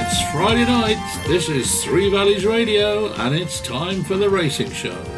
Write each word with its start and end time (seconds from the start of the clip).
It's 0.00 0.22
Friday 0.30 0.64
night. 0.64 0.96
This 1.26 1.48
is 1.48 1.82
Three 1.82 2.08
Valleys 2.08 2.46
Radio, 2.46 3.12
and 3.14 3.34
it's 3.34 3.60
time 3.60 4.04
for 4.04 4.16
the 4.16 4.30
racing 4.30 4.70
show. 4.70 4.94
We've 4.94 5.10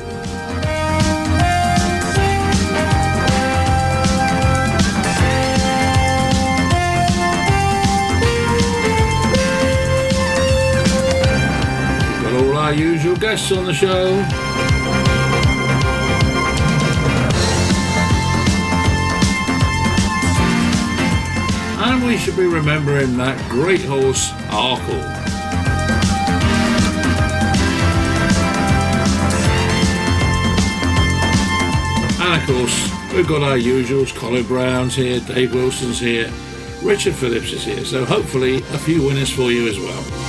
got 12.24 12.42
all 12.42 12.56
our 12.56 12.72
usual 12.72 13.16
guests 13.16 13.52
on 13.52 13.66
the 13.66 13.74
show. 13.74 14.06
And 21.82 22.02
we 22.06 22.16
should 22.16 22.36
be 22.38 22.46
remembering 22.46 23.18
that 23.18 23.38
great 23.50 23.82
horse, 23.82 24.32
Oh, 24.52 24.76
Arkle. 24.76 25.00
And 32.20 32.40
of 32.40 32.46
course, 32.48 33.12
we've 33.14 33.28
got 33.28 33.42
our 33.42 33.56
usuals. 33.56 34.14
Colin 34.14 34.46
Brown's 34.46 34.94
here, 34.94 35.20
Dave 35.20 35.54
Wilson's 35.54 36.00
here, 36.00 36.30
Richard 36.82 37.14
Phillips 37.14 37.52
is 37.52 37.64
here. 37.64 37.84
So 37.84 38.04
hopefully 38.04 38.56
a 38.56 38.78
few 38.78 39.02
winners 39.06 39.30
for 39.30 39.52
you 39.52 39.68
as 39.68 39.78
well. 39.78 40.19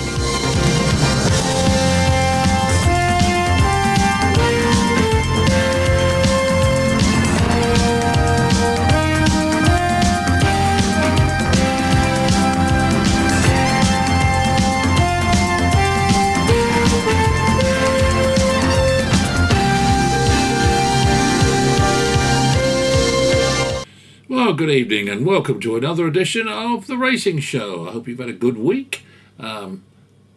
Good 24.62 24.70
evening 24.70 25.09
and 25.09 25.26
welcome 25.26 25.59
to 25.59 25.76
another 25.76 26.05
edition 26.05 26.48
of 26.48 26.85
the 26.85 26.95
Racing 26.95 27.40
Show. 27.40 27.87
I 27.87 27.93
hope 27.93 28.07
you've 28.07 28.20
had 28.20 28.29
a 28.29 28.34
good 28.34 28.59
week. 28.59 29.04
Um, 29.40 29.84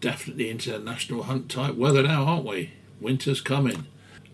definitely 0.01 0.49
international 0.49 1.25
hunt 1.25 1.51
type 1.51 1.75
weather 1.75 2.03
now, 2.05 2.25
aren't 2.25 2.47
we? 2.47 2.73
Winter's 3.03 3.43
coming. 3.43 3.87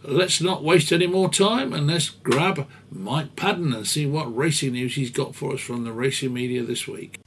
Let's 0.04 0.40
not 0.40 0.62
waste 0.62 0.92
any 0.92 1.08
more 1.08 1.28
time 1.28 1.72
and 1.72 1.88
let's 1.88 2.08
grab 2.08 2.68
Mike 2.88 3.34
Padden 3.34 3.74
and 3.74 3.84
see 3.84 4.06
what 4.06 4.32
racing 4.32 4.74
news 4.74 4.94
he's 4.94 5.10
got 5.10 5.34
for 5.34 5.54
us 5.54 5.60
from 5.60 5.82
the 5.82 5.90
racing 5.90 6.32
media 6.32 6.62
this 6.62 6.86
week. 6.86 7.18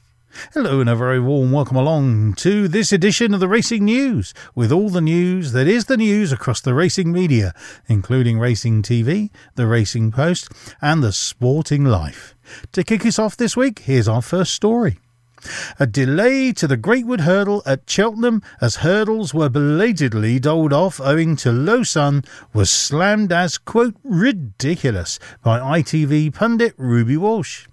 Hello 0.54 0.80
and 0.80 0.88
a 0.88 0.96
very 0.96 1.20
warm 1.20 1.52
welcome 1.52 1.76
along 1.76 2.32
to 2.36 2.66
this 2.66 2.92
edition 2.92 3.34
of 3.34 3.40
the 3.40 3.48
Racing 3.48 3.84
News, 3.84 4.32
with 4.54 4.72
all 4.72 4.88
the 4.88 5.02
news 5.02 5.52
that 5.52 5.68
is 5.68 5.84
the 5.84 5.98
news 5.98 6.32
across 6.32 6.62
the 6.62 6.72
racing 6.72 7.12
media, 7.12 7.52
including 7.88 8.38
Racing 8.38 8.82
TV, 8.82 9.28
the 9.54 9.66
Racing 9.66 10.10
Post, 10.10 10.48
and 10.80 11.02
the 11.02 11.12
Sporting 11.12 11.84
Life. 11.84 12.33
To 12.72 12.84
kick 12.84 13.04
us 13.06 13.18
off 13.18 13.36
this 13.36 13.56
week, 13.56 13.80
here's 13.80 14.08
our 14.08 14.22
first 14.22 14.54
story. 14.54 14.98
A 15.78 15.86
delay 15.86 16.52
to 16.52 16.66
the 16.66 16.78
Greatwood 16.78 17.20
Hurdle 17.20 17.62
at 17.66 17.88
Cheltenham 17.88 18.42
as 18.60 18.76
hurdles 18.76 19.34
were 19.34 19.50
belatedly 19.50 20.38
dolled 20.38 20.72
off 20.72 21.00
owing 21.00 21.36
to 21.36 21.52
low 21.52 21.82
sun 21.82 22.24
was 22.54 22.70
slammed 22.70 23.30
as, 23.30 23.58
quote, 23.58 23.94
ridiculous 24.02 25.18
by 25.42 25.58
ITV 25.58 26.32
pundit 26.34 26.74
Ruby 26.78 27.16
Walsh. 27.16 27.66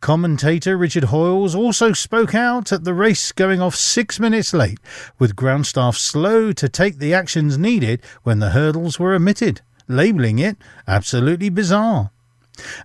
Commentator 0.00 0.76
Richard 0.76 1.04
Hoiles 1.04 1.54
also 1.54 1.92
spoke 1.92 2.34
out 2.34 2.72
at 2.72 2.84
the 2.84 2.94
race 2.94 3.32
going 3.32 3.60
off 3.60 3.74
six 3.74 4.18
minutes 4.18 4.52
late, 4.52 4.78
with 5.18 5.36
ground 5.36 5.66
staff 5.66 5.96
slow 5.96 6.52
to 6.52 6.68
take 6.68 6.98
the 6.98 7.14
actions 7.14 7.56
needed 7.56 8.02
when 8.22 8.40
the 8.40 8.50
hurdles 8.50 8.98
were 8.98 9.14
omitted, 9.14 9.60
labelling 9.88 10.38
it 10.38 10.56
absolutely 10.86 11.48
bizarre. 11.48 12.10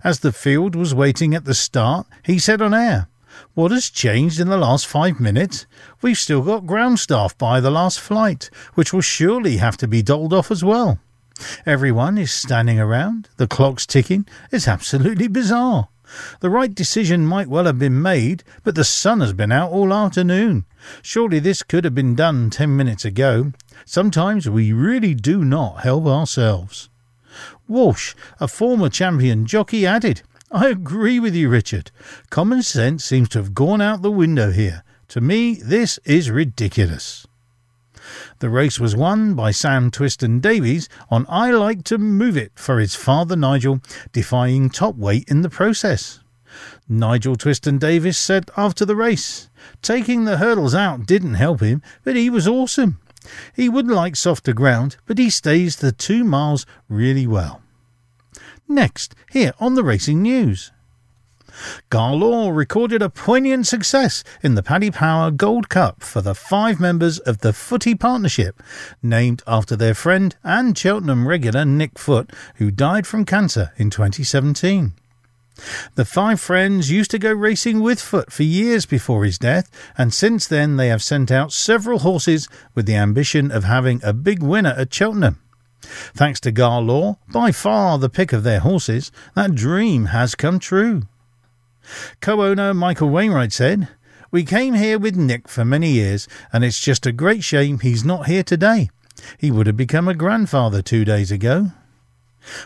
As 0.02 0.20
the 0.20 0.32
field 0.32 0.74
was 0.74 0.94
waiting 0.94 1.34
at 1.34 1.44
the 1.44 1.54
start, 1.54 2.06
he 2.24 2.38
said 2.38 2.60
on 2.60 2.74
air, 2.74 3.08
What 3.54 3.70
has 3.70 3.88
changed 3.88 4.40
in 4.40 4.48
the 4.48 4.56
last 4.56 4.86
five 4.86 5.20
minutes? 5.20 5.66
We've 6.02 6.18
still 6.18 6.42
got 6.42 6.66
ground 6.66 6.98
staff 6.98 7.36
by 7.38 7.60
the 7.60 7.70
last 7.70 8.00
flight, 8.00 8.50
which 8.74 8.92
will 8.92 9.00
surely 9.00 9.58
have 9.58 9.76
to 9.78 9.88
be 9.88 10.02
dolled 10.02 10.32
off 10.32 10.50
as 10.50 10.64
well. 10.64 10.98
Everyone 11.64 12.18
is 12.18 12.32
standing 12.32 12.78
around, 12.78 13.28
the 13.36 13.46
clock's 13.46 13.86
ticking. 13.86 14.26
It's 14.52 14.68
absolutely 14.68 15.28
bizarre. 15.28 15.88
The 16.40 16.50
right 16.50 16.74
decision 16.74 17.24
might 17.24 17.48
well 17.48 17.66
have 17.66 17.78
been 17.78 18.02
made, 18.02 18.42
but 18.64 18.74
the 18.74 18.84
sun 18.84 19.20
has 19.20 19.32
been 19.32 19.52
out 19.52 19.70
all 19.70 19.94
afternoon. 19.94 20.64
Surely 21.02 21.38
this 21.38 21.62
could 21.62 21.84
have 21.84 21.94
been 21.94 22.16
done 22.16 22.50
ten 22.50 22.76
minutes 22.76 23.04
ago. 23.04 23.52
Sometimes 23.84 24.50
we 24.50 24.72
really 24.72 25.14
do 25.14 25.44
not 25.44 25.80
help 25.80 26.06
ourselves. 26.06 26.89
Walsh, 27.70 28.14
a 28.40 28.48
former 28.48 28.88
champion 28.88 29.46
jockey, 29.46 29.86
added, 29.86 30.22
I 30.50 30.66
agree 30.66 31.20
with 31.20 31.36
you, 31.36 31.48
Richard. 31.48 31.92
Common 32.28 32.64
sense 32.64 33.04
seems 33.04 33.28
to 33.30 33.38
have 33.38 33.54
gone 33.54 33.80
out 33.80 34.02
the 34.02 34.10
window 34.10 34.50
here. 34.50 34.82
To 35.08 35.20
me, 35.20 35.54
this 35.54 35.98
is 36.04 36.30
ridiculous. 36.30 37.28
The 38.40 38.48
race 38.48 38.80
was 38.80 38.96
won 38.96 39.34
by 39.34 39.52
Sam 39.52 39.92
Twiston 39.92 40.40
Davies 40.40 40.88
on 41.10 41.26
I 41.28 41.52
Like 41.52 41.84
to 41.84 41.98
Move 41.98 42.36
It 42.36 42.50
for 42.56 42.80
his 42.80 42.96
father 42.96 43.36
Nigel, 43.36 43.80
defying 44.12 44.68
top 44.68 44.96
weight 44.96 45.24
in 45.28 45.42
the 45.42 45.48
process. 45.48 46.18
Nigel 46.88 47.36
Twiston 47.36 47.78
Davies 47.78 48.18
said 48.18 48.50
after 48.56 48.84
the 48.84 48.96
race, 48.96 49.48
Taking 49.80 50.24
the 50.24 50.38
hurdles 50.38 50.74
out 50.74 51.06
didn't 51.06 51.34
help 51.34 51.60
him, 51.60 51.82
but 52.02 52.16
he 52.16 52.30
was 52.30 52.48
awesome. 52.48 52.98
He 53.54 53.68
would 53.68 53.88
like 53.88 54.16
softer 54.16 54.52
ground, 54.52 54.96
but 55.06 55.18
he 55.18 55.30
stays 55.30 55.76
the 55.76 55.92
two 55.92 56.24
miles 56.24 56.66
really 56.88 57.26
well. 57.26 57.62
Next, 58.68 59.14
here 59.30 59.52
on 59.58 59.74
the 59.74 59.84
Racing 59.84 60.22
News. 60.22 60.72
Ga 61.90 62.12
Law 62.12 62.50
recorded 62.50 63.02
a 63.02 63.10
poignant 63.10 63.66
success 63.66 64.22
in 64.42 64.54
the 64.54 64.62
Paddy 64.62 64.90
Power 64.90 65.30
Gold 65.30 65.68
Cup 65.68 66.02
for 66.02 66.20
the 66.20 66.34
five 66.34 66.80
members 66.80 67.18
of 67.18 67.38
the 67.38 67.52
Footy 67.52 67.94
Partnership, 67.94 68.62
named 69.02 69.42
after 69.46 69.76
their 69.76 69.94
friend 69.94 70.36
and 70.44 70.76
Cheltenham 70.76 71.26
regular 71.26 71.64
Nick 71.64 71.98
Foot, 71.98 72.32
who 72.56 72.70
died 72.70 73.06
from 73.06 73.24
cancer 73.24 73.72
in 73.76 73.90
2017. 73.90 74.94
The 75.94 76.04
five 76.04 76.40
friends 76.40 76.90
used 76.90 77.10
to 77.10 77.18
go 77.18 77.32
racing 77.32 77.80
with 77.80 78.00
Foot 78.00 78.32
for 78.32 78.42
years 78.42 78.86
before 78.86 79.24
his 79.24 79.38
death, 79.38 79.70
and 79.98 80.14
since 80.14 80.46
then 80.46 80.76
they 80.76 80.88
have 80.88 81.02
sent 81.02 81.30
out 81.30 81.52
several 81.52 82.00
horses 82.00 82.48
with 82.74 82.86
the 82.86 82.94
ambition 82.96 83.50
of 83.50 83.64
having 83.64 84.00
a 84.02 84.12
big 84.12 84.42
winner 84.42 84.74
at 84.76 84.92
Cheltenham. 84.92 85.38
Thanks 85.82 86.40
to 86.40 86.52
Ga 86.52 86.78
Law, 86.78 87.18
by 87.32 87.52
far 87.52 87.98
the 87.98 88.08
pick 88.08 88.32
of 88.32 88.42
their 88.42 88.60
horses, 88.60 89.10
that 89.34 89.54
dream 89.54 90.06
has 90.06 90.34
come 90.34 90.58
true. 90.58 91.02
Co 92.20 92.42
owner 92.42 92.72
Michael 92.74 93.10
Wainwright 93.10 93.52
said, 93.52 93.88
We 94.30 94.44
came 94.44 94.74
here 94.74 94.98
with 94.98 95.16
Nick 95.16 95.48
for 95.48 95.64
many 95.64 95.90
years, 95.90 96.28
and 96.52 96.64
it's 96.64 96.80
just 96.80 97.06
a 97.06 97.12
great 97.12 97.42
shame 97.42 97.80
he's 97.80 98.04
not 98.04 98.26
here 98.26 98.42
today. 98.42 98.90
He 99.38 99.50
would 99.50 99.66
have 99.66 99.76
become 99.76 100.08
a 100.08 100.14
grandfather 100.14 100.82
two 100.82 101.04
days 101.04 101.30
ago. 101.30 101.72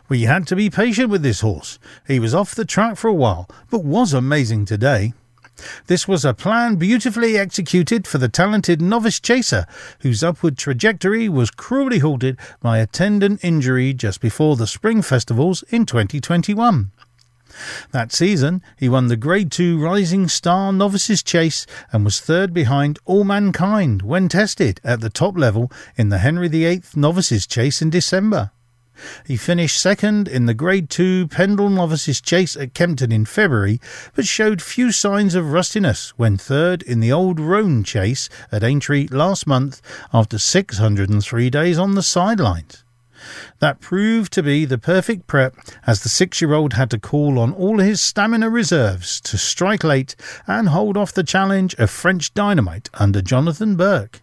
We 0.08 0.22
had 0.22 0.46
to 0.48 0.56
be 0.56 0.70
patient 0.70 1.10
with 1.10 1.22
this 1.22 1.40
horse. 1.40 1.78
He 2.06 2.18
was 2.18 2.34
off 2.34 2.54
the 2.54 2.64
track 2.64 2.96
for 2.96 3.08
a 3.08 3.14
while, 3.14 3.48
but 3.70 3.84
was 3.84 4.12
amazing 4.12 4.64
today. 4.64 5.12
This 5.86 6.08
was 6.08 6.24
a 6.24 6.34
plan 6.34 6.76
beautifully 6.76 7.38
executed 7.38 8.06
for 8.06 8.18
the 8.18 8.28
talented 8.28 8.82
novice 8.82 9.20
chaser, 9.20 9.66
whose 10.00 10.24
upward 10.24 10.58
trajectory 10.58 11.28
was 11.28 11.50
cruelly 11.50 12.00
halted 12.00 12.38
by 12.60 12.78
a 12.78 12.86
tendon 12.86 13.38
injury 13.42 13.94
just 13.94 14.20
before 14.20 14.56
the 14.56 14.66
spring 14.66 15.02
festivals 15.02 15.62
in 15.70 15.86
2021. 15.86 16.91
That 17.92 18.12
season, 18.12 18.62
he 18.76 18.88
won 18.88 19.06
the 19.06 19.16
Grade 19.16 19.52
2 19.52 19.80
Rising 19.80 20.27
Star 20.27 20.72
Novices 20.72 21.22
Chase 21.22 21.66
and 21.92 22.04
was 22.04 22.20
third 22.20 22.53
behind 22.53 22.98
All 23.04 23.22
Mankind 23.22 24.03
when 24.03 24.28
tested 24.28 24.80
at 24.82 25.00
the 25.00 25.10
top 25.10 25.38
level 25.38 25.70
in 25.97 26.09
the 26.09 26.18
Henry 26.18 26.48
VIII 26.48 26.82
Novices 26.97 27.47
Chase 27.47 27.80
in 27.80 27.91
December. 27.91 28.50
He 29.26 29.36
finished 29.36 29.80
second 29.80 30.28
in 30.28 30.46
the 30.46 30.54
Grade 30.54 30.91
2 30.91 31.28
Pendle 31.28 31.70
Novices 31.70 32.20
Chase 32.20 32.56
at 32.56 32.74
Kempton 32.74 33.12
in 33.12 33.24
February, 33.24 33.80
but 34.14 34.26
showed 34.26 34.62
few 34.62 34.92
signs 34.92 35.34
of 35.34 35.52
rustiness 35.52 36.10
when 36.16 36.36
third 36.36 36.82
in 36.82 37.00
the 37.00 37.12
Old 37.12 37.41
Roan 37.41 37.82
Chase 37.84 38.28
at 38.52 38.62
Aintree 38.62 39.08
last 39.08 39.46
month 39.46 39.80
after 40.12 40.38
603 40.38 41.50
days 41.50 41.78
on 41.78 41.94
the 41.94 42.02
sidelines. 42.02 42.84
That 43.58 43.80
proved 43.80 44.32
to 44.34 44.42
be 44.42 44.64
the 44.64 44.78
perfect 44.78 45.26
prep 45.26 45.56
as 45.86 46.02
the 46.02 46.08
six 46.08 46.41
year 46.41 46.52
old 46.52 46.74
had 46.74 46.91
to 46.91 46.98
call 46.98 47.38
on 47.38 47.52
all 47.52 47.78
his 47.78 48.00
stamina 48.00 48.50
reserves 48.50 49.20
to 49.22 49.38
strike 49.38 49.84
late 49.84 50.14
and 50.46 50.68
hold 50.68 50.96
off 50.96 51.12
the 51.12 51.22
challenge 51.22 51.74
of 51.74 51.91
French 51.91 52.34
dynamite 52.34 52.91
under 52.94 53.22
Jonathan 53.22 53.76
Burke. 53.76 54.20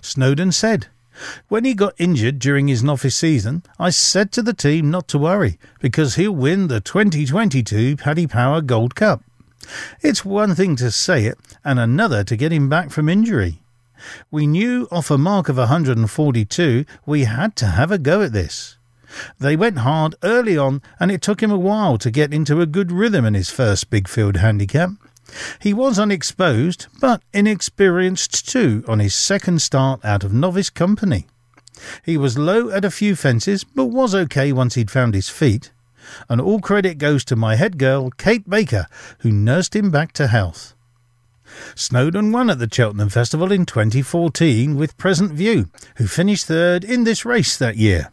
Snowden 0.00 0.52
said, 0.52 0.86
when 1.48 1.64
he 1.64 1.74
got 1.74 1.94
injured 1.98 2.38
during 2.38 2.68
his 2.68 2.82
novice 2.82 3.16
season, 3.16 3.62
I 3.78 3.90
said 3.90 4.32
to 4.32 4.42
the 4.42 4.52
team 4.52 4.90
not 4.90 5.08
to 5.08 5.18
worry 5.18 5.58
because 5.80 6.14
he'll 6.14 6.32
win 6.32 6.68
the 6.68 6.80
2022 6.80 7.96
Paddy 7.96 8.26
Power 8.26 8.60
Gold 8.60 8.94
Cup. 8.94 9.22
It's 10.00 10.24
one 10.24 10.54
thing 10.54 10.76
to 10.76 10.90
say 10.90 11.24
it 11.24 11.38
and 11.64 11.78
another 11.78 12.24
to 12.24 12.36
get 12.36 12.52
him 12.52 12.68
back 12.68 12.90
from 12.90 13.08
injury. 13.08 13.60
We 14.30 14.46
knew 14.46 14.86
off 14.90 15.10
a 15.10 15.18
mark 15.18 15.48
of 15.48 15.56
142 15.56 16.84
we 17.04 17.24
had 17.24 17.56
to 17.56 17.66
have 17.66 17.90
a 17.90 17.98
go 17.98 18.22
at 18.22 18.32
this. 18.32 18.76
They 19.38 19.56
went 19.56 19.78
hard 19.78 20.14
early 20.22 20.58
on, 20.58 20.82
and 21.00 21.10
it 21.10 21.22
took 21.22 21.42
him 21.42 21.50
a 21.50 21.58
while 21.58 21.96
to 21.98 22.10
get 22.10 22.34
into 22.34 22.60
a 22.60 22.66
good 22.66 22.92
rhythm 22.92 23.24
in 23.24 23.34
his 23.34 23.48
first 23.48 23.88
big 23.90 24.06
field 24.06 24.36
handicap. 24.36 24.90
He 25.60 25.74
was 25.74 25.98
unexposed, 25.98 26.86
but 27.00 27.22
inexperienced 27.32 28.48
too 28.48 28.84
on 28.88 28.98
his 28.98 29.14
second 29.14 29.60
start 29.62 30.04
out 30.04 30.24
of 30.24 30.32
novice 30.32 30.70
company. 30.70 31.26
He 32.04 32.16
was 32.16 32.38
low 32.38 32.70
at 32.70 32.84
a 32.84 32.90
few 32.90 33.14
fences, 33.14 33.64
but 33.64 33.86
was 33.86 34.14
okay 34.14 34.52
once 34.52 34.74
he'd 34.74 34.90
found 34.90 35.14
his 35.14 35.28
feet. 35.28 35.70
And 36.28 36.40
all 36.40 36.60
credit 36.60 36.98
goes 36.98 37.24
to 37.26 37.36
my 37.36 37.56
head 37.56 37.78
girl, 37.78 38.10
Kate 38.10 38.48
Baker, 38.48 38.86
who 39.20 39.30
nursed 39.30 39.76
him 39.76 39.90
back 39.90 40.12
to 40.12 40.26
health. 40.26 40.74
Snowden 41.74 42.32
won 42.32 42.50
at 42.50 42.58
the 42.58 42.68
Cheltenham 42.70 43.08
Festival 43.08 43.52
in 43.52 43.66
2014 43.66 44.76
with 44.76 44.96
Present 44.98 45.32
View, 45.32 45.70
who 45.96 46.06
finished 46.06 46.46
third 46.46 46.84
in 46.84 47.04
this 47.04 47.24
race 47.24 47.56
that 47.56 47.76
year, 47.76 48.10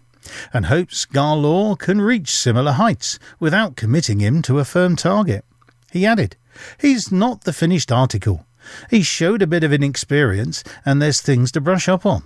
and 0.54 0.68
hopes 0.68 1.06
Ga 1.06 1.34
Law 1.34 1.76
can 1.76 2.02
reach 2.02 2.30
similar 2.30 2.74
heights 2.74 3.20
without 3.40 3.76
committing 3.76 4.20
him 4.20 4.42
to 4.44 4.60
a 4.60 4.66
firm 4.66 4.96
target. 4.96 5.44
He 5.92 6.06
added, 6.06 6.36
He's 6.80 7.12
not 7.12 7.44
the 7.44 7.54
finished 7.54 7.92
article. 7.92 8.46
He 8.90 9.04
showed 9.04 9.42
a 9.42 9.48
bit 9.48 9.64
of 9.64 9.74
inexperience, 9.74 10.64
and 10.86 11.02
there's 11.02 11.22
things 11.22 11.52
to 11.54 11.62
brush 11.62 11.88
up 11.88 12.06
on. 12.06 12.24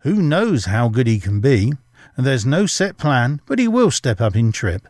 Who 0.00 0.22
knows 0.22 0.64
how 0.66 0.88
good 0.88 1.06
he 1.06 1.20
can 1.20 1.40
be? 1.40 1.74
There's 2.16 2.46
no 2.46 2.66
set 2.66 2.98
plan, 2.98 3.40
but 3.46 3.58
he 3.58 3.68
will 3.68 3.90
step 3.90 4.20
up 4.20 4.36
in 4.36 4.52
trip. 4.52 4.88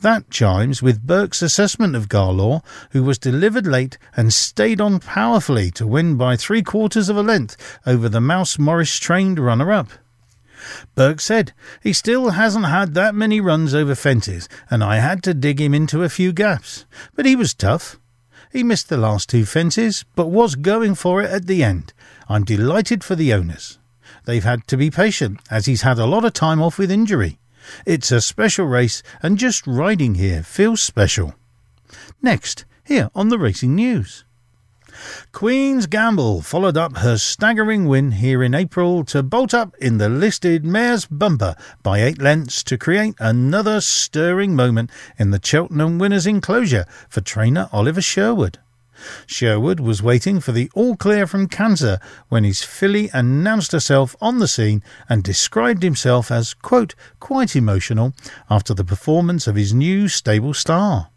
That 0.00 0.28
chimes 0.28 0.82
with 0.82 1.06
Burke's 1.06 1.40
assessment 1.40 1.94
of 1.96 2.08
Ga 2.08 2.30
Law, 2.30 2.62
who 2.90 3.02
was 3.02 3.18
delivered 3.18 3.66
late 3.66 3.96
and 4.16 4.32
stayed 4.32 4.80
on 4.80 4.98
powerfully 4.98 5.70
to 5.72 5.86
win 5.86 6.16
by 6.16 6.36
three 6.36 6.62
quarters 6.62 7.08
of 7.08 7.16
a 7.16 7.22
length 7.22 7.56
over 7.86 8.08
the 8.08 8.20
Mouse 8.20 8.58
Morris 8.58 8.98
trained 8.98 9.38
runner 9.38 9.72
up. 9.72 9.88
Burke 10.94 11.20
said 11.20 11.52
he 11.82 11.92
still 11.92 12.30
hasn't 12.30 12.66
had 12.66 12.94
that 12.94 13.14
many 13.14 13.40
runs 13.40 13.74
over 13.74 13.94
fences, 13.94 14.48
and 14.70 14.82
I 14.82 14.96
had 14.96 15.22
to 15.24 15.34
dig 15.34 15.60
him 15.60 15.74
into 15.74 16.02
a 16.02 16.08
few 16.08 16.32
gaps. 16.32 16.84
But 17.14 17.26
he 17.26 17.36
was 17.36 17.54
tough. 17.54 17.98
He 18.52 18.62
missed 18.62 18.88
the 18.88 18.96
last 18.96 19.30
two 19.30 19.44
fences, 19.44 20.04
but 20.14 20.28
was 20.28 20.54
going 20.54 20.94
for 20.94 21.22
it 21.22 21.30
at 21.30 21.46
the 21.46 21.64
end. 21.64 21.92
I'm 22.28 22.44
delighted 22.44 23.02
for 23.02 23.14
the 23.14 23.32
owners. 23.32 23.78
They've 24.24 24.44
had 24.44 24.66
to 24.68 24.76
be 24.76 24.90
patient, 24.90 25.40
as 25.50 25.66
he's 25.66 25.82
had 25.82 25.98
a 25.98 26.06
lot 26.06 26.24
of 26.24 26.34
time 26.34 26.60
off 26.60 26.78
with 26.78 26.90
injury. 26.90 27.38
It's 27.86 28.12
a 28.12 28.20
special 28.20 28.66
race, 28.66 29.02
and 29.22 29.38
just 29.38 29.66
riding 29.66 30.16
here 30.16 30.42
feels 30.42 30.82
special. 30.82 31.34
Next, 32.20 32.64
here 32.84 33.10
on 33.14 33.28
the 33.28 33.38
Racing 33.38 33.74
News. 33.74 34.24
Queen's 35.32 35.86
Gamble 35.86 36.42
followed 36.42 36.76
up 36.76 36.98
her 36.98 37.16
staggering 37.16 37.86
win 37.86 38.12
here 38.12 38.42
in 38.42 38.54
April 38.54 39.04
to 39.06 39.22
bolt 39.22 39.54
up 39.54 39.74
in 39.78 39.98
the 39.98 40.08
listed 40.08 40.64
Mare's 40.64 41.06
Bumper 41.06 41.56
by 41.82 42.00
eight 42.02 42.20
lengths 42.20 42.62
to 42.64 42.78
create 42.78 43.14
another 43.18 43.80
stirring 43.80 44.54
moment 44.54 44.90
in 45.18 45.30
the 45.30 45.40
Cheltenham 45.42 45.98
Winners' 45.98 46.26
enclosure 46.26 46.86
for 47.08 47.20
trainer 47.20 47.68
Oliver 47.72 48.02
Sherwood. 48.02 48.58
Sherwood 49.26 49.80
was 49.80 50.02
waiting 50.02 50.40
for 50.40 50.52
the 50.52 50.70
all 50.74 50.96
clear 50.96 51.26
from 51.26 51.48
cancer 51.48 51.98
when 52.28 52.44
his 52.44 52.62
filly 52.62 53.10
announced 53.12 53.72
herself 53.72 54.14
on 54.20 54.38
the 54.38 54.48
scene 54.48 54.82
and 55.08 55.24
described 55.24 55.82
himself 55.82 56.30
as, 56.30 56.54
quote, 56.54 56.94
quite 57.18 57.56
emotional 57.56 58.14
after 58.48 58.74
the 58.74 58.84
performance 58.84 59.46
of 59.46 59.56
his 59.56 59.74
new 59.74 60.08
stable 60.08 60.54
star. 60.54 61.11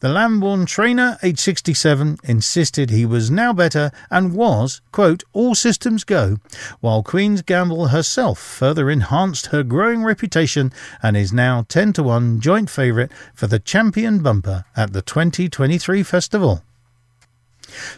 The 0.00 0.08
Lambourn 0.08 0.66
trainer, 0.66 1.18
aged 1.22 1.38
67, 1.38 2.18
insisted 2.24 2.90
he 2.90 3.06
was 3.06 3.30
now 3.30 3.52
better 3.52 3.92
and 4.10 4.34
was, 4.34 4.80
quote, 4.90 5.22
all 5.32 5.54
systems 5.54 6.02
go, 6.04 6.38
while 6.80 7.02
Queen's 7.02 7.42
Gamble 7.42 7.88
herself 7.88 8.38
further 8.38 8.90
enhanced 8.90 9.46
her 9.46 9.62
growing 9.62 10.02
reputation 10.02 10.72
and 11.02 11.16
is 11.16 11.32
now 11.32 11.64
10 11.68 11.92
to 11.94 12.02
1 12.02 12.40
joint 12.40 12.70
favourite 12.70 13.12
for 13.34 13.46
the 13.46 13.58
champion 13.60 14.20
bumper 14.20 14.64
at 14.76 14.92
the 14.92 15.02
2023 15.02 16.02
festival. 16.02 16.62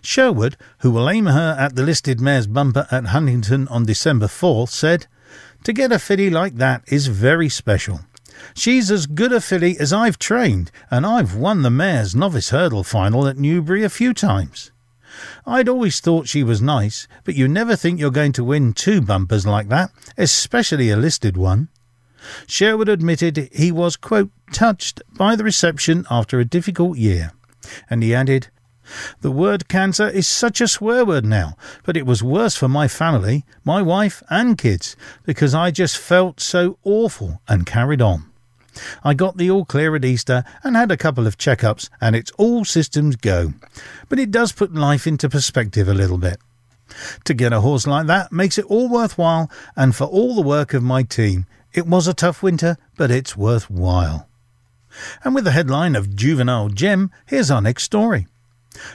Sherwood, 0.03 0.57
who 0.79 0.91
will 0.91 1.09
aim 1.09 1.27
her 1.27 1.57
at 1.59 1.77
the 1.77 1.83
listed 1.83 2.21
mare's 2.21 2.47
bumper 2.47 2.87
at 2.91 3.07
Huntingdon 3.07 3.69
on 3.69 3.87
December 3.87 4.27
4th, 4.27 4.69
said, 4.69 5.07
To 5.65 5.73
get 5.73 5.93
a 5.93 5.99
filly 5.99 6.31
like 6.31 6.57
that 6.57 6.83
is 6.87 7.07
very 7.07 7.49
special. 7.49 8.01
She's 8.55 8.91
as 8.91 9.07
good 9.07 9.33
a 9.33 9.41
filly 9.41 9.79
as 9.79 9.93
I've 9.93 10.19
trained, 10.19 10.71
and 10.91 11.07
I've 11.07 11.35
won 11.35 11.63
the 11.63 11.71
mare's 11.71 12.15
novice 12.15 12.51
hurdle 12.51 12.85
final 12.85 13.27
at 13.27 13.39
Newbury 13.39 13.83
a 13.83 13.89
few 13.89 14.13
times. 14.13 14.71
I'd 15.47 15.69
always 15.69 16.01
thought 16.01 16.29
she 16.29 16.43
was 16.43 16.61
nice, 16.61 17.07
but 17.25 17.37
you 17.37 17.49
never 17.49 17.77
think 17.77 18.01
you're 18.01 18.11
going 18.11 18.33
to 18.33 18.45
win 18.45 18.73
two 18.73 19.01
bumpers 19.01 19.47
like 19.47 19.69
that, 19.69 19.91
especially 20.19 20.91
a 20.91 20.97
listed 20.97 21.37
one. 21.37 21.69
Sherwood 22.47 22.89
admitted 22.89 23.49
he 23.53 23.71
was, 23.71 23.97
quote, 23.97 24.31
touched 24.53 25.03
by 25.17 25.37
the 25.37 25.45
reception 25.45 26.07
after 26.11 26.41
a 26.41 26.45
difficult 26.45 26.99
year, 26.99 27.33
and 27.89 28.03
he 28.03 28.15
added, 28.15 28.49
the 29.21 29.31
word 29.31 29.69
cancer 29.69 30.09
is 30.09 30.29
such 30.29 30.61
a 30.61 30.69
swear 30.69 31.05
word 31.05 31.25
now, 31.25 31.57
but 31.85 31.97
it 31.97 32.07
was 32.07 32.23
worse 32.23 32.55
for 32.55 32.69
my 32.69 32.87
family, 32.87 33.45
my 33.65 33.81
wife, 33.81 34.23
and 34.29 34.59
kids, 34.59 34.97
because 35.25 35.55
I 35.55 35.71
just 35.71 35.97
felt 35.97 36.41
so 36.41 36.79
awful 36.85 37.41
and 37.49 37.67
carried 37.67 38.03
on. 38.03 38.31
I 39.03 39.15
got 39.15 39.37
the 39.37 39.51
all 39.51 39.65
clear 39.65 39.95
at 39.95 40.05
Easter 40.05 40.45
and 40.63 40.77
had 40.77 40.91
a 40.91 40.97
couple 40.97 41.27
of 41.27 41.39
checkups, 41.39 41.89
and 42.01 42.17
it's 42.17 42.33
all 42.33 42.65
systems 42.65 43.17
go. 43.17 43.53
But 44.09 44.19
it 44.19 44.31
does 44.31 44.53
put 44.53 44.75
life 44.75 45.07
into 45.07 45.29
perspective 45.29 45.89
a 45.89 45.95
little 45.95 46.19
bit. 46.19 46.39
To 47.25 47.35
get 47.35 47.53
a 47.53 47.61
horse 47.61 47.87
like 47.87 48.07
that 48.07 48.33
makes 48.33 48.59
it 48.59 48.67
all 48.67 48.89
worthwhile, 48.89 49.51
and 49.77 49.95
for 49.95 50.05
all 50.05 50.35
the 50.35 50.43
work 50.43 50.75
of 50.75 50.83
my 50.83 51.03
team, 51.03 51.47
it 51.73 51.87
was 51.87 52.07
a 52.07 52.15
tough 52.15 52.43
winter, 52.43 52.77
but 52.97 53.11
it's 53.11 53.37
worthwhile. 53.37 54.29
And 55.25 55.35
with 55.35 55.45
the 55.45 55.51
headline 55.51 55.97
of 55.97 56.15
Juvenile 56.15 56.69
Gem, 56.69 57.11
here's 57.27 57.51
our 57.51 57.61
next 57.61 57.83
story. 57.83 58.29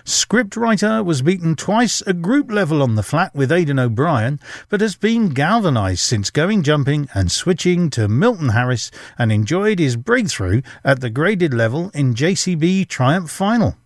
Scriptwriter 0.04 1.04
was 1.04 1.22
beaten 1.22 1.56
twice 1.56 2.02
at 2.06 2.22
group 2.22 2.52
level 2.52 2.82
on 2.82 2.96
the 2.96 3.04
flat 3.04 3.34
with 3.34 3.52
Aidan 3.52 3.80
O'Brien, 3.80 4.40
but 4.70 4.82
has 4.82 4.96
been 4.96 5.30
galvanised 5.30 6.02
since 6.02 6.30
going 6.30 6.64
jumping 6.64 7.10
and 7.14 7.32
switching 7.32 7.90
to 7.92 8.08
Milton 8.08 8.50
Harris 8.50 8.92
and 9.18 9.32
enjoyed 9.32 9.80
his 9.80 9.96
breakthrough 9.96 10.62
at 10.84 11.00
the 11.00 11.10
graded 11.10 11.54
level 11.54 11.92
in 11.94 12.14
JCB 12.14 12.88
Triumph 12.88 13.32
Trial. 13.32 13.78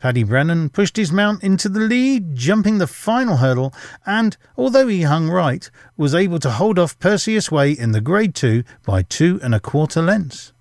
Paddy 0.00 0.24
Brennan 0.24 0.70
pushed 0.70 0.96
his 0.96 1.12
mount 1.12 1.42
into 1.42 1.68
the 1.68 1.80
lead, 1.80 2.34
jumping 2.34 2.78
the 2.78 2.86
final 2.86 3.36
hurdle, 3.36 3.72
and, 4.04 4.36
although 4.56 4.88
he 4.88 5.02
hung 5.02 5.28
right, 5.28 5.70
was 5.96 6.14
able 6.14 6.38
to 6.40 6.50
hold 6.50 6.78
off 6.78 6.98
Perseus 6.98 7.50
Way 7.50 7.72
in 7.72 7.92
the 7.92 8.00
Grade 8.00 8.34
2 8.34 8.64
by 8.84 9.02
two 9.02 9.38
and 9.42 9.54
a 9.54 9.60
quarter 9.60 10.02
lengths. 10.02 10.52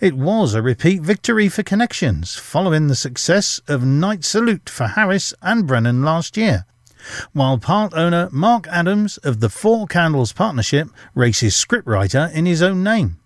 It 0.00 0.14
was 0.14 0.54
a 0.54 0.62
repeat 0.62 1.02
victory 1.02 1.48
for 1.48 1.62
Connections, 1.62 2.34
following 2.34 2.88
the 2.88 2.94
success 2.94 3.60
of 3.68 3.84
Knight 3.84 4.24
Salute 4.24 4.68
for 4.68 4.86
Harris 4.86 5.32
and 5.40 5.66
Brennan 5.66 6.02
last 6.02 6.36
year. 6.36 6.66
While 7.32 7.58
part 7.58 7.94
owner 7.94 8.28
Mark 8.30 8.68
Adams 8.68 9.16
of 9.18 9.40
the 9.40 9.48
Four 9.48 9.86
Candles 9.86 10.32
Partnership 10.32 10.88
races 11.14 11.54
scriptwriter 11.54 12.32
in 12.32 12.46
his 12.46 12.62
own 12.62 12.82
name. 12.82 13.18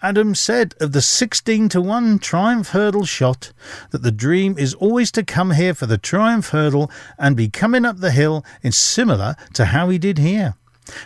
Adams 0.00 0.38
said 0.38 0.74
of 0.80 0.92
the 0.92 1.02
16 1.02 1.68
to 1.70 1.80
1 1.80 2.20
Triumph 2.20 2.68
Hurdle 2.68 3.04
shot 3.04 3.52
that 3.90 4.02
the 4.02 4.12
dream 4.12 4.56
is 4.58 4.74
always 4.74 5.10
to 5.12 5.24
come 5.24 5.50
here 5.50 5.74
for 5.74 5.86
the 5.86 5.98
Triumph 5.98 6.50
Hurdle 6.50 6.90
and 7.18 7.36
be 7.36 7.48
coming 7.48 7.84
up 7.84 7.98
the 7.98 8.12
hill 8.12 8.44
in 8.62 8.72
similar 8.72 9.34
to 9.54 9.66
how 9.66 9.88
he 9.88 9.98
did 9.98 10.18
here. 10.18 10.54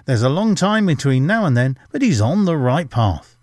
There's 0.05 0.23
a 0.23 0.29
long 0.29 0.55
time 0.55 0.87
between 0.87 1.27
now 1.27 1.47
and 1.47 1.57
then, 1.57 1.79
but 1.91 2.03
he's 2.03 2.21
on 2.21 2.45
the 2.45 2.57
right 2.57 2.91
path. 2.91 3.37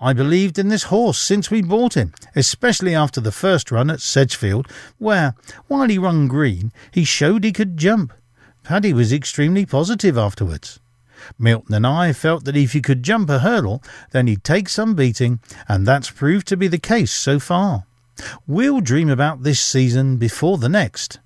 I 0.00 0.12
believed 0.12 0.58
in 0.58 0.68
this 0.68 0.84
horse 0.84 1.18
since 1.18 1.50
we 1.50 1.62
bought 1.62 1.94
him, 1.94 2.12
especially 2.34 2.94
after 2.94 3.20
the 3.20 3.32
first 3.32 3.70
run 3.70 3.90
at 3.90 4.00
Sedgefield, 4.00 4.66
where, 4.98 5.34
while 5.68 5.88
he 5.88 5.98
run 5.98 6.28
green, 6.28 6.72
he 6.92 7.04
showed 7.04 7.44
he 7.44 7.52
could 7.52 7.76
jump. 7.76 8.12
Paddy 8.62 8.92
was 8.92 9.12
extremely 9.12 9.66
positive 9.66 10.18
afterwards. 10.18 10.80
Milton 11.38 11.74
and 11.74 11.86
I 11.86 12.12
felt 12.12 12.44
that 12.44 12.56
if 12.56 12.72
he 12.72 12.80
could 12.80 13.02
jump 13.02 13.30
a 13.30 13.38
hurdle, 13.38 13.82
then 14.10 14.26
he'd 14.26 14.44
take 14.44 14.68
some 14.68 14.94
beating, 14.94 15.40
and 15.68 15.86
that's 15.86 16.10
proved 16.10 16.46
to 16.48 16.56
be 16.56 16.68
the 16.68 16.78
case 16.78 17.12
so 17.12 17.38
far. 17.38 17.84
We'll 18.46 18.80
dream 18.80 19.08
about 19.08 19.42
this 19.42 19.60
season 19.60 20.16
before 20.16 20.58
the 20.58 20.68
next. 20.68 21.18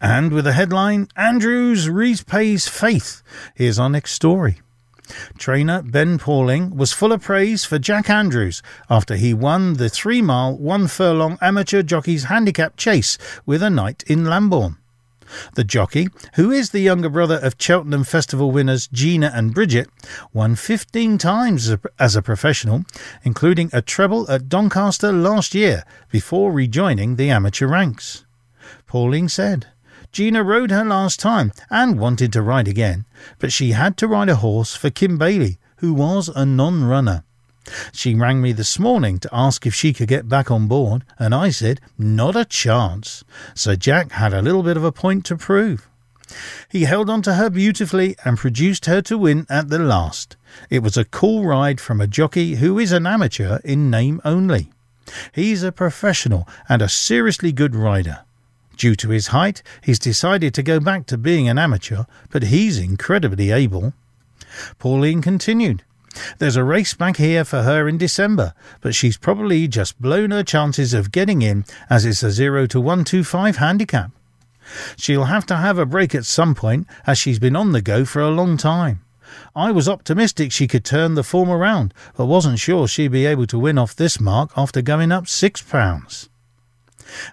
And 0.00 0.32
with 0.32 0.44
the 0.44 0.52
headline, 0.52 1.08
Andrews 1.16 1.88
repays 1.88 2.68
faith, 2.68 3.22
here's 3.54 3.78
our 3.78 3.90
next 3.90 4.12
story. 4.12 4.60
Trainer 5.38 5.82
Ben 5.82 6.18
Pauling 6.18 6.76
was 6.76 6.92
full 6.92 7.12
of 7.12 7.22
praise 7.22 7.64
for 7.64 7.78
Jack 7.78 8.08
Andrews 8.08 8.62
after 8.88 9.16
he 9.16 9.34
won 9.34 9.74
the 9.74 9.88
three 9.88 10.22
mile, 10.22 10.56
one 10.56 10.86
furlong 10.88 11.38
amateur 11.40 11.82
jockey's 11.82 12.24
handicap 12.24 12.76
chase 12.76 13.18
with 13.44 13.62
a 13.62 13.70
night 13.70 14.02
in 14.06 14.24
Lambourn. 14.24 14.78
The 15.54 15.64
jockey, 15.64 16.08
who 16.34 16.50
is 16.50 16.70
the 16.70 16.80
younger 16.80 17.08
brother 17.08 17.38
of 17.42 17.56
Cheltenham 17.58 18.04
Festival 18.04 18.50
winners 18.50 18.86
Gina 18.88 19.32
and 19.34 19.54
Bridget, 19.54 19.88
won 20.32 20.54
15 20.54 21.18
times 21.18 21.74
as 21.98 22.16
a 22.16 22.22
professional, 22.22 22.84
including 23.22 23.70
a 23.72 23.82
treble 23.82 24.30
at 24.30 24.48
Doncaster 24.48 25.12
last 25.12 25.54
year 25.54 25.84
before 26.10 26.52
rejoining 26.52 27.16
the 27.16 27.30
amateur 27.30 27.66
ranks. 27.66 28.24
Pauling 28.86 29.28
said, 29.28 29.66
Gina 30.14 30.44
rode 30.44 30.70
her 30.70 30.84
last 30.84 31.18
time 31.18 31.50
and 31.70 31.98
wanted 31.98 32.32
to 32.32 32.40
ride 32.40 32.68
again, 32.68 33.04
but 33.40 33.50
she 33.50 33.72
had 33.72 33.96
to 33.96 34.06
ride 34.06 34.28
a 34.28 34.36
horse 34.36 34.76
for 34.76 34.88
Kim 34.88 35.18
Bailey, 35.18 35.58
who 35.78 35.92
was 35.92 36.28
a 36.28 36.46
non 36.46 36.84
runner. 36.84 37.24
She 37.92 38.14
rang 38.14 38.40
me 38.40 38.52
this 38.52 38.78
morning 38.78 39.18
to 39.18 39.28
ask 39.32 39.66
if 39.66 39.74
she 39.74 39.92
could 39.92 40.06
get 40.06 40.28
back 40.28 40.52
on 40.52 40.68
board, 40.68 41.02
and 41.18 41.34
I 41.34 41.50
said, 41.50 41.80
Not 41.98 42.36
a 42.36 42.44
chance. 42.44 43.24
So 43.56 43.74
Jack 43.74 44.12
had 44.12 44.32
a 44.32 44.40
little 44.40 44.62
bit 44.62 44.76
of 44.76 44.84
a 44.84 44.92
point 44.92 45.24
to 45.26 45.36
prove. 45.36 45.88
He 46.68 46.84
held 46.84 47.10
on 47.10 47.20
to 47.22 47.34
her 47.34 47.50
beautifully 47.50 48.14
and 48.24 48.38
produced 48.38 48.86
her 48.86 49.02
to 49.02 49.18
win 49.18 49.48
at 49.50 49.68
the 49.68 49.80
last. 49.80 50.36
It 50.70 50.84
was 50.84 50.96
a 50.96 51.04
cool 51.04 51.44
ride 51.44 51.80
from 51.80 52.00
a 52.00 52.06
jockey 52.06 52.54
who 52.54 52.78
is 52.78 52.92
an 52.92 53.04
amateur 53.04 53.58
in 53.64 53.90
name 53.90 54.20
only. 54.24 54.70
He's 55.32 55.64
a 55.64 55.72
professional 55.72 56.46
and 56.68 56.82
a 56.82 56.88
seriously 56.88 57.50
good 57.50 57.74
rider. 57.74 58.20
Due 58.76 58.94
to 58.96 59.10
his 59.10 59.28
height, 59.28 59.62
he's 59.82 59.98
decided 59.98 60.54
to 60.54 60.62
go 60.62 60.80
back 60.80 61.06
to 61.06 61.16
being 61.16 61.48
an 61.48 61.58
amateur, 61.58 62.04
but 62.30 62.44
he's 62.44 62.78
incredibly 62.78 63.50
able. 63.50 63.92
Pauling 64.78 65.22
continued. 65.22 65.82
There's 66.38 66.56
a 66.56 66.64
race 66.64 66.94
back 66.94 67.16
here 67.16 67.44
for 67.44 67.62
her 67.62 67.88
in 67.88 67.98
December, 67.98 68.54
but 68.80 68.94
she's 68.94 69.16
probably 69.16 69.66
just 69.66 70.00
blown 70.00 70.30
her 70.30 70.44
chances 70.44 70.94
of 70.94 71.12
getting 71.12 71.42
in 71.42 71.64
as 71.90 72.04
it's 72.04 72.22
a 72.22 72.30
0 72.30 72.66
to 72.66 72.80
125 72.80 73.56
handicap. 73.56 74.10
She'll 74.96 75.24
have 75.24 75.46
to 75.46 75.56
have 75.56 75.78
a 75.78 75.86
break 75.86 76.14
at 76.14 76.24
some 76.24 76.54
point 76.54 76.86
as 77.06 77.18
she's 77.18 77.38
been 77.38 77.56
on 77.56 77.72
the 77.72 77.82
go 77.82 78.04
for 78.04 78.22
a 78.22 78.30
long 78.30 78.56
time. 78.56 79.00
I 79.56 79.72
was 79.72 79.88
optimistic 79.88 80.52
she 80.52 80.68
could 80.68 80.84
turn 80.84 81.14
the 81.14 81.24
form 81.24 81.50
around, 81.50 81.92
but 82.16 82.26
wasn't 82.26 82.58
sure 82.58 82.86
she'd 82.86 83.10
be 83.10 83.26
able 83.26 83.46
to 83.48 83.58
win 83.58 83.78
off 83.78 83.96
this 83.96 84.20
mark 84.20 84.50
after 84.56 84.80
going 84.80 85.10
up 85.10 85.26
six 85.26 85.60
pounds. 85.60 86.28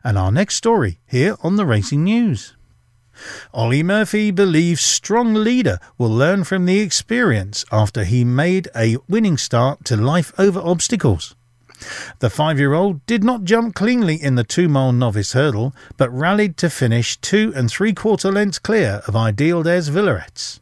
And 0.03 0.17
our 0.17 0.31
next 0.31 0.55
story 0.55 0.99
here 1.07 1.35
on 1.43 1.55
the 1.55 1.65
Racing 1.65 2.03
News. 2.03 2.55
Olly 3.53 3.83
Murphy 3.83 4.31
believes 4.31 4.81
strong 4.81 5.33
leader 5.33 5.77
will 5.97 6.09
learn 6.09 6.43
from 6.43 6.65
the 6.65 6.79
experience 6.79 7.65
after 7.71 8.03
he 8.03 8.23
made 8.23 8.69
a 8.75 8.97
winning 9.07 9.37
start 9.37 9.85
to 9.85 9.95
life 9.95 10.33
over 10.39 10.59
obstacles. 10.59 11.35
The 12.19 12.29
five 12.29 12.59
year 12.59 12.73
old 12.73 13.05
did 13.05 13.23
not 13.23 13.43
jump 13.43 13.75
cleanly 13.75 14.15
in 14.15 14.35
the 14.35 14.43
two 14.43 14.69
mile 14.69 14.91
novice 14.91 15.33
hurdle, 15.33 15.73
but 15.97 16.11
rallied 16.11 16.57
to 16.57 16.69
finish 16.69 17.17
two 17.17 17.51
and 17.55 17.69
three 17.69 17.93
quarter 17.93 18.31
lengths 18.31 18.59
clear 18.59 19.01
of 19.07 19.15
Ideal 19.15 19.63
des 19.63 19.89
Villerets. 19.89 20.59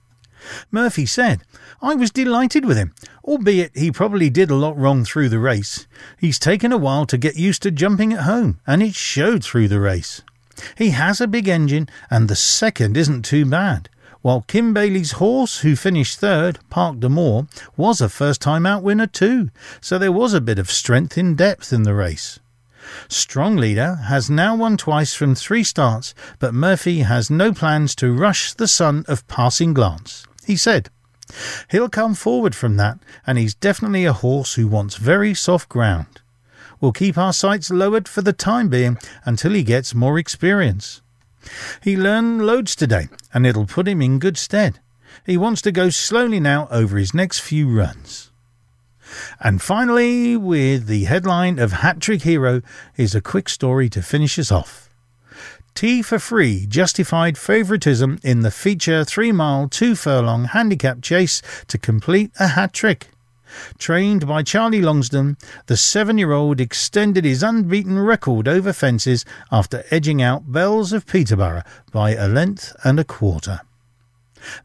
Murphy 0.72 1.06
said, 1.06 1.42
I 1.82 1.96
was 1.96 2.12
delighted 2.12 2.66
with 2.66 2.78
him, 2.78 2.94
albeit 3.24 3.78
he 3.78 3.92
probably 3.92 4.30
did 4.30 4.52
a 4.52 4.56
lot 4.56 4.78
wrong 4.78 5.06
through 5.06 5.30
the 5.30 5.40
race. 5.40 5.88
He's 6.18 6.38
taken 6.38 6.74
a 6.74 6.78
while 6.78 7.06
to 7.06 7.18
get 7.18 7.38
used 7.38 7.62
to 7.64 7.72
jumping 7.72 8.12
at 8.12 8.24
home, 8.24 8.60
and 8.68 8.84
it 8.84 8.96
showed 8.96 9.44
through 9.44 9.70
the 9.70 9.80
race. 9.80 10.22
He 10.78 10.90
has 10.90 11.22
a 11.22 11.28
big 11.28 11.48
engine, 11.48 11.88
and 12.12 12.28
the 12.28 12.36
second 12.36 12.98
isn't 12.98 13.24
too 13.24 13.46
bad. 13.46 13.90
While 14.22 14.42
Kim 14.42 14.74
Bailey's 14.74 15.14
horse, 15.14 15.60
who 15.60 15.78
finished 15.78 16.20
third, 16.20 16.60
Park 16.70 16.96
de 16.96 17.08
d'Amour, 17.08 17.48
was 17.78 18.02
a 18.02 18.10
first 18.10 18.42
time 18.42 18.66
out 18.66 18.84
winner 18.84 19.08
too, 19.08 19.50
so 19.80 19.98
there 19.98 20.12
was 20.12 20.34
a 20.34 20.42
bit 20.42 20.60
of 20.60 20.70
strength 20.70 21.18
in 21.18 21.36
depth 21.36 21.72
in 21.72 21.84
the 21.84 21.94
race. 21.94 22.40
Strong 23.08 23.56
Leader 23.56 23.96
has 24.08 24.30
now 24.30 24.56
won 24.56 24.76
twice 24.76 25.14
from 25.14 25.36
three 25.36 25.64
starts, 25.64 26.14
but 26.40 26.54
Murphy 26.54 27.00
has 27.00 27.30
no 27.30 27.54
plans 27.54 27.96
to 27.96 28.14
rush 28.14 28.54
the 28.54 28.68
son 28.68 29.06
of 29.08 29.26
Passing 29.30 29.74
Glance. 29.74 30.26
He 30.44 30.58
said, 30.58 30.90
He'll 31.70 31.90
come 31.90 32.16
forward 32.16 32.56
from 32.56 32.78
that, 32.78 33.00
and 33.26 33.38
he's 33.38 33.56
definitely 33.56 34.06
a 34.06 34.14
horse 34.14 34.56
who 34.56 34.68
wants 34.68 34.96
very 34.96 35.34
soft 35.34 35.70
ground. 35.70 36.22
We'll 36.82 36.92
keep 36.92 37.18
our 37.18 37.34
sights 37.34 37.70
lowered 37.70 38.08
for 38.08 38.22
the 38.22 38.34
time 38.34 38.70
being 38.70 38.98
until 39.26 39.52
he 39.52 39.64
gets 39.64 39.94
more 39.94 40.18
experience. 40.18 41.02
He 41.82 41.98
learned 41.98 42.46
loads 42.46 42.76
today, 42.76 43.10
and 43.34 43.46
it'll 43.46 43.66
put 43.66 43.88
him 43.88 44.02
in 44.02 44.20
good 44.20 44.38
stead. 44.38 44.80
He 45.26 45.38
wants 45.38 45.62
to 45.64 45.72
go 45.72 45.90
slowly 45.90 46.40
now 46.40 46.68
over 46.72 46.98
his 46.98 47.14
next 47.14 47.40
few 47.40 47.70
runs. 47.70 48.32
And 49.40 49.62
finally, 49.62 50.38
with 50.38 50.88
the 50.88 51.06
headline 51.06 51.60
of 51.60 51.72
Hat 51.72 52.00
Trick 52.00 52.22
Hero, 52.24 52.62
is 52.96 53.16
a 53.16 53.22
quick 53.22 53.50
story 53.50 53.90
to 53.90 54.02
finish 54.02 54.38
us 54.38 54.52
off. 54.52 54.89
Tea 55.80 56.02
for 56.02 56.20
Free 56.20 56.66
justified 56.66 57.38
favouritism 57.38 58.20
in 58.22 58.42
the 58.42 58.52
feature 58.52 59.06
three 59.06 59.32
mile, 59.32 59.70
two 59.70 59.96
furlong 59.96 60.44
handicap 60.44 61.02
chase 61.02 61.42
to 61.70 61.78
complete 61.78 62.32
a 62.38 62.48
hat 62.48 62.74
trick. 62.74 63.12
Trained 63.78 64.28
by 64.28 64.44
Charlie 64.44 64.82
Longsdon, 64.82 65.38
the 65.68 65.78
seven 65.78 66.18
year 66.18 66.34
old 66.34 66.60
extended 66.60 67.24
his 67.24 67.42
unbeaten 67.42 67.98
record 67.98 68.46
over 68.46 68.74
fences 68.74 69.24
after 69.54 69.86
edging 69.90 70.22
out 70.22 70.52
Bells 70.52 70.92
of 70.92 71.08
Peterborough 71.08 71.64
by 71.94 72.14
a 72.14 72.28
length 72.28 72.76
and 72.84 73.00
a 73.00 73.06
quarter. 73.06 73.62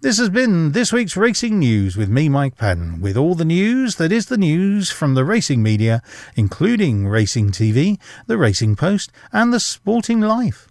This 0.00 0.18
has 0.18 0.30
been 0.30 0.73
this 0.73 0.92
week's 0.92 1.16
Racing 1.16 1.61
News 1.61 1.97
with 1.97 2.09
me, 2.09 2.28
Mike 2.28 2.56
Padden, 2.56 3.00
with 3.00 3.16
all 3.16 3.37
the 3.37 3.44
news 3.44 3.94
that 3.99 4.11
is 4.11 4.26
the 4.26 4.37
news 4.37 4.90
from 4.90 5.14
the 5.14 5.25
racing 5.25 5.62
media, 5.62 6.02
including 6.35 7.06
Racing 7.06 7.52
TV, 7.52 8.00
the 8.26 8.37
Racing 8.37 8.75
Post, 8.75 9.12
and 9.33 9.52
the 9.52 9.61
Sporting 9.61 10.21
Life. 10.21 10.66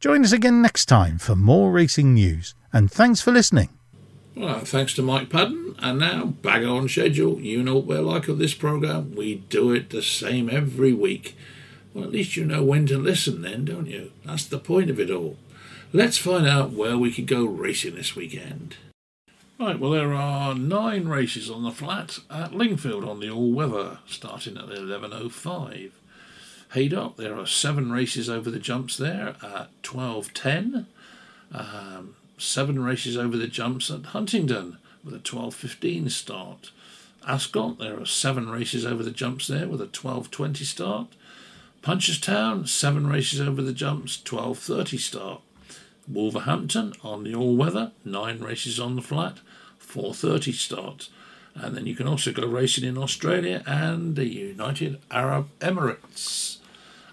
Join 0.00 0.24
us 0.24 0.32
again 0.32 0.62
next 0.62 0.86
time 0.86 1.18
for 1.18 1.34
more 1.34 1.70
racing 1.70 2.14
news, 2.14 2.54
and 2.72 2.90
thanks 2.90 3.20
for 3.20 3.32
listening. 3.32 3.70
Well, 4.36 4.60
thanks 4.60 4.94
to 4.94 5.02
Mike 5.02 5.30
Padden, 5.30 5.76
and 5.78 6.00
now 6.00 6.24
back 6.24 6.64
on 6.64 6.88
schedule. 6.88 7.40
You 7.40 7.62
know 7.62 7.76
what 7.76 7.86
we're 7.86 8.00
like 8.00 8.26
of 8.28 8.38
this 8.38 8.54
program. 8.54 9.14
We 9.14 9.36
do 9.36 9.72
it 9.72 9.90
the 9.90 10.02
same 10.02 10.50
every 10.50 10.92
week. 10.92 11.36
Well, 11.92 12.04
at 12.04 12.10
least 12.10 12.36
you 12.36 12.44
know 12.44 12.64
when 12.64 12.86
to 12.86 12.98
listen, 12.98 13.42
then, 13.42 13.64
don't 13.64 13.86
you? 13.86 14.10
That's 14.24 14.46
the 14.46 14.58
point 14.58 14.90
of 14.90 14.98
it 14.98 15.10
all. 15.10 15.36
Let's 15.92 16.18
find 16.18 16.48
out 16.48 16.72
where 16.72 16.98
we 16.98 17.12
could 17.12 17.28
go 17.28 17.44
racing 17.44 17.94
this 17.94 18.16
weekend. 18.16 18.74
Right, 19.60 19.78
well, 19.78 19.92
there 19.92 20.12
are 20.12 20.52
nine 20.56 21.06
races 21.06 21.48
on 21.48 21.62
the 21.62 21.70
flat 21.70 22.18
at 22.28 22.50
Lingfield 22.50 23.08
on 23.08 23.20
the 23.20 23.30
all 23.30 23.52
weather, 23.52 23.98
starting 24.04 24.56
at 24.56 24.64
11.05. 24.64 25.92
Haydock, 26.74 27.16
there 27.16 27.38
are 27.38 27.46
seven 27.46 27.92
races 27.92 28.28
over 28.28 28.50
the 28.50 28.58
jumps 28.58 28.96
there 28.96 29.36
at 29.42 29.68
12.10. 29.82 30.86
Um, 31.52 32.16
seven 32.36 32.82
races 32.82 33.16
over 33.16 33.36
the 33.36 33.46
jumps 33.46 33.92
at 33.92 34.06
Huntingdon 34.06 34.78
with 35.04 35.14
a 35.14 35.20
12.15 35.20 36.10
start. 36.10 36.72
Ascot, 37.26 37.78
there 37.78 38.00
are 38.00 38.06
seven 38.06 38.50
races 38.50 38.84
over 38.84 39.04
the 39.04 39.12
jumps 39.12 39.46
there 39.46 39.68
with 39.68 39.80
a 39.80 39.86
12.20 39.86 40.56
start. 40.64 41.06
Punchestown, 41.82 42.68
seven 42.68 43.06
races 43.06 43.40
over 43.40 43.62
the 43.62 43.72
jumps, 43.72 44.16
12.30 44.24 44.98
start. 44.98 45.40
Wolverhampton 46.08 46.94
on 47.04 47.22
the 47.22 47.36
all 47.36 47.56
weather, 47.56 47.92
nine 48.04 48.40
races 48.40 48.80
on 48.80 48.96
the 48.96 49.02
flat, 49.02 49.38
4.30 49.80 50.52
start. 50.52 51.08
And 51.54 51.76
then 51.76 51.86
you 51.86 51.94
can 51.94 52.08
also 52.08 52.32
go 52.32 52.46
racing 52.46 52.84
in 52.84 52.98
Australia 52.98 53.62
and 53.64 54.16
the 54.16 54.26
United 54.26 55.00
Arab 55.10 55.48
Emirates. 55.60 56.53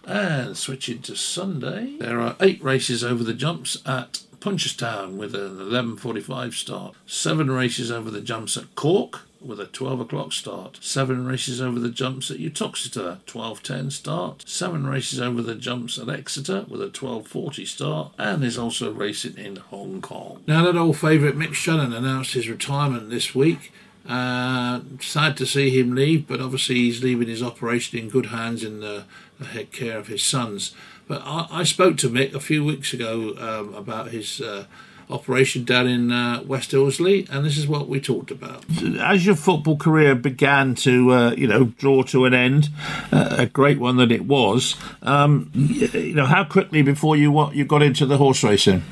And 0.05 0.58
switching 0.58 1.01
to 1.03 1.15
Sunday, 1.15 1.98
there 2.00 2.20
are 2.20 2.36
eight 2.39 2.63
races 2.63 3.03
over 3.03 3.24
the 3.24 3.34
jumps 3.34 3.77
at 3.86 4.22
Punchestown 4.39 5.17
with 5.17 5.36
an 5.36 5.58
11.45 5.58 6.53
start. 6.53 6.96
Seven 7.05 7.51
races 7.51 7.91
over 7.91 8.10
the 8.10 8.22
jumps 8.22 8.58
at 8.58 8.74
Cork 8.75 9.22
with 9.39 9.60
a 9.60 9.67
12 9.67 10.01
o'clock 10.01 10.34
start. 10.34 10.79
Seven 10.81 11.25
races 11.25 11.62
over 11.62 11.79
the 11.79 11.89
jumps 11.89 12.31
at 12.31 12.38
Uttoxeter, 12.38 13.20
12.10 13.25 13.91
start. 13.91 14.43
Seven 14.48 14.88
races 14.88 15.20
over 15.20 15.41
the 15.41 15.55
jumps 15.55 15.98
at 15.98 16.10
Exeter 16.10 16.65
with 16.67 16.81
a 16.81 16.89
12.40 16.89 17.67
start. 17.67 18.13
And 18.17 18.43
there's 18.43 18.58
also 18.58 18.91
racing 18.91 19.38
in 19.38 19.58
Hong 19.58 20.01
Kong. 20.01 20.43
Now 20.48 20.65
that 20.65 20.77
old 20.77 20.98
favourite 20.98 21.36
Mick 21.36 21.51
Channon 21.51 21.96
announced 21.96 22.34
his 22.34 22.50
retirement 22.50 23.10
this 23.10 23.34
week. 23.36 23.72
Uh, 24.08 24.81
sad 25.00 25.38
to 25.38 25.46
see 25.46 25.70
him 25.70 25.93
leave, 25.93 26.27
but 26.27 26.41
obviously 26.41 26.75
he's 26.75 27.03
leaving 27.03 27.27
his 27.27 27.43
operation 27.43 28.00
in 28.00 28.10
good 28.10 28.27
hands 28.27 28.63
in 28.63 28.79
the, 28.79 29.05
the 29.41 29.48
head 29.48 29.71
care 29.71 29.98
of 29.98 30.07
his 30.07 30.24
sons. 30.24 30.74
But 31.07 31.21
I, 31.25 31.48
I 31.51 31.63
spoke 31.63 31.98
to 31.98 32.10
Mick 32.10 32.33
a 32.33 32.39
few 32.39 32.63
weeks 32.63 32.93
ago 32.93 33.36
um, 33.38 33.74
about 33.74 34.10
his 34.10 34.39
uh, 34.39 34.65
operation 35.10 35.63
down 35.65 35.88
in 35.88 36.12
uh, 36.12 36.41
West 36.45 36.71
Ilsley, 36.71 37.29
and 37.29 37.45
this 37.45 37.57
is 37.57 37.67
what 37.67 37.89
we 37.89 38.00
talked 38.00 38.31
about. 38.31 38.63
As 39.00 39.25
your 39.25 39.36
football 39.36 39.77
career 39.77 40.15
began 40.15 40.75
to, 40.75 41.12
uh, 41.12 41.31
you 41.31 41.48
know, 41.48 41.65
draw 41.77 42.03
to 42.03 42.25
an 42.25 42.33
end, 42.33 42.69
uh, 43.12 43.36
a 43.39 43.45
great 43.45 43.79
one 43.79 43.98
that 43.98 44.12
it 44.12 44.25
was, 44.25 44.75
um, 45.01 45.51
you 45.53 46.13
know, 46.13 46.25
how 46.25 46.43
quickly 46.43 46.81
before 46.81 47.17
you 47.17 47.31
what 47.31 47.55
you 47.55 47.65
got 47.65 47.81
into 47.81 48.05
the 48.05 48.17
horse 48.17 48.43
racing? 48.43 48.83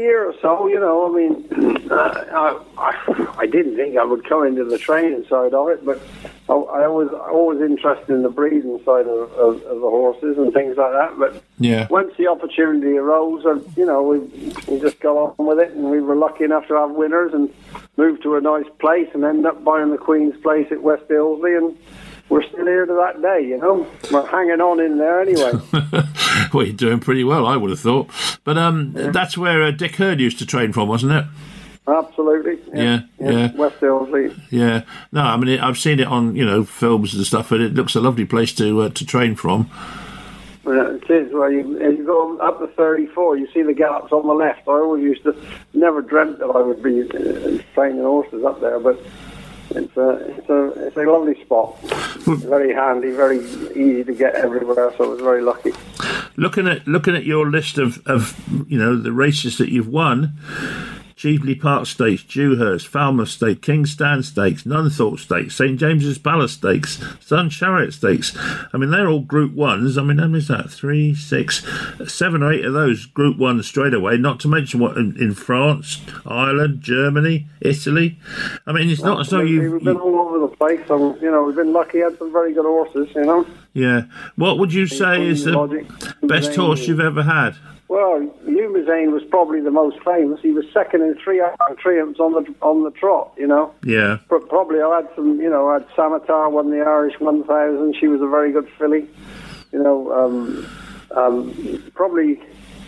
Year 0.00 0.28
or 0.28 0.34
so, 0.40 0.66
you 0.66 0.80
know, 0.80 1.06
I 1.06 1.16
mean, 1.16 1.86
uh, 1.90 2.24
I, 2.78 3.34
I 3.38 3.46
didn't 3.46 3.76
think 3.76 3.96
I 3.96 4.04
would 4.04 4.28
come 4.28 4.46
into 4.46 4.64
the 4.64 4.78
training 4.78 5.24
side 5.28 5.54
of 5.54 5.68
it, 5.68 5.84
but 5.84 6.00
I, 6.48 6.54
I 6.54 6.86
was 6.88 7.08
always 7.12 7.60
interested 7.60 8.10
in 8.12 8.22
the 8.22 8.28
breeding 8.30 8.78
side 8.84 9.06
of, 9.06 9.32
of, 9.32 9.62
of 9.62 9.80
the 9.80 9.90
horses 9.90 10.38
and 10.38 10.52
things 10.52 10.76
like 10.76 10.92
that. 10.92 11.18
But 11.18 11.42
Yeah. 11.58 11.86
once 11.90 12.12
the 12.16 12.26
opportunity 12.28 12.96
arose, 12.96 13.44
uh, 13.44 13.60
you 13.76 13.86
know, 13.86 14.02
we, 14.02 14.18
we 14.68 14.80
just 14.80 14.98
got 15.00 15.16
on 15.16 15.46
with 15.46 15.58
it, 15.58 15.72
and 15.72 15.84
we 15.90 16.00
were 16.00 16.16
lucky 16.16 16.44
enough 16.44 16.66
to 16.68 16.74
have 16.74 16.90
winners 16.90 17.32
and 17.34 17.52
moved 17.96 18.22
to 18.22 18.36
a 18.36 18.40
nice 18.40 18.66
place 18.78 19.08
and 19.14 19.24
end 19.24 19.46
up 19.46 19.62
buying 19.62 19.90
the 19.90 19.98
Queen's 19.98 20.36
place 20.42 20.66
at 20.70 20.82
West 20.82 21.06
Ilsley, 21.08 21.56
and 21.56 21.76
we're 22.30 22.44
still 22.44 22.64
here 22.64 22.86
to 22.86 22.94
that 22.94 23.20
day, 23.20 23.46
you 23.46 23.58
know. 23.58 23.86
We're 24.10 24.26
hanging 24.26 24.60
on 24.60 24.80
in 24.80 24.98
there 24.98 25.20
anyway. 25.20 25.52
well, 26.54 26.64
you're 26.64 26.72
doing 26.72 27.00
pretty 27.00 27.24
well, 27.24 27.46
I 27.46 27.56
would 27.56 27.70
have 27.70 27.80
thought. 27.80 28.08
But 28.44 28.56
um, 28.56 28.92
that's 28.92 29.36
where 29.36 29.62
uh, 29.64 29.72
Dick 29.72 29.96
Hern 29.96 30.20
used 30.20 30.38
to 30.38 30.46
train 30.46 30.72
from, 30.72 30.88
wasn't 30.88 31.12
it? 31.12 31.24
Absolutely. 31.88 32.58
Yeah, 32.72 33.00
yeah. 33.18 33.52
West 33.54 33.80
Ilsley. 33.80 34.38
Yeah. 34.50 34.82
No, 35.10 35.22
I 35.22 35.36
mean, 35.36 35.48
it, 35.48 35.60
I've 35.60 35.78
seen 35.78 35.98
it 35.98 36.06
on 36.06 36.36
you 36.36 36.44
know 36.44 36.64
films 36.64 37.14
and 37.14 37.26
stuff, 37.26 37.50
and 37.50 37.62
it 37.62 37.74
looks 37.74 37.96
a 37.96 38.00
lovely 38.00 38.24
place 38.24 38.52
to 38.54 38.82
uh, 38.82 38.88
to 38.90 39.04
train 39.04 39.34
from. 39.34 39.68
Yeah, 40.64 40.90
it 40.90 41.10
is. 41.10 41.32
Well, 41.32 41.50
you, 41.50 41.80
as 41.80 41.96
you 41.96 42.04
go 42.04 42.38
up 42.38 42.60
to 42.60 42.68
34, 42.68 43.38
you 43.38 43.48
see 43.52 43.62
the 43.62 43.72
gallops 43.72 44.12
on 44.12 44.26
the 44.26 44.34
left. 44.34 44.68
I 44.68 44.72
always 44.72 45.02
used 45.02 45.22
to, 45.24 45.34
never 45.72 46.02
dreamt 46.02 46.38
that 46.38 46.46
I 46.46 46.60
would 46.60 46.82
be 46.82 47.02
uh, 47.02 47.62
training 47.74 48.02
horses 48.02 48.44
up 48.44 48.60
there, 48.60 48.78
but 48.78 49.00
it's 49.70 49.96
a, 49.96 50.10
it's 50.10 50.48
a, 50.48 50.86
it's 50.86 50.96
a 50.96 51.02
lovely 51.02 51.40
spot. 51.42 51.76
Hmm. 52.24 52.34
very 52.34 52.74
handy, 52.74 53.10
very 53.10 53.38
easy 53.38 54.04
to 54.04 54.12
get 54.12 54.34
everywhere, 54.34 54.92
so 54.96 55.04
I 55.04 55.08
was 55.08 55.20
very 55.20 55.42
lucky. 55.42 55.72
Looking 56.36 56.68
at 56.68 56.86
looking 56.86 57.16
at 57.16 57.24
your 57.24 57.50
list 57.50 57.78
of, 57.78 58.06
of 58.06 58.38
you 58.68 58.78
know 58.78 58.96
the 58.96 59.12
races 59.12 59.58
that 59.58 59.70
you've 59.70 59.88
won, 59.88 60.34
Cheveley 61.20 61.54
Park 61.54 61.84
Stakes, 61.84 62.22
Dewhurst, 62.22 62.88
Falmouth 62.88 63.28
Stakes, 63.28 63.60
King's 63.60 63.90
Stand 63.90 64.24
Stakes, 64.24 64.62
Nunthorpe 64.62 65.18
Stakes, 65.18 65.54
St 65.54 65.78
James's 65.78 66.16
Palace 66.16 66.52
Stakes, 66.52 66.98
Sun 67.20 67.50
Chariot 67.50 67.92
Stakes. 67.92 68.34
I 68.72 68.78
mean, 68.78 68.90
they're 68.90 69.06
all 69.06 69.20
Group 69.20 69.52
Ones. 69.52 69.98
I 69.98 70.02
mean, 70.02 70.16
how 70.16 70.28
many 70.28 70.38
is 70.38 70.48
that? 70.48 70.70
Three, 70.70 71.14
six, 71.14 71.62
seven 72.06 72.42
or 72.42 72.50
eight 72.50 72.64
of 72.64 72.72
those 72.72 73.04
Group 73.04 73.36
Ones 73.36 73.66
straight 73.66 73.92
away. 73.92 74.16
Not 74.16 74.40
to 74.40 74.48
mention 74.48 74.80
what 74.80 74.96
in, 74.96 75.14
in 75.20 75.34
France, 75.34 76.00
Ireland, 76.24 76.80
Germany, 76.80 77.48
Italy. 77.60 78.18
I 78.66 78.72
mean, 78.72 78.88
it's 78.88 79.02
not 79.02 79.20
as 79.20 79.28
though 79.28 79.40
Absolutely. 79.40 79.66
you. 79.66 79.72
We've 79.72 79.84
been 79.84 79.96
all 79.98 80.20
over 80.20 80.38
the 80.38 80.56
place, 80.56 80.80
so, 80.88 81.18
you 81.20 81.30
know, 81.30 81.42
we've 81.42 81.54
been 81.54 81.74
lucky, 81.74 81.98
had 81.98 82.16
some 82.18 82.32
very 82.32 82.54
good 82.54 82.64
horses, 82.64 83.14
you 83.14 83.26
know. 83.26 83.46
Yeah. 83.74 84.04
What 84.36 84.58
would 84.58 84.72
you 84.72 84.86
say 84.86 85.26
is 85.26 85.44
the 85.44 85.52
Logic, 85.52 85.86
best 86.22 86.56
horse 86.56 86.88
you've 86.88 86.98
ever 86.98 87.24
had? 87.24 87.56
Well, 87.90 88.20
Youmzain 88.46 89.10
was 89.10 89.24
probably 89.30 89.60
the 89.60 89.72
most 89.72 89.98
famous. 90.04 90.40
He 90.40 90.52
was 90.52 90.64
second 90.72 91.02
in 91.02 91.16
three 91.16 91.42
triumphs 91.78 92.20
on 92.20 92.34
the 92.34 92.54
on 92.62 92.84
the 92.84 92.92
trot, 92.92 93.32
you 93.36 93.48
know. 93.48 93.74
Yeah. 93.82 94.18
But 94.28 94.48
probably 94.48 94.80
I 94.80 95.00
had 95.00 95.08
some, 95.16 95.40
you 95.40 95.50
know, 95.50 95.68
I 95.68 95.80
had 95.80 95.88
Samitar 95.88 96.52
won 96.52 96.70
the 96.70 96.82
Irish 96.82 97.18
1000. 97.18 97.96
She 97.98 98.06
was 98.06 98.20
a 98.22 98.28
very 98.28 98.52
good 98.52 98.68
filly. 98.78 99.08
You 99.72 99.82
know, 99.82 100.12
um, 100.12 100.64
um, 101.16 101.82
probably 101.96 102.40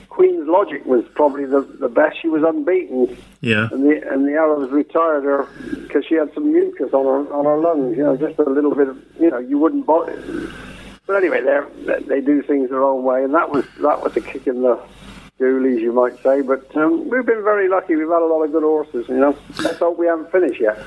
Queen's 0.09 0.47
Logic 0.47 0.87
was 0.87 1.05
probably 1.17 1.47
the, 1.47 1.63
the 1.81 1.89
best. 1.89 2.23
She 2.23 2.29
was 2.29 2.45
unbeaten, 2.45 3.17
Yeah. 3.41 3.71
and 3.73 3.83
the 3.83 4.09
and 4.09 4.25
the 4.25 4.35
Arabs 4.35 4.71
retired 4.71 5.25
her 5.25 5.49
because 5.83 6.05
she 6.07 6.15
had 6.15 6.33
some 6.33 6.53
mucus 6.53 6.93
on 6.93 7.07
her 7.07 7.35
on 7.35 7.45
her 7.45 7.59
lungs. 7.59 7.97
You 7.97 8.05
know, 8.05 8.17
just 8.17 8.39
a 8.39 8.49
little 8.49 8.73
bit 8.73 8.87
of, 8.87 9.03
you 9.19 9.31
know, 9.31 9.39
you 9.39 9.59
wouldn't 9.59 9.85
buy 9.85 10.05
it. 10.11 10.51
But 11.07 11.17
anyway, 11.17 11.43
they 11.43 12.01
they 12.01 12.21
do 12.21 12.43
things 12.43 12.71
their 12.71 12.83
own 12.83 13.03
way, 13.03 13.25
and 13.25 13.35
that 13.35 13.51
was 13.51 13.65
that 13.81 14.03
was 14.03 14.17
a 14.17 14.21
kick 14.21 14.47
in 14.47 14.63
the 14.63 14.81
goolies, 15.39 15.81
you 15.81 15.93
might 15.93 16.21
say. 16.23 16.41
But 16.41 16.75
um, 16.77 17.09
we've 17.09 17.27
been 17.27 17.43
very 17.43 17.69
lucky. 17.69 17.97
We've 17.97 18.09
had 18.09 18.23
a 18.23 18.27
lot 18.27 18.43
of 18.43 18.53
good 18.53 18.63
horses. 18.63 19.09
You 19.09 19.17
know, 19.17 19.37
let's 19.63 19.79
hope 19.79 19.99
we 19.99 20.07
haven't 20.07 20.31
finished 20.31 20.61
yet. 20.61 20.79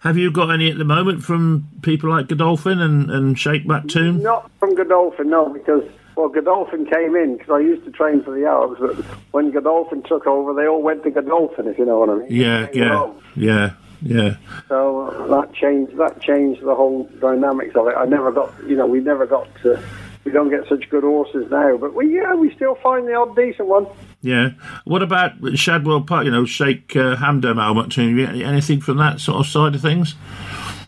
Have 0.00 0.18
you 0.18 0.32
got 0.32 0.50
any 0.50 0.70
at 0.70 0.78
the 0.78 0.84
moment 0.84 1.22
from 1.22 1.68
people 1.82 2.10
like 2.10 2.26
Godolphin 2.26 2.80
and, 2.80 3.10
and 3.10 3.38
Sheikh 3.38 3.64
Maktoum? 3.64 4.20
Not 4.20 4.50
from 4.58 4.74
Godolphin, 4.74 5.30
no, 5.30 5.48
because 5.48 5.84
well, 6.16 6.28
Godolphin 6.28 6.84
came 6.86 7.14
in 7.14 7.36
because 7.36 7.50
I 7.50 7.60
used 7.60 7.84
to 7.84 7.90
train 7.90 8.22
for 8.22 8.34
the 8.34 8.44
Arabs, 8.44 8.80
but 8.80 8.96
when 9.30 9.50
Godolphin 9.52 10.02
took 10.02 10.26
over, 10.26 10.52
they 10.52 10.66
all 10.66 10.82
went 10.82 11.04
to 11.04 11.10
Godolphin, 11.10 11.68
if 11.68 11.78
you 11.78 11.86
know 11.86 12.00
what 12.00 12.10
I 12.10 12.14
mean. 12.16 12.26
Yeah, 12.28 12.66
yeah, 12.72 13.12
yeah, 13.36 13.70
yeah. 14.02 14.36
So 14.68 15.06
uh, 15.06 15.26
that 15.28 15.54
changed 15.54 15.96
that 15.96 16.20
changed 16.20 16.62
the 16.62 16.74
whole 16.74 17.04
dynamics 17.20 17.74
of 17.76 17.86
it. 17.88 17.94
I 17.96 18.04
never 18.04 18.32
got, 18.32 18.52
you 18.66 18.76
know, 18.76 18.86
we 18.86 19.00
never 19.00 19.26
got 19.26 19.48
to. 19.62 19.82
We 20.24 20.30
don't 20.30 20.50
get 20.50 20.68
such 20.68 20.88
good 20.88 21.02
horses 21.02 21.50
now, 21.50 21.76
but 21.76 21.94
we 21.94 22.14
yeah, 22.14 22.34
we 22.34 22.54
still 22.54 22.76
find 22.76 23.08
the 23.08 23.14
odd 23.14 23.34
decent 23.34 23.68
one. 23.68 23.86
Yeah. 24.20 24.50
What 24.84 25.02
about 25.02 25.32
Shadwell 25.56 26.02
Park? 26.02 26.26
You 26.26 26.30
know, 26.30 26.44
Sheikh 26.44 26.94
uh, 26.94 27.16
Hamdan 27.16 27.60
Al 27.60 27.74
Maktoum. 27.74 28.44
Anything 28.44 28.80
from 28.80 28.98
that 28.98 29.20
sort 29.20 29.40
of 29.40 29.46
side 29.46 29.74
of 29.74 29.80
things? 29.80 30.14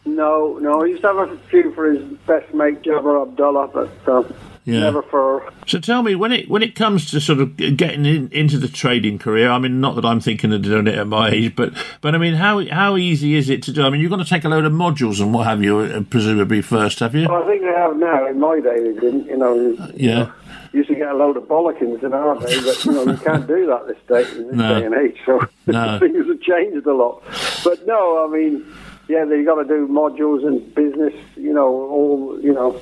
No, 0.07 0.59
no, 0.59 0.83
he 0.83 0.93
used 0.93 1.03
to 1.03 1.09
have 1.09 1.31
a 1.31 1.37
few 1.49 1.73
for 1.73 1.91
his 1.91 2.03
best 2.27 2.53
mate 2.55 2.83
Jaber 2.83 3.23
Abdullah, 3.23 3.69
but 3.69 3.91
uh, 4.07 4.23
Yeah. 4.67 4.81
never 4.81 5.03
for. 5.03 5.51
So 5.67 5.79
tell 5.79 6.03
me, 6.03 6.15
when 6.15 6.33
it 6.33 6.49
when 6.49 6.63
it 6.63 6.75
comes 6.75 7.11
to 7.11 7.21
sort 7.21 7.39
of 7.41 7.57
getting 7.57 8.07
in, 8.07 8.29
into 8.33 8.57
the 8.59 8.69
trading 8.69 9.19
career, 9.19 9.51
I 9.51 9.59
mean, 9.59 9.81
not 9.81 9.95
that 9.97 10.05
I'm 10.07 10.21
thinking 10.21 10.53
of 10.53 10.63
doing 10.63 10.87
it 10.87 10.95
at 10.95 11.07
my 11.07 11.31
age, 11.31 11.55
but 11.55 11.73
but 12.01 12.15
I 12.15 12.19
mean, 12.19 12.35
how 12.35 12.65
how 12.69 12.97
easy 12.97 13.35
is 13.35 13.51
it 13.51 13.63
to 13.65 13.73
do? 13.73 13.83
I 13.85 13.91
mean, 13.91 14.01
you've 14.01 14.11
got 14.11 14.19
to 14.19 14.25
take 14.25 14.45
a 14.45 14.49
load 14.49 14.65
of 14.65 14.73
modules 14.73 15.21
and 15.21 15.35
what 15.35 15.47
have 15.47 15.63
you, 15.63 15.79
uh, 15.81 16.03
presumably 16.09 16.63
first, 16.63 17.01
have 17.01 17.15
you? 17.15 17.29
Well, 17.29 17.43
I 17.43 17.47
think 17.47 17.63
they 17.63 17.69
have 17.69 17.97
now. 17.97 18.27
In 18.27 18.41
my 18.41 18.61
day, 18.61 18.83
they 18.83 18.99
didn't. 19.01 19.27
You 19.27 19.37
know, 19.37 19.55
you- 19.55 19.79
Yeah. 19.97 20.31
you 20.73 20.79
used 20.79 20.89
to 20.89 20.95
get 20.95 21.09
a 21.09 21.15
load 21.15 21.37
of 21.37 21.45
bollockins 21.45 22.03
in 22.03 22.13
our 22.15 22.35
day, 22.41 22.59
but 22.65 22.85
you 22.85 22.93
know 22.93 23.05
you 23.13 23.17
can't 23.19 23.47
do 23.47 23.67
that 23.67 23.87
this 23.87 23.99
day 24.09 24.39
in 24.39 24.49
this 24.49 24.57
No. 24.57 24.81
day 24.81 24.87
and 24.87 24.95
age. 24.95 25.17
So 25.27 25.41
No. 25.67 25.99
things 25.99 26.27
have 26.27 26.41
changed 26.41 26.87
a 26.87 26.93
lot. 26.95 27.23
But 27.65 27.87
no, 27.87 28.27
I 28.27 28.35
mean, 28.35 28.65
yeah, 29.09 29.25
they 29.27 29.43
got 29.45 29.57
to 29.57 29.65
do 29.65 29.87
modules 29.89 30.47
and 30.47 30.75
business. 30.75 31.13
You 31.37 31.53
know, 31.53 31.69
all 31.69 32.39
you 32.43 32.53
know, 32.55 32.81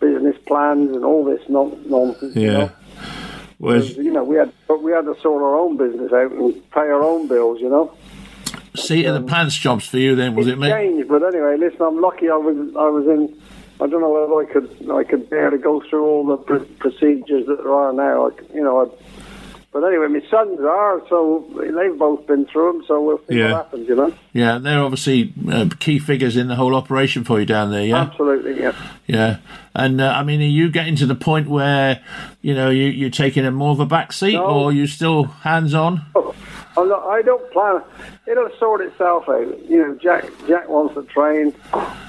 business 0.00 0.36
plans 0.46 0.94
and 0.96 1.04
all 1.04 1.24
this 1.24 1.40
non- 1.48 1.80
nonsense. 1.86 2.34
You 2.34 2.42
Yeah. 2.42 2.56
know? 2.58 2.70
Whereas, 3.58 3.96
you 3.96 4.10
know, 4.10 4.24
we 4.24 4.36
had 4.36 4.50
but 4.66 4.82
we 4.82 4.90
had 4.92 5.04
to 5.04 5.14
sort 5.20 5.42
our 5.42 5.54
own 5.54 5.76
business 5.76 6.10
out 6.12 6.32
and 6.32 6.54
pay 6.70 6.80
our 6.80 7.02
own 7.02 7.28
bills. 7.28 7.60
You 7.60 7.68
know. 7.68 7.92
seat 8.74 9.04
of 9.04 9.14
the 9.14 9.20
um, 9.20 9.26
pants 9.26 9.54
jobs 9.56 9.86
for 9.86 9.98
you 9.98 10.16
then, 10.16 10.34
was 10.34 10.46
it, 10.46 10.58
mate? 10.58 10.70
changed, 10.70 11.08
but 11.08 11.22
anyway, 11.22 11.56
listen, 11.58 11.82
I'm 11.82 12.00
lucky. 12.00 12.30
I 12.30 12.36
was 12.36 12.56
I 12.76 12.88
was 12.88 13.06
in. 13.06 13.36
I 13.82 13.86
don't 13.86 14.00
know 14.00 14.10
whether 14.10 14.34
I 14.34 14.52
could 14.52 14.90
I 14.90 15.04
could 15.04 15.28
bear 15.28 15.50
to 15.50 15.58
go 15.58 15.80
through 15.80 16.04
all 16.06 16.24
the 16.26 16.36
pr- 16.38 16.64
procedures 16.78 17.46
that 17.46 17.58
there 17.62 17.72
are 17.74 17.92
now. 17.92 18.28
I, 18.28 18.54
you 18.54 18.62
know, 18.62 18.80
I, 18.86 18.86
but 19.72 19.84
anyway, 19.84 20.08
my 20.08 20.20
sons 20.30 20.58
are 20.60 21.00
so 21.08 21.44
they've 21.56 21.96
both 21.98 22.26
been 22.26 22.44
through 22.46 22.72
them. 22.72 22.84
So 22.88 23.00
we'll 23.02 23.20
see 23.28 23.36
Yeah. 23.38 23.52
what 23.52 23.64
happens. 23.64 23.88
You 23.88 23.94
know, 23.96 24.12
Yeah, 24.32 24.58
they're 24.58 24.80
obviously 24.82 25.32
uh, 25.50 25.68
key 25.78 25.98
figures 25.98 26.36
in 26.36 26.48
the 26.48 26.56
whole 26.56 26.74
operation 26.74 27.24
for 27.24 27.38
you 27.40 27.46
down 27.46 27.70
there. 27.70 27.84
Yeah. 27.84 28.00
absolutely, 28.02 28.60
yeah. 28.60 28.72
Yeah, 29.06 29.36
and 29.74 30.00
uh, 30.00 30.08
I 30.16 30.22
mean, 30.24 30.40
are 30.40 30.44
you 30.44 30.70
getting 30.70 30.96
to 30.96 31.06
the 31.06 31.14
point 31.14 31.48
where 31.48 32.00
you 32.42 32.54
know 32.54 32.70
you, 32.70 32.84
you're 32.86 33.10
taking 33.10 33.44
a 33.46 33.50
more 33.50 33.70
of 33.72 33.80
a 33.80 33.86
back 33.86 34.12
seat, 34.12 34.34
No. 34.34 34.44
or 34.44 34.68
are 34.70 34.72
you 34.72 34.86
still 34.86 35.24
hands 35.24 35.74
on? 35.74 36.02
I'm 36.76 36.88
not, 36.88 37.02
I 37.04 37.20
don't 37.22 37.50
plan. 37.52 37.82
It'll 38.28 38.48
sort 38.58 38.80
itself 38.80 39.28
out. 39.28 39.58
You 39.68 39.78
know, 39.78 39.94
Jack. 39.96 40.24
Jack 40.46 40.68
wants 40.68 40.94
to 40.94 41.02
train. 41.02 41.52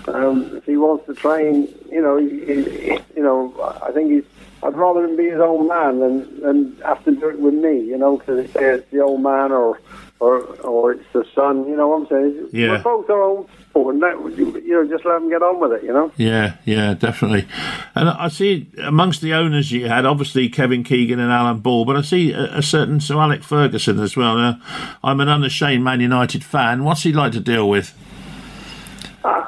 Um, 0.07 0.55
if 0.55 0.65
he 0.65 0.77
wants 0.77 1.05
to 1.07 1.15
train, 1.15 1.67
you 1.91 1.99
know, 2.01 2.17
he, 2.17 2.29
he, 2.45 2.99
you 3.15 3.23
know, 3.23 3.53
I 3.83 3.91
think 3.91 4.11
he's. 4.11 4.23
I'd 4.63 4.75
rather 4.75 5.05
him 5.05 5.15
be 5.15 5.29
his 5.29 5.39
own 5.39 5.67
man 5.67 5.99
than 5.99 6.41
than 6.41 6.77
have 6.85 7.03
to 7.05 7.11
do 7.11 7.29
it 7.29 7.39
with 7.39 7.53
me. 7.53 7.79
You 7.81 7.97
know, 7.97 8.17
because 8.17 8.45
it's, 8.45 8.55
it's 8.55 8.91
the 8.91 8.99
old 8.99 9.21
man 9.21 9.51
or 9.51 9.79
or 10.19 10.39
or 10.63 10.91
it's 10.93 11.05
the 11.13 11.25
son. 11.33 11.67
You 11.67 11.75
know 11.75 11.87
what 11.87 12.01
I'm 12.01 12.07
saying? 12.07 12.49
Yeah. 12.51 12.71
We're 12.71 12.83
both 12.83 13.09
our 13.09 13.21
own. 13.21 13.47
And 13.73 14.03
that, 14.03 14.17
you 14.37 14.73
know, 14.73 14.85
just 14.85 15.05
let 15.05 15.13
them 15.13 15.29
get 15.29 15.41
on 15.41 15.61
with 15.61 15.71
it. 15.71 15.83
You 15.83 15.93
know. 15.93 16.11
Yeah, 16.17 16.57
yeah, 16.65 16.93
definitely. 16.93 17.47
And 17.95 18.09
I 18.09 18.27
see 18.27 18.67
amongst 18.77 19.21
the 19.21 19.33
owners 19.33 19.71
you 19.71 19.87
had, 19.87 20.05
obviously 20.05 20.49
Kevin 20.49 20.83
Keegan 20.83 21.21
and 21.21 21.31
Alan 21.31 21.59
Ball, 21.59 21.85
but 21.85 21.95
I 21.95 22.01
see 22.01 22.33
a, 22.33 22.57
a 22.57 22.61
certain 22.61 22.99
Sir 22.99 23.17
Alex 23.17 23.45
Ferguson 23.45 23.97
as 23.99 24.17
well. 24.17 24.35
Now, 24.35 24.61
I'm 25.03 25.21
an 25.21 25.29
unashamed 25.29 25.85
Man 25.85 26.01
United 26.01 26.43
fan. 26.43 26.83
What's 26.83 27.03
he 27.03 27.13
like 27.13 27.31
to 27.31 27.39
deal 27.39 27.69
with? 27.69 27.97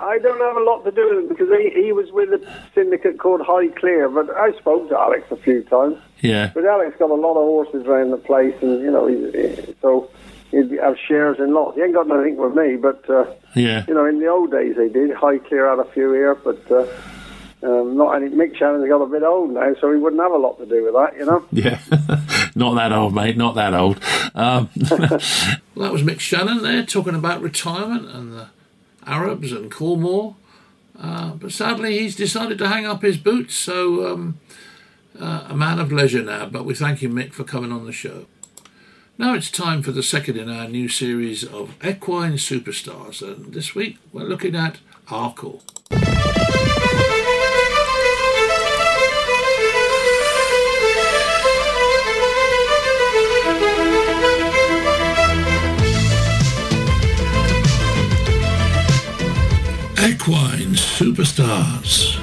I 0.03 0.13
I 0.13 0.19
don't 0.19 0.39
have 0.39 0.57
a 0.57 0.63
lot 0.63 0.83
to 0.85 0.91
do 0.91 1.09
with 1.09 1.17
him 1.23 1.27
because 1.29 1.49
he, 1.57 1.69
he 1.85 1.91
was 1.91 2.11
with 2.11 2.29
a 2.33 2.39
syndicate 2.75 3.19
called 3.19 3.41
Highclere. 3.41 4.13
But 4.13 4.35
I 4.35 4.51
spoke 4.59 4.89
to 4.89 4.99
Alex 4.99 5.25
a 5.31 5.35
few 5.37 5.63
times. 5.63 5.97
Yeah, 6.21 6.51
But 6.53 6.65
Alex 6.65 6.95
got 6.99 7.09
a 7.09 7.15
lot 7.15 7.31
of 7.31 7.43
horses 7.43 7.85
around 7.85 8.11
the 8.11 8.17
place, 8.17 8.55
and 8.61 8.81
you 8.81 8.91
know, 8.91 9.07
he, 9.07 9.15
he- 9.31 9.75
so 9.81 10.09
he'd 10.51 10.71
have 10.79 10.95
shares 11.07 11.37
in 11.39 11.53
lots. 11.53 11.75
He 11.75 11.81
ain't 11.83 11.93
got 11.93 12.07
nothing 12.07 12.37
with 12.37 12.55
me, 12.55 12.75
but 12.77 13.09
uh, 13.09 13.25
yeah, 13.55 13.83
you 13.87 13.93
know, 13.93 14.05
in 14.05 14.19
the 14.19 14.27
old 14.27 14.51
days 14.51 14.75
they 14.77 14.87
did. 14.89 15.09
Highclere 15.11 15.69
had 15.75 15.85
a 15.85 15.91
few 15.91 16.13
here, 16.13 16.35
but 16.35 16.61
uh, 16.71 16.85
um, 17.63 17.97
not 17.97 18.15
any. 18.15 18.29
Mick 18.29 18.55
Channon's 18.55 18.87
got 18.87 19.01
a 19.01 19.05
bit 19.07 19.23
old 19.23 19.51
now, 19.51 19.73
so 19.81 19.91
he 19.91 19.97
wouldn't 19.97 20.21
have 20.21 20.31
a 20.31 20.37
lot 20.37 20.57
to 20.59 20.65
do 20.65 20.83
with 20.85 20.93
that, 20.93 21.17
you 21.17 21.25
know. 21.25 21.43
yeah. 21.51 21.79
not 22.55 22.75
that 22.75 22.91
old, 22.93 23.13
mate. 23.15 23.35
Not 23.37 23.55
that 23.55 23.73
old. 23.73 23.99
Um, 24.35 24.69
Well, 25.75 25.85
that 25.87 25.91
was 25.91 26.03
Mick 26.03 26.17
Channon 26.19 26.61
there 26.61 26.85
talking 26.85 27.15
about 27.15 27.41
retirement 27.41 28.07
and 28.07 28.31
the 28.33 28.47
Arabs 29.05 29.51
and 29.51 29.71
Cornwall. 29.71 30.37
Uh, 30.99 31.31
but 31.31 31.51
sadly, 31.51 31.99
he's 31.99 32.15
decided 32.15 32.57
to 32.59 32.67
hang 32.67 32.85
up 32.85 33.01
his 33.01 33.17
boots, 33.17 33.55
so 33.55 34.13
um, 34.13 34.39
uh, 35.19 35.47
a 35.49 35.55
man 35.55 35.79
of 35.79 35.91
leisure 35.91 36.23
now. 36.23 36.45
But 36.45 36.65
we 36.65 36.75
thank 36.75 37.01
you, 37.01 37.09
Mick, 37.09 37.33
for 37.33 37.43
coming 37.43 37.71
on 37.71 37.85
the 37.85 37.91
show. 37.91 38.25
Now 39.17 39.35
it's 39.35 39.51
time 39.51 39.83
for 39.83 39.91
the 39.91 40.03
second 40.03 40.37
in 40.37 40.49
our 40.49 40.67
new 40.67 40.89
series 40.89 41.43
of 41.43 41.75
equine 41.83 42.33
superstars, 42.33 43.21
and 43.21 43.53
this 43.53 43.75
week 43.75 43.97
we're 44.11 44.23
looking 44.23 44.55
at 44.55 44.79
Arkle. 45.07 45.61
Equine 59.99 60.75
Superstars. 60.75 62.17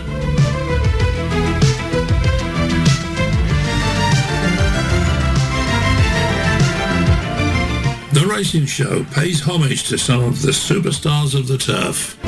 The 8.12 8.26
racing 8.26 8.66
show 8.66 9.04
pays 9.04 9.40
homage 9.40 9.88
to 9.88 9.96
some 9.96 10.22
of 10.22 10.42
the 10.42 10.50
superstars 10.50 11.38
of 11.38 11.46
the 11.46 11.56
turf. 11.56 12.18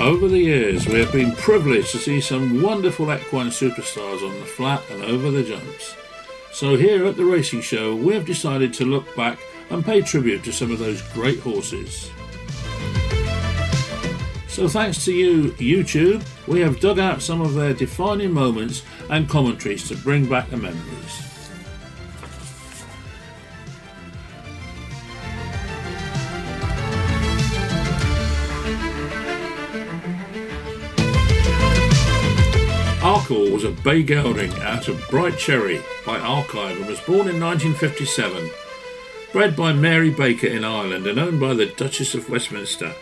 Over 0.00 0.26
the 0.26 0.38
years, 0.38 0.86
we 0.88 0.98
have 1.00 1.12
been 1.12 1.32
privileged 1.36 1.92
to 1.92 1.98
see 1.98 2.20
some 2.20 2.62
wonderful 2.62 3.12
equine 3.12 3.50
superstars 3.50 4.26
on 4.26 4.40
the 4.40 4.46
flat 4.46 4.82
and 4.90 5.04
over 5.04 5.30
the 5.30 5.44
jumps. 5.44 5.94
So, 6.52 6.76
here 6.76 7.06
at 7.06 7.16
the 7.16 7.24
racing 7.24 7.60
show, 7.60 7.94
we 7.94 8.14
have 8.14 8.26
decided 8.26 8.74
to 8.74 8.84
look 8.84 9.14
back 9.14 9.38
and 9.70 9.84
pay 9.84 10.00
tribute 10.02 10.44
to 10.44 10.52
some 10.52 10.70
of 10.70 10.78
those 10.78 11.02
great 11.12 11.40
horses. 11.40 12.10
So, 14.48 14.68
thanks 14.68 15.04
to 15.04 15.12
you, 15.12 15.52
YouTube, 15.52 16.26
we 16.46 16.60
have 16.60 16.80
dug 16.80 16.98
out 16.98 17.22
some 17.22 17.40
of 17.40 17.54
their 17.54 17.72
defining 17.72 18.32
moments 18.32 18.82
and 19.08 19.28
commentaries 19.28 19.88
to 19.88 19.96
bring 19.96 20.28
back 20.28 20.50
the 20.50 20.56
memories. 20.56 21.30
Arkle 33.00 33.50
was 33.50 33.64
a 33.64 33.70
bay 33.70 34.02
gelding 34.02 34.52
out 34.60 34.88
of 34.88 35.02
Bright 35.08 35.38
Cherry 35.38 35.80
by 36.04 36.18
Archive 36.18 36.76
and 36.76 36.86
was 36.86 37.00
born 37.00 37.28
in 37.28 37.40
1957. 37.40 38.50
Bred 39.32 39.54
by 39.54 39.72
Mary 39.72 40.10
Baker 40.10 40.48
in 40.48 40.64
Ireland 40.64 41.06
and 41.06 41.16
owned 41.18 41.38
by 41.38 41.54
the 41.54 41.66
Duchess 41.66 42.14
of 42.14 42.28
Westminster. 42.28 42.92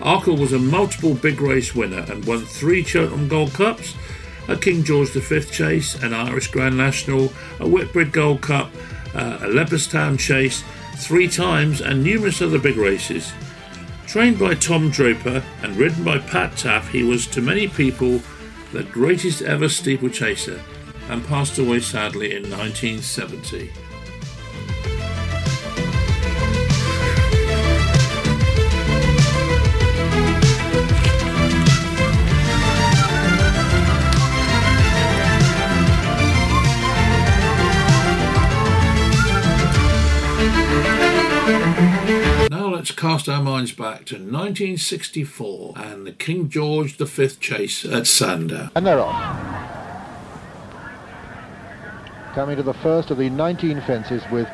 Arkle 0.00 0.38
was 0.38 0.52
a 0.52 0.58
multiple 0.58 1.14
big 1.14 1.40
race 1.40 1.74
winner 1.74 2.04
and 2.10 2.26
won 2.26 2.44
three 2.44 2.84
Cheltenham 2.84 3.26
Gold 3.26 3.54
Cups, 3.54 3.94
a 4.48 4.56
King 4.56 4.84
George 4.84 5.12
V 5.12 5.40
chase, 5.44 5.94
an 6.02 6.12
Irish 6.12 6.48
Grand 6.48 6.76
National, 6.76 7.32
a 7.58 7.66
Whitbread 7.66 8.12
Gold 8.12 8.42
Cup, 8.42 8.70
uh, 9.14 9.38
a 9.40 9.46
Leopardstown 9.46 10.18
chase 10.18 10.62
three 10.96 11.26
times, 11.26 11.80
and 11.80 12.04
numerous 12.04 12.42
other 12.42 12.58
big 12.58 12.76
races. 12.76 13.32
Trained 14.06 14.38
by 14.38 14.54
Tom 14.54 14.90
Dreaper 14.90 15.42
and 15.62 15.76
ridden 15.76 16.04
by 16.04 16.18
Pat 16.18 16.52
Taaffe, 16.52 16.90
he 16.90 17.02
was 17.02 17.26
to 17.28 17.40
many 17.40 17.66
people 17.66 18.20
the 18.72 18.82
greatest 18.82 19.40
ever 19.40 19.70
steeplechaser 19.70 20.60
and 21.08 21.26
passed 21.26 21.58
away 21.58 21.80
sadly 21.80 22.34
in 22.34 22.42
1970. 22.42 23.72
Cast 43.06 43.28
our 43.28 43.40
minds 43.40 43.70
back 43.70 44.04
to 44.04 44.16
1964 44.16 45.74
and 45.76 46.04
the 46.04 46.10
King 46.10 46.48
George 46.48 46.96
V 46.96 47.28
chase 47.38 47.84
at 47.84 48.04
Sandown. 48.04 48.72
And 48.74 48.84
they're 48.84 48.98
on. 48.98 49.14
Coming 52.34 52.56
to 52.56 52.64
the 52.64 52.74
first 52.74 53.12
of 53.12 53.18
the 53.18 53.30
19 53.30 53.80
fences 53.82 54.24
with 54.32 54.48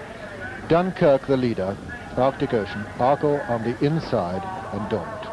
Dunkirk 0.69 1.27
the 1.27 1.39
leader, 1.39 1.75
Arctic 2.19 2.53
Ocean, 2.53 2.85
Arkle 2.99 3.49
on 3.49 3.63
the 3.63 3.83
inside 3.83 4.43
and 4.75 4.87
Dormant. 4.91 5.27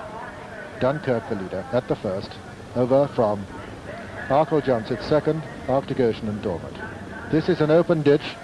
Dunkirk 0.79 1.27
the 1.27 1.35
leader 1.35 1.65
at 1.73 1.89
the 1.89 1.97
first, 1.97 2.31
over 2.77 3.05
from 3.09 3.45
Arkle 4.29 4.65
jumps 4.65 4.91
at 4.91 5.03
second, 5.03 5.43
Arctic 5.67 5.99
Ocean 5.99 6.29
and 6.29 6.41
Dormant. 6.41 6.77
This 7.33 7.49
is 7.49 7.59
an 7.59 7.69
open 7.69 8.01
ditch, 8.01 8.37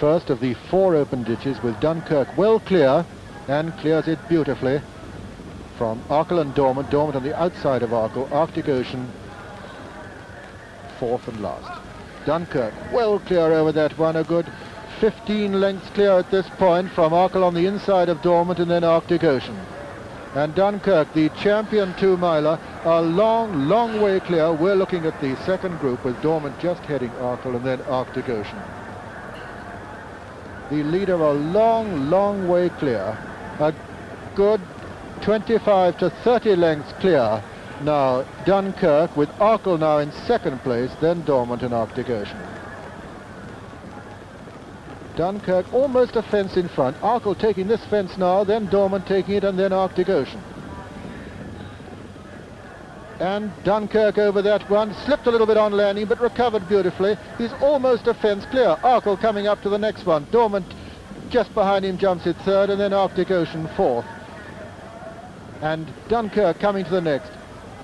first 0.00 0.30
of 0.30 0.40
the 0.40 0.54
four 0.70 0.94
open 0.94 1.24
ditches 1.24 1.62
with 1.62 1.78
Dunkirk 1.78 2.38
well 2.38 2.58
clear 2.58 3.04
and 3.48 3.76
clears 3.78 4.08
it 4.08 4.18
beautifully 4.28 4.80
from 5.76 6.02
Arkle 6.08 6.40
and 6.40 6.54
Dormant. 6.54 6.90
Dormant 6.90 7.16
on 7.16 7.22
the 7.22 7.38
outside 7.38 7.82
of 7.82 7.90
Arkle, 7.90 8.30
Arctic 8.32 8.68
Ocean 8.68 9.08
fourth 10.98 11.28
and 11.28 11.40
last. 11.42 11.82
Dunkirk 12.24 12.74
well 12.92 13.18
clear 13.20 13.52
over 13.52 13.72
that 13.72 13.96
one, 13.98 14.16
a 14.16 14.24
good 14.24 14.46
15 15.00 15.60
lengths 15.60 15.90
clear 15.90 16.18
at 16.18 16.30
this 16.30 16.48
point 16.58 16.90
from 16.90 17.12
Arkle 17.12 17.44
on 17.44 17.54
the 17.54 17.66
inside 17.66 18.08
of 18.08 18.22
Dormant 18.22 18.58
and 18.58 18.70
then 18.70 18.82
Arctic 18.82 19.24
Ocean. 19.24 19.58
And 20.34 20.54
Dunkirk, 20.54 21.12
the 21.14 21.28
champion 21.30 21.94
two-miler, 21.94 22.58
a 22.84 23.00
long, 23.00 23.68
long 23.68 24.00
way 24.00 24.20
clear. 24.20 24.52
We're 24.52 24.74
looking 24.74 25.06
at 25.06 25.18
the 25.20 25.36
second 25.44 25.78
group 25.78 26.04
with 26.04 26.20
Dormant 26.20 26.58
just 26.60 26.82
heading 26.82 27.10
Arkle 27.10 27.56
and 27.56 27.64
then 27.64 27.80
Arctic 27.82 28.28
Ocean. 28.28 28.58
The 30.70 30.82
leader 30.82 31.14
a 31.14 31.32
long, 31.32 32.10
long 32.10 32.48
way 32.48 32.70
clear. 32.70 33.16
A 33.58 33.74
good 34.34 34.60
25 35.22 35.98
to 35.98 36.10
30 36.10 36.56
lengths 36.56 36.92
clear. 37.00 37.42
Now 37.82 38.24
Dunkirk 38.44 39.16
with 39.16 39.28
Arkle 39.38 39.78
now 39.78 39.98
in 39.98 40.12
second 40.12 40.60
place, 40.62 40.90
then 41.00 41.22
Dormant 41.22 41.62
and 41.62 41.72
Arctic 41.72 42.10
Ocean. 42.10 42.38
Dunkirk 45.16 45.72
almost 45.72 46.16
a 46.16 46.22
fence 46.22 46.56
in 46.56 46.68
front. 46.68 47.00
Arkle 47.00 47.38
taking 47.38 47.66
this 47.66 47.84
fence 47.86 48.18
now, 48.18 48.44
then 48.44 48.66
Dormant 48.66 49.06
taking 49.06 49.36
it, 49.36 49.44
and 49.44 49.58
then 49.58 49.72
Arctic 49.72 50.10
Ocean. 50.10 50.42
And 53.18 53.50
Dunkirk 53.64 54.18
over 54.18 54.42
that 54.42 54.68
one, 54.68 54.92
slipped 55.06 55.26
a 55.26 55.30
little 55.30 55.46
bit 55.46 55.56
on 55.56 55.72
landing, 55.72 56.04
but 56.04 56.20
recovered 56.20 56.68
beautifully. 56.68 57.16
He's 57.38 57.52
almost 57.62 58.06
a 58.06 58.12
fence 58.12 58.44
clear. 58.44 58.76
Arkle 58.82 59.18
coming 59.18 59.46
up 59.46 59.62
to 59.62 59.70
the 59.70 59.78
next 59.78 60.04
one. 60.04 60.26
Dormant 60.30 60.66
just 61.30 61.52
behind 61.54 61.84
him 61.84 61.98
jumps 61.98 62.26
it 62.26 62.36
third, 62.38 62.70
and 62.70 62.80
then 62.80 62.92
Arctic 62.92 63.30
Ocean 63.30 63.68
fourth. 63.76 64.06
And 65.62 65.86
Dunkirk 66.08 66.58
coming 66.58 66.84
to 66.84 66.90
the 66.90 67.00
next. 67.00 67.30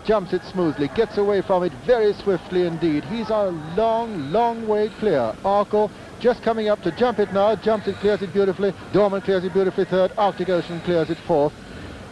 Jumps 0.04 0.32
it 0.32 0.42
smoothly, 0.44 0.88
gets 0.88 1.16
away 1.16 1.42
from 1.42 1.62
it 1.62 1.72
very 1.86 2.12
swiftly 2.12 2.66
indeed. 2.66 3.04
He's 3.04 3.30
a 3.30 3.50
long, 3.76 4.32
long 4.32 4.66
way 4.66 4.88
clear. 4.98 5.32
Arkle 5.44 5.90
just 6.18 6.42
coming 6.42 6.68
up 6.68 6.82
to 6.82 6.90
jump 6.92 7.18
it 7.20 7.32
now, 7.32 7.54
jumps 7.54 7.86
it, 7.86 7.96
clears 7.96 8.20
it 8.20 8.32
beautifully. 8.32 8.74
Dormant 8.92 9.24
clears 9.24 9.44
it 9.44 9.52
beautifully 9.52 9.84
third. 9.84 10.12
Arctic 10.18 10.48
Ocean 10.48 10.80
clears 10.80 11.08
it 11.10 11.18
fourth. 11.18 11.52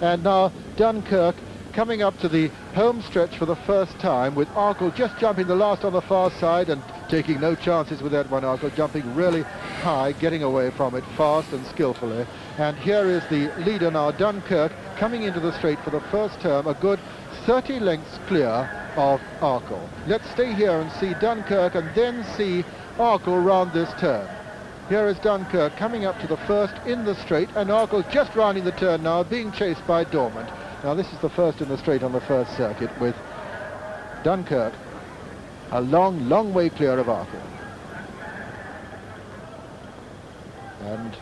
And 0.01 0.23
now 0.23 0.53
Dunkirk 0.77 1.35
coming 1.73 2.03
up 2.03 2.19
to 2.21 2.29
the 2.29 2.49
home 2.75 3.03
stretch 3.03 3.37
for 3.37 3.47
the 3.47 3.57
first 3.57 3.99
time 3.99 4.35
with 4.35 4.49
Arkle 4.51 4.95
just 4.95 5.19
jumping 5.19 5.47
the 5.47 5.55
last 5.55 5.85
on 5.85 5.93
the 5.93 6.01
far 6.01 6.31
side 6.31 6.69
and 6.69 6.83
taking 7.11 7.41
no 7.41 7.57
chances 7.57 8.01
with 8.03 8.13
one. 8.31 8.45
Arkle 8.45 8.75
jumping 8.77 9.15
really 9.17 9.43
high, 9.83 10.13
getting 10.13 10.45
away 10.45 10.71
from 10.71 10.95
it 10.95 11.05
fast 11.17 11.53
and 11.53 11.67
skillfully. 11.67 12.25
And 12.57 12.77
here 12.79 13.05
is 13.05 13.27
the 13.29 13.53
leader 13.65 13.91
now, 13.91 14.13
Dunkirk, 14.13 14.71
coming 14.97 15.25
into 15.25 15.41
the 15.41 15.53
straight 15.59 15.81
for 15.81 15.91
the 15.91 16.01
first 16.03 16.41
term, 16.41 16.69
a 16.69 16.75
good 16.75 17.01
30 17.47 17.81
lengths 17.81 18.19
clear 18.29 18.71
of 18.97 19.21
Arkle. 19.41 19.89
Let's 20.07 20.31
stay 20.31 20.55
here 20.55 20.79
and 20.81 20.91
see 20.93 21.15
Dunkirk 21.15 21.75
and 21.75 21.93
then 21.97 22.25
see 22.37 22.65
Arkle 22.97 23.45
round 23.45 23.73
this 23.73 23.93
turn. 23.99 24.29
Here 24.89 25.07
is 25.07 25.19
Dunkirk 25.19 25.77
coming 25.77 26.05
up 26.05 26.21
to 26.21 26.29
the 26.29 26.37
first 26.37 26.75
in 26.87 27.05
the 27.05 27.15
straight 27.17 27.49
and 27.57 27.71
Arkle 27.71 28.09
just 28.13 28.37
rounding 28.37 28.65
the 28.65 28.73
turn 28.73 29.03
now, 29.03 29.25
being 29.25 29.51
chased 29.51 29.85
by 29.87 30.05
Dormant. 30.05 30.49
Now 30.85 30.95
this 30.95 31.13
is 31.13 31.19
the 31.19 31.31
first 31.31 31.61
in 31.61 31.69
the 31.69 31.79
straight 31.79 32.05
on 32.05 32.13
the 32.13 32.21
first 32.21 32.57
circuit 32.57 32.91
with 33.01 33.17
Dunkirk 34.23 34.75
a 35.73 35.81
long, 35.81 36.29
long 36.29 36.53
way 36.53 36.69
clear 36.69 36.99
of 36.99 37.07
Arkle. 37.07 37.41
And 40.83 41.17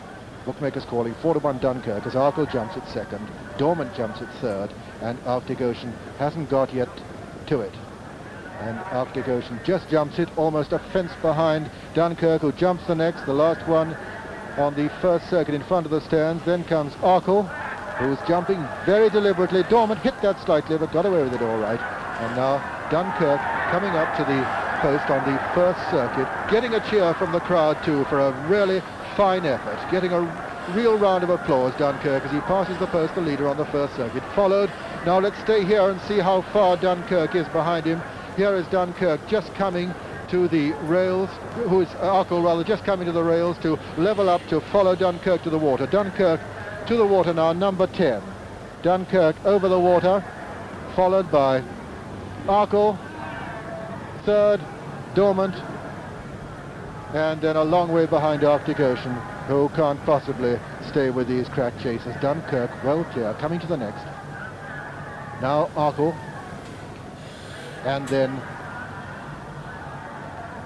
bookmakers 0.45 0.85
calling 0.85 1.13
4 1.15 1.35
to 1.35 1.39
1 1.39 1.59
Dunkirk 1.59 2.05
as 2.07 2.13
Arkle 2.13 2.51
jumps 2.51 2.75
at 2.77 2.87
second, 2.89 3.27
Dormant 3.57 3.93
jumps 3.95 4.21
at 4.21 4.33
third, 4.35 4.71
and 5.01 5.19
Arctic 5.25 5.61
Ocean 5.61 5.93
hasn't 6.17 6.49
got 6.49 6.73
yet 6.73 6.89
to 7.47 7.61
it. 7.61 7.73
And 8.61 8.77
Arctic 8.91 9.27
Ocean 9.27 9.59
just 9.63 9.89
jumps 9.89 10.19
it, 10.19 10.29
almost 10.37 10.73
a 10.73 10.79
fence 10.79 11.11
behind 11.21 11.69
Dunkirk, 11.93 12.41
who 12.41 12.51
jumps 12.51 12.85
the 12.87 12.95
next, 12.95 13.25
the 13.25 13.33
last 13.33 13.65
one 13.67 13.95
on 14.57 14.75
the 14.75 14.89
first 15.01 15.29
circuit 15.29 15.55
in 15.55 15.63
front 15.63 15.85
of 15.85 15.91
the 15.91 16.01
stands. 16.01 16.43
Then 16.43 16.63
comes 16.65 16.93
Arkle, 16.95 17.47
who's 17.97 18.19
jumping 18.27 18.65
very 18.85 19.09
deliberately. 19.09 19.63
Dormant 19.69 20.01
hit 20.01 20.19
that 20.21 20.43
slightly, 20.43 20.77
but 20.77 20.91
got 20.91 21.05
away 21.05 21.23
with 21.23 21.33
it 21.33 21.41
all 21.41 21.59
right. 21.59 21.79
And 22.19 22.35
now 22.35 22.59
Dunkirk 22.91 23.39
coming 23.71 23.91
up 23.91 24.15
to 24.17 24.23
the 24.23 24.43
post 24.81 25.09
on 25.09 25.23
the 25.31 25.39
first 25.53 25.79
circuit, 25.91 26.27
getting 26.49 26.73
a 26.73 26.89
cheer 26.89 27.13
from 27.13 27.31
the 27.31 27.39
crowd 27.39 27.81
too 27.83 28.03
for 28.05 28.19
a 28.19 28.31
really 28.47 28.81
fine 29.15 29.45
effort, 29.45 29.79
getting 29.91 30.11
a 30.11 30.21
real 30.73 30.97
round 30.97 31.23
of 31.23 31.29
applause, 31.29 31.73
Dunkirk, 31.75 32.23
as 32.23 32.31
he 32.31 32.39
passes 32.41 32.77
the 32.77 32.87
post, 32.87 33.15
the 33.15 33.21
leader 33.21 33.47
on 33.47 33.57
the 33.57 33.65
first 33.65 33.95
circuit. 33.95 34.23
Followed, 34.35 34.71
now 35.05 35.19
let's 35.19 35.39
stay 35.39 35.65
here 35.65 35.89
and 35.89 35.99
see 36.01 36.19
how 36.19 36.41
far 36.53 36.77
Dunkirk 36.77 37.35
is 37.35 37.47
behind 37.49 37.85
him. 37.85 38.01
Here 38.35 38.55
is 38.55 38.67
Dunkirk 38.67 39.27
just 39.27 39.53
coming 39.55 39.93
to 40.29 40.47
the 40.47 40.71
rails, 40.83 41.29
who 41.67 41.81
is 41.81 41.89
uh, 41.95 42.23
Arkle 42.23 42.43
rather, 42.43 42.63
just 42.63 42.83
coming 42.83 43.05
to 43.05 43.11
the 43.11 43.23
rails 43.23 43.57
to 43.59 43.79
level 43.97 44.29
up 44.29 44.45
to 44.47 44.61
follow 44.61 44.95
Dunkirk 44.95 45.43
to 45.43 45.49
the 45.49 45.57
water. 45.57 45.87
Dunkirk 45.87 46.39
to 46.87 46.95
the 46.95 47.05
water 47.05 47.33
now, 47.33 47.51
number 47.53 47.87
10. 47.87 48.21
Dunkirk 48.83 49.35
over 49.45 49.67
the 49.67 49.79
water, 49.79 50.23
followed 50.95 51.31
by 51.31 51.63
Arkle, 52.47 52.97
third, 54.25 54.61
Dormant, 55.15 55.55
and 57.13 57.41
then 57.41 57.55
a 57.55 57.63
long 57.63 57.91
way 57.91 58.05
behind 58.05 58.43
Arctic 58.43 58.79
Ocean, 58.79 59.13
who 59.47 59.69
can't 59.69 60.03
possibly 60.05 60.59
stay 60.87 61.09
with 61.09 61.27
these 61.27 61.49
crack 61.49 61.73
chasers. 61.79 62.15
Dunkirk 62.21 62.71
well 62.83 63.03
clear, 63.05 63.33
coming 63.39 63.59
to 63.59 63.67
the 63.67 63.77
next. 63.77 64.03
Now 65.41 65.69
Arkle, 65.75 66.15
and 67.85 68.07
then 68.07 68.41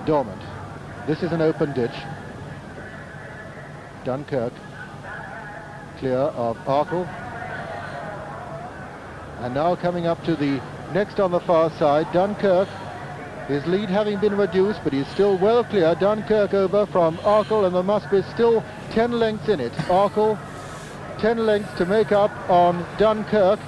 Dormant. 0.05 0.41
This 1.07 1.23
is 1.23 1.31
an 1.31 1.41
open 1.41 1.73
ditch. 1.73 1.95
Dunkirk 4.03 4.53
clear 5.97 6.17
of 6.17 6.57
Arkle. 6.65 7.07
And 9.39 9.53
now 9.53 9.75
coming 9.75 10.07
up 10.07 10.23
to 10.25 10.35
the 10.35 10.61
next 10.93 11.19
on 11.19 11.31
the 11.31 11.39
far 11.39 11.69
side, 11.71 12.11
Dunkirk. 12.11 12.67
His 13.47 13.65
lead 13.67 13.89
having 13.89 14.19
been 14.19 14.37
reduced, 14.37 14.79
but 14.83 14.93
he's 14.93 15.07
still 15.07 15.37
well 15.37 15.63
clear. 15.63 15.95
Dunkirk 15.95 16.53
over 16.53 16.85
from 16.85 17.17
Arkle, 17.17 17.65
and 17.65 17.75
there 17.75 17.83
must 17.83 18.09
be 18.09 18.21
still 18.33 18.63
10 18.91 19.11
lengths 19.19 19.49
in 19.49 19.59
it. 19.59 19.73
Arkle, 19.89 20.39
10 21.19 21.45
lengths 21.45 21.77
to 21.77 21.85
make 21.85 22.11
up 22.11 22.31
on 22.49 22.85
Dunkirk 22.97 23.59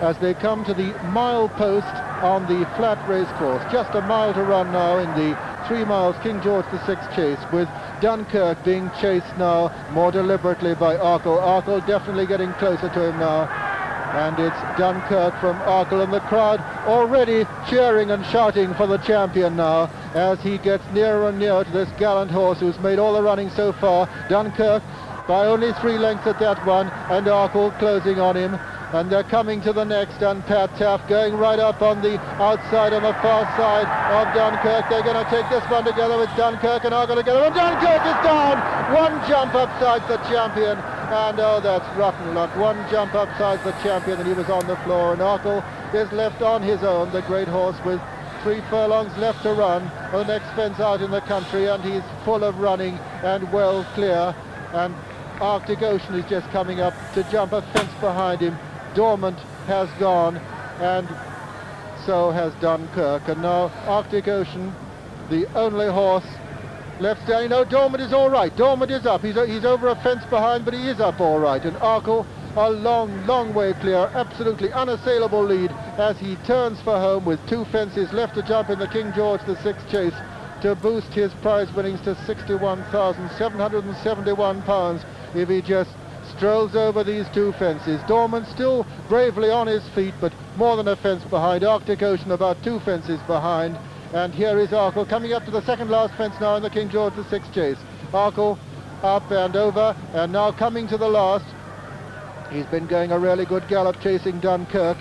as 0.00 0.18
they 0.18 0.34
come 0.34 0.64
to 0.64 0.74
the 0.74 0.92
mile 1.10 1.48
post 1.48 1.94
on 2.22 2.42
the 2.46 2.66
flat 2.76 3.06
race 3.08 3.28
course. 3.38 3.62
Just 3.70 3.94
a 3.94 4.00
mile 4.02 4.34
to 4.34 4.42
run 4.42 4.72
now 4.72 4.98
in 4.98 5.08
the 5.10 5.38
three 5.68 5.84
miles 5.84 6.16
King 6.22 6.40
George 6.42 6.66
VI 6.86 6.96
chase 7.14 7.52
with 7.52 7.68
Dunkirk 8.00 8.64
being 8.64 8.90
chased 9.00 9.36
now 9.38 9.70
more 9.92 10.10
deliberately 10.10 10.74
by 10.74 10.96
Arkle. 10.96 11.40
Arkle 11.40 11.86
definitely 11.86 12.26
getting 12.26 12.52
closer 12.54 12.88
to 12.88 13.08
him 13.08 13.18
now. 13.18 13.69
And 14.12 14.38
it's 14.40 14.60
Dunkirk 14.76 15.38
from 15.40 15.56
Arkle 15.60 16.02
and 16.02 16.12
the 16.12 16.20
crowd 16.20 16.60
already 16.86 17.46
cheering 17.68 18.10
and 18.10 18.26
shouting 18.26 18.74
for 18.74 18.88
the 18.88 18.98
champion 18.98 19.56
now 19.56 19.88
as 20.14 20.40
he 20.40 20.58
gets 20.58 20.84
nearer 20.92 21.28
and 21.28 21.38
nearer 21.38 21.62
to 21.62 21.70
this 21.70 21.88
gallant 21.96 22.30
horse 22.30 22.58
who's 22.58 22.78
made 22.80 22.98
all 22.98 23.12
the 23.12 23.22
running 23.22 23.50
so 23.50 23.72
far. 23.72 24.08
Dunkirk 24.28 24.82
by 25.28 25.46
only 25.46 25.72
three 25.74 25.96
lengths 25.96 26.26
at 26.26 26.40
that 26.40 26.64
one 26.66 26.88
and 27.08 27.26
Arkle 27.26 27.70
closing 27.78 28.18
on 28.18 28.36
him 28.36 28.58
and 28.92 29.08
they're 29.08 29.22
coming 29.22 29.60
to 29.62 29.72
the 29.72 29.84
next 29.84 30.20
and 30.22 30.44
Pat 30.46 30.74
Taaffe 30.74 31.06
going 31.08 31.36
right 31.36 31.60
up 31.60 31.80
on 31.80 32.02
the 32.02 32.18
outside 32.42 32.92
on 32.92 33.02
the 33.02 33.14
far 33.22 33.46
side 33.54 33.86
of 33.86 34.34
Dunkirk. 34.34 34.90
They're 34.90 35.06
going 35.06 35.24
to 35.24 35.30
take 35.30 35.48
this 35.48 35.62
one 35.70 35.84
together 35.84 36.18
with 36.18 36.30
Dunkirk 36.36 36.82
and 36.82 36.90
going 36.90 37.16
together 37.16 37.44
and 37.46 37.54
Dunkirk 37.54 38.02
is 38.02 38.18
down. 38.26 38.58
One 38.92 39.14
jump 39.28 39.54
upside 39.54 40.02
the 40.08 40.18
champion 40.26 40.82
and 41.10 41.40
oh 41.40 41.60
that's 41.60 41.86
rotten 41.96 42.34
luck. 42.34 42.54
One 42.56 42.76
jump 42.90 43.14
upside 43.14 43.62
the 43.64 43.72
champion 43.82 44.18
and 44.18 44.28
he 44.28 44.34
was 44.34 44.48
on 44.48 44.66
the 44.66 44.76
floor 44.78 45.12
and 45.12 45.20
Arkle 45.20 45.62
is 45.94 46.10
left 46.12 46.42
on 46.42 46.62
his 46.62 46.82
own, 46.82 47.10
the 47.12 47.22
great 47.22 47.48
horse 47.48 47.76
with 47.84 48.00
three 48.42 48.60
furlongs 48.70 49.16
left 49.18 49.42
to 49.42 49.52
run 49.52 49.90
the 50.12 50.24
next 50.24 50.50
fence 50.56 50.80
out 50.80 51.02
in 51.02 51.10
the 51.10 51.20
country 51.22 51.66
and 51.66 51.84
he's 51.84 52.02
full 52.24 52.44
of 52.44 52.58
running 52.58 52.94
and 53.22 53.52
well 53.52 53.84
clear 53.94 54.34
and 54.72 54.94
Arctic 55.40 55.82
Ocean 55.82 56.14
is 56.14 56.28
just 56.28 56.48
coming 56.50 56.80
up 56.80 56.94
to 57.14 57.22
jump 57.24 57.52
a 57.52 57.62
fence 57.72 57.92
behind 58.00 58.40
him 58.40 58.56
Dormant 58.94 59.38
has 59.66 59.88
gone, 60.00 60.36
and 60.80 61.08
so 62.04 62.30
has 62.30 62.52
Dunkirk. 62.54 63.28
And 63.28 63.42
now 63.42 63.70
Arctic 63.86 64.26
Ocean, 64.26 64.74
the 65.28 65.46
only 65.56 65.86
horse 65.86 66.26
left 67.00 67.22
standing. 67.22 67.50
No, 67.50 67.64
Dormant 67.64 68.02
is 68.02 68.12
all 68.12 68.30
right. 68.30 68.54
Dormant 68.56 68.90
is 68.90 69.06
up. 69.06 69.22
He's, 69.22 69.36
he's 69.46 69.64
over 69.64 69.88
a 69.88 69.96
fence 69.96 70.24
behind, 70.26 70.64
but 70.64 70.74
he 70.74 70.88
is 70.88 71.00
up 71.00 71.20
all 71.20 71.38
right. 71.38 71.64
And 71.64 71.76
Arkle, 71.78 72.26
a 72.56 72.70
long, 72.70 73.26
long 73.26 73.54
way 73.54 73.72
clear, 73.74 74.10
absolutely 74.14 74.72
unassailable 74.72 75.44
lead 75.44 75.70
as 75.98 76.18
he 76.18 76.36
turns 76.46 76.80
for 76.82 76.98
home 76.98 77.24
with 77.24 77.38
two 77.48 77.64
fences 77.66 78.12
left 78.12 78.34
to 78.34 78.42
jump 78.42 78.70
in 78.70 78.78
the 78.78 78.88
King 78.88 79.12
George 79.14 79.40
VI 79.42 79.74
chase 79.90 80.14
to 80.62 80.74
boost 80.74 81.12
his 81.14 81.32
prize 81.34 81.70
winnings 81.72 82.00
to 82.02 82.14
£61,771 82.14 85.04
if 85.34 85.48
he 85.48 85.62
just 85.62 85.90
strolls 86.36 86.76
over 86.76 87.02
these 87.02 87.26
two 87.32 87.52
fences. 87.52 87.98
Dormant 88.06 88.46
still 88.48 88.86
bravely 89.08 89.50
on 89.50 89.66
his 89.66 89.88
feet, 89.90 90.12
but 90.20 90.34
more 90.56 90.76
than 90.76 90.88
a 90.88 90.96
fence 90.96 91.24
behind. 91.24 91.64
Arctic 91.64 92.02
Ocean 92.02 92.32
about 92.32 92.62
two 92.62 92.78
fences 92.80 93.20
behind. 93.26 93.78
And 94.12 94.34
here 94.34 94.58
is 94.58 94.70
Arkle 94.70 95.08
coming 95.08 95.32
up 95.32 95.44
to 95.44 95.52
the 95.52 95.62
second 95.62 95.88
last 95.88 96.14
fence 96.14 96.34
now 96.40 96.56
in 96.56 96.64
the 96.64 96.70
King 96.70 96.90
George 96.90 97.14
VI 97.14 97.38
chase. 97.54 97.78
Arkle 98.10 98.58
up 99.04 99.30
and 99.30 99.54
over, 99.54 99.94
and 100.14 100.32
now 100.32 100.50
coming 100.50 100.88
to 100.88 100.98
the 100.98 101.08
last. 101.08 101.44
He's 102.50 102.66
been 102.66 102.88
going 102.88 103.12
a 103.12 103.18
really 103.20 103.44
good 103.44 103.68
gallop 103.68 104.00
chasing 104.00 104.40
Dunkirk. 104.40 104.98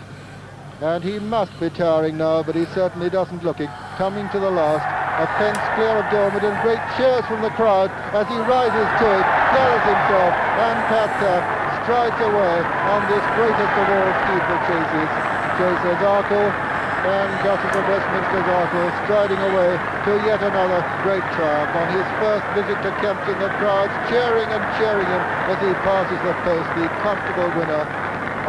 And 0.81 1.03
he 1.03 1.17
must 1.17 1.59
be 1.59 1.71
tiring 1.71 2.17
now, 2.19 2.43
but 2.43 2.53
he 2.53 2.65
certainly 2.77 3.09
doesn't 3.09 3.43
look 3.43 3.59
it. 3.59 3.69
Coming 3.97 4.29
to 4.29 4.39
the 4.39 4.51
last, 4.51 4.85
a 4.85 5.25
fence 5.41 5.59
clear 5.73 5.97
of 5.97 6.05
Dormant 6.13 6.45
and 6.45 6.61
great 6.61 6.79
cheers 6.95 7.25
from 7.25 7.41
the 7.41 7.49
crowd 7.57 7.89
as 8.13 8.29
he 8.29 8.37
rises 8.37 8.87
to 9.01 9.07
it, 9.09 9.25
gathers 9.25 9.85
himself, 9.89 10.33
and 10.37 10.77
pats 10.85 11.19
up, 11.25 11.43
strides 11.81 12.19
away 12.21 12.55
on 12.61 13.01
this 13.09 13.25
greatest 13.33 13.73
of 13.73 13.87
all 13.89 14.11
steeplechases. 14.21 15.09
Chases 15.57 15.99
Arkle 16.05 16.68
and 17.05 17.29
Duchess 17.43 17.75
of 17.75 17.85
Westminster's 17.87 18.49
Arkle 18.51 18.87
striding 19.05 19.39
away 19.39 19.71
to 20.03 20.11
yet 20.27 20.43
another 20.43 20.83
great 21.03 21.23
triumph. 21.39 21.71
On 21.71 21.87
his 21.95 22.07
first 22.19 22.45
visit 22.55 22.77
to 22.83 22.91
Kempton, 22.99 23.39
the 23.39 23.49
crowds 23.61 23.93
cheering 24.09 24.49
and 24.51 24.63
cheering 24.75 25.07
him 25.07 25.23
as 25.47 25.59
he 25.63 25.71
passes 25.87 26.19
the 26.27 26.33
post, 26.43 26.67
the 26.75 26.87
comfortable 26.99 27.49
winner 27.55 27.83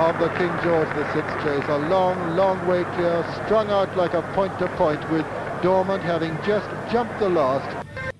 of 0.02 0.18
the 0.18 0.28
King 0.38 0.50
George 0.62 0.88
VI 1.14 1.22
chase. 1.44 1.68
A 1.68 1.78
long, 1.88 2.36
long 2.36 2.66
way 2.66 2.84
clear, 2.96 3.24
strung 3.44 3.70
out 3.70 3.96
like 3.96 4.14
a 4.14 4.22
point-to-point 4.34 5.00
-point 5.00 5.12
with 5.12 5.26
Dormant 5.62 6.02
having 6.02 6.36
just 6.46 6.68
jumped 6.90 7.18
the 7.20 7.28
last. 7.28 7.68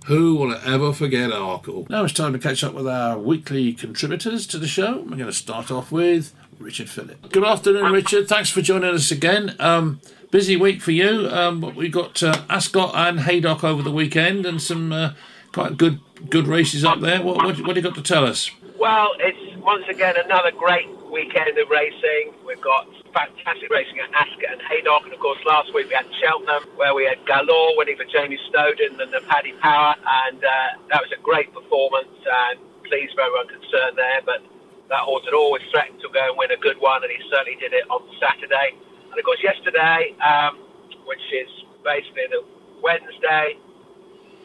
Who 0.06 0.36
will 0.36 0.54
ever 0.64 0.92
forget 0.92 1.30
Arkle? 1.30 1.88
Now 1.88 2.04
it's 2.04 2.12
time 2.12 2.32
to 2.32 2.38
catch 2.38 2.62
up 2.62 2.74
with 2.74 2.86
our 2.86 3.18
weekly 3.18 3.72
contributors 3.72 4.46
to 4.48 4.58
the 4.58 4.68
show. 4.68 4.98
We're 4.98 5.16
going 5.16 5.26
to 5.26 5.32
start 5.32 5.70
off 5.70 5.90
with 5.90 6.32
Richard 6.58 6.90
Phillip. 6.90 7.32
Good 7.32 7.44
afternoon, 7.44 7.92
Richard. 7.92 8.28
Thanks 8.28 8.50
for 8.50 8.60
joining 8.60 8.94
us 8.94 9.10
again. 9.10 9.56
Um, 9.58 10.00
busy 10.30 10.56
week 10.56 10.80
for 10.80 10.92
you. 10.92 11.28
Um, 11.30 11.60
we 11.74 11.88
got 11.88 12.22
uh, 12.22 12.42
Ascot 12.48 12.92
and 12.94 13.20
Haydock 13.20 13.64
over 13.64 13.82
the 13.82 13.90
weekend, 13.90 14.46
and 14.46 14.60
some 14.60 14.92
uh, 14.92 15.12
quite 15.52 15.76
good 15.76 16.00
good 16.28 16.46
races 16.46 16.84
up 16.84 17.00
there. 17.00 17.22
What, 17.22 17.36
what, 17.36 17.60
what 17.60 17.74
do 17.74 17.80
you 17.80 17.82
got 17.82 17.94
to 17.94 18.02
tell 18.02 18.26
us? 18.26 18.50
Well, 18.78 19.12
it's 19.18 19.56
once 19.58 19.84
again 19.88 20.14
another 20.24 20.50
great 20.52 20.88
weekend 21.10 21.58
of 21.58 21.68
racing. 21.68 22.32
We've 22.46 22.60
got 22.60 22.88
fantastic 23.12 23.70
racing 23.70 23.98
at 23.98 24.10
Ascot 24.14 24.52
and 24.52 24.62
Haydock, 24.62 25.04
and 25.04 25.12
of 25.12 25.20
course 25.20 25.38
last 25.44 25.74
week 25.74 25.88
we 25.88 25.94
had 25.94 26.06
Cheltenham 26.20 26.62
where 26.76 26.94
we 26.94 27.04
had 27.04 27.18
Ga 27.26 27.42
Law 27.42 27.76
winning 27.76 27.96
for 27.96 28.04
Jamie 28.04 28.38
Snowden 28.50 29.00
and 29.00 29.12
the 29.12 29.20
Paddy 29.28 29.52
Power, 29.60 29.94
and 30.26 30.38
uh, 30.38 30.68
that 30.90 31.02
was 31.02 31.10
a 31.12 31.20
great 31.22 31.52
performance. 31.52 32.08
And 32.24 32.60
pleased 32.90 33.14
for 33.14 33.22
everyone 33.22 33.46
concerned 33.46 33.94
there, 33.96 34.20
but 34.26 34.42
that 34.90 35.06
horse 35.06 35.22
had 35.24 35.34
always 35.34 35.62
threatened 35.70 36.02
to 36.02 36.10
go 36.10 36.26
and 36.26 36.36
win 36.36 36.50
a 36.50 36.58
good 36.58 36.76
one, 36.82 37.02
and 37.02 37.10
he 37.10 37.22
certainly 37.30 37.54
did 37.62 37.72
it 37.72 37.86
on 37.88 38.02
Saturday. 38.18 38.74
And 39.10 39.18
of 39.18 39.24
course 39.24 39.42
yesterday, 39.42 40.14
um, 40.22 40.58
which 41.04 41.22
is 41.34 41.50
basically 41.84 42.30
the 42.30 42.44
Wednesday 42.82 43.58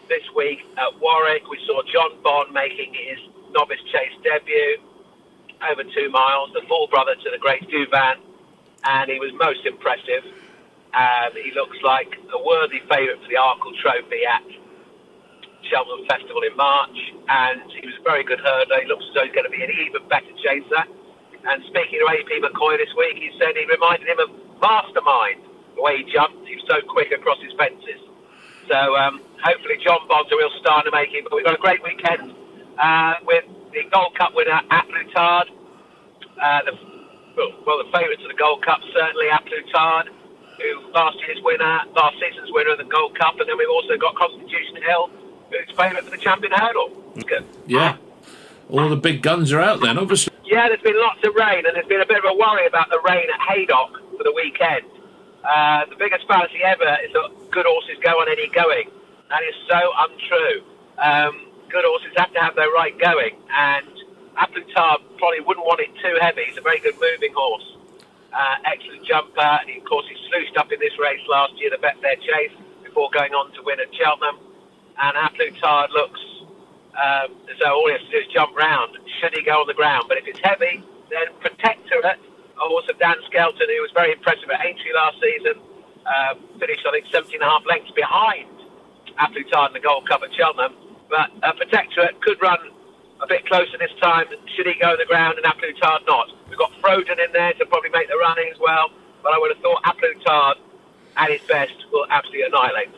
this 0.09 0.23
week 0.35 0.59
at 0.77 0.99
Warwick, 0.99 1.49
we 1.49 1.59
saw 1.65 1.81
Jonbon 1.83 2.53
making 2.53 2.93
his 2.93 3.19
novice 3.51 3.81
chase 3.91 4.13
debut 4.23 4.77
over 5.71 5.83
two 5.83 6.09
miles, 6.09 6.51
the 6.53 6.61
full 6.67 6.87
brother 6.87 7.15
to 7.15 7.29
the 7.31 7.37
great 7.37 7.61
Douvan, 7.69 8.17
and 8.83 9.09
he 9.09 9.19
was 9.19 9.31
most 9.39 9.65
impressive. 9.65 10.23
Um, 10.93 11.31
he 11.33 11.51
looks 11.53 11.77
like 11.83 12.17
a 12.33 12.39
worthy 12.43 12.79
favourite 12.89 13.21
for 13.21 13.29
the 13.29 13.35
Arkle 13.35 13.75
Trophy 13.81 14.25
at 14.25 14.43
Cheltenham 15.69 16.05
Festival 16.07 16.41
in 16.41 16.55
March, 16.55 16.97
and 17.27 17.61
he 17.71 17.85
was 17.85 17.95
a 17.99 18.03
very 18.03 18.23
good 18.23 18.39
hurdler. 18.39 18.81
He 18.81 18.87
looks 18.87 19.05
as 19.09 19.13
though 19.13 19.25
he's 19.25 19.33
going 19.33 19.49
to 19.49 19.53
be 19.53 19.63
an 19.63 19.71
even 19.87 20.07
better 20.07 20.33
chaser. 20.43 20.83
And 21.45 21.61
speaking 21.69 22.01
to 22.01 22.07
AP 22.09 22.41
McCoy 22.41 22.77
this 22.77 22.93
week, 22.97 23.17
he 23.17 23.29
said 23.37 23.53
he 23.55 23.65
reminded 23.65 24.07
him 24.07 24.19
of 24.19 24.29
Master 24.61 25.01
Minded, 25.01 25.43
the 25.75 25.81
way 25.81 26.03
he 26.03 26.11
jumped. 26.11 26.47
He 26.47 26.55
was 26.55 26.65
so 26.67 26.81
quick 26.87 27.11
across 27.11 27.39
his 27.41 27.53
fences. 27.57 28.01
So 28.67 28.95
um, 28.95 29.21
hopefully 29.43 29.77
Jonbon's 29.85 30.31
a 30.31 30.37
real 30.37 30.51
star 30.59 30.83
to 30.83 30.91
make 30.91 31.13
it. 31.13 31.23
But 31.23 31.35
we've 31.35 31.45
got 31.45 31.55
a 31.55 31.61
great 31.61 31.83
weekend 31.83 32.33
uh, 32.79 33.15
with 33.23 33.45
the 33.73 33.83
Gold 33.91 34.15
Cup 34.17 34.33
winner 34.33 34.59
A 34.71 34.81
Plus 34.83 35.07
Tard. 35.13 35.47
Uh, 36.41 36.59
the, 36.65 36.73
well, 37.65 37.77
the 37.83 37.89
favourite 37.93 38.19
to 38.21 38.27
the 38.27 38.39
Gold 38.39 38.65
Cup 38.65 38.79
certainly 38.93 39.27
A 39.27 39.39
Plus 39.45 39.69
Tard. 39.71 40.09
who 40.57 40.91
last 40.91 41.17
year's 41.27 41.41
winner, 41.43 41.81
last 41.95 42.15
season's 42.19 42.51
winner 42.51 42.71
of 42.71 42.77
the 42.77 42.85
Gold 42.85 43.17
Cup, 43.17 43.39
and 43.39 43.47
then 43.47 43.57
we've 43.57 43.69
also 43.69 43.97
got 43.97 44.15
Constitution 44.15 44.81
Hill, 44.87 45.09
who's 45.51 45.75
favourite 45.75 46.03
for 46.03 46.11
the 46.11 46.17
champion 46.17 46.53
hurdle. 46.53 46.89
Yeah. 47.67 47.97
All 48.69 48.89
the 48.89 48.95
big 48.95 49.21
guns 49.21 49.51
are 49.51 49.61
out 49.61 49.81
then, 49.81 49.97
obviously. 49.97 50.33
Yeah, 50.43 50.67
there's 50.67 50.81
been 50.81 50.99
lots 50.99 51.19
of 51.23 51.35
rain, 51.35 51.65
and 51.65 51.75
there's 51.75 51.87
been 51.87 52.01
a 52.01 52.05
bit 52.05 52.17
of 52.17 52.25
a 52.25 52.33
worry 52.33 52.65
about 52.65 52.89
the 52.89 52.99
rain 53.07 53.27
at 53.33 53.39
Haydock 53.49 54.01
for 54.17 54.23
the 54.23 54.33
weekend. 54.33 54.85
Uh, 55.43 55.85
the 55.89 55.95
biggest 55.95 56.27
fallacy 56.27 56.63
ever 56.63 56.97
is 57.05 57.13
that 57.13 57.29
good 57.51 57.65
horses 57.65 57.97
go 58.01 58.17
on 58.17 58.29
any 58.29 58.47
going. 58.49 58.89
That 59.29 59.43
is 59.43 59.55
so 59.69 59.79
untrue. 60.09 60.57
Um, 60.97 61.47
good 61.69 61.85
horses 61.85 62.13
have 62.17 62.33
to 62.33 62.39
have 62.39 62.55
their 62.55 62.71
right 62.71 62.97
going, 62.97 63.35
and 63.51 63.87
A 64.41 64.47
Plus 64.47 64.65
Tard 64.73 65.01
probably 65.17 65.41
wouldn't 65.41 65.65
want 65.65 65.81
it 65.81 65.91
too 66.01 66.17
heavy. 66.21 66.45
He's 66.47 66.57
a 66.57 66.61
very 66.61 66.79
good 66.79 66.95
moving 66.99 67.33
horse. 67.35 67.77
Uh, 68.33 68.55
excellent 68.65 69.05
jumper, 69.05 69.41
and 69.41 69.69
of 69.77 69.83
course 69.85 70.05
he 70.09 70.15
sluiced 70.29 70.57
up 70.57 70.71
in 70.71 70.79
this 70.79 70.97
race 70.99 71.21
last 71.29 71.53
year, 71.59 71.69
the 71.69 71.77
Betfair 71.77 72.19
Chase, 72.19 72.51
before 72.83 73.09
going 73.13 73.33
on 73.33 73.51
to 73.53 73.61
win 73.63 73.79
at 73.79 73.93
Cheltenham. 73.95 74.37
And 74.97 75.17
A 75.17 75.29
Plus 75.35 75.59
Tard 75.61 75.91
looks 75.91 76.19
um, 76.95 77.35
as 77.51 77.57
though 77.61 77.75
all 77.75 77.87
he 77.87 77.93
has 77.93 78.01
to 78.01 78.11
do 78.11 78.17
is 78.17 78.27
jump 78.33 78.55
round. 78.55 78.97
Should 79.19 79.35
he 79.35 79.43
go 79.43 79.61
on 79.61 79.67
the 79.67 79.73
ground? 79.73 80.05
But 80.07 80.17
if 80.17 80.27
it's 80.27 80.39
heavy, 80.43 80.83
then 81.09 81.27
Protektorat, 81.39 82.17
a 82.55 82.65
horse 82.67 82.87
of 82.89 82.97
Dan 82.99 83.15
Skelton, 83.27 83.67
who 83.67 83.81
was 83.81 83.91
very 83.93 84.11
impressive 84.11 84.49
at 84.49 84.65
Aintree 84.65 84.93
last 84.93 85.17
season, 85.19 85.55
uh, 86.05 86.35
finished 86.59 86.85
I 86.87 86.91
think 86.91 87.05
17 87.11 87.41
and 87.41 87.43
a 87.43 87.51
half 87.51 87.63
lengths 87.67 87.91
behind 87.91 88.49
A 89.19 89.27
Plus 89.27 89.47
Tard 89.51 89.71
in 89.71 89.73
the 89.73 89.83
Gold 89.83 90.07
Cup 90.07 90.23
at 90.23 90.33
Cheltenham. 90.33 90.75
But 91.09 91.31
uh, 91.43 91.53
Protektorat 91.53 92.19
could 92.21 92.41
run 92.41 92.59
a 93.21 93.27
bit 93.27 93.45
closer 93.45 93.77
this 93.77 93.93
time. 94.01 94.25
Should 94.55 94.67
he 94.67 94.75
go 94.79 94.91
on 94.91 94.97
the 94.97 95.05
ground 95.05 95.37
and 95.37 95.45
A 95.45 95.53
Plus 95.53 95.75
Tard 95.81 96.01
not? 96.07 96.31
We've 96.49 96.57
got 96.57 96.71
Frodon 96.81 97.19
in 97.19 97.31
there 97.33 97.53
to 97.53 97.65
probably 97.65 97.89
make 97.89 98.07
the 98.07 98.17
running 98.17 98.49
as 98.51 98.59
well. 98.59 98.89
But 99.23 99.33
I 99.33 99.37
would 99.39 99.51
have 99.51 99.61
thought 99.61 99.81
A 99.85 99.93
Plus 99.93 100.17
Tard 100.25 100.57
at 101.17 101.31
his 101.31 101.41
best 101.47 101.75
will 101.91 102.05
absolutely 102.09 102.43
annihilate. 102.43 102.89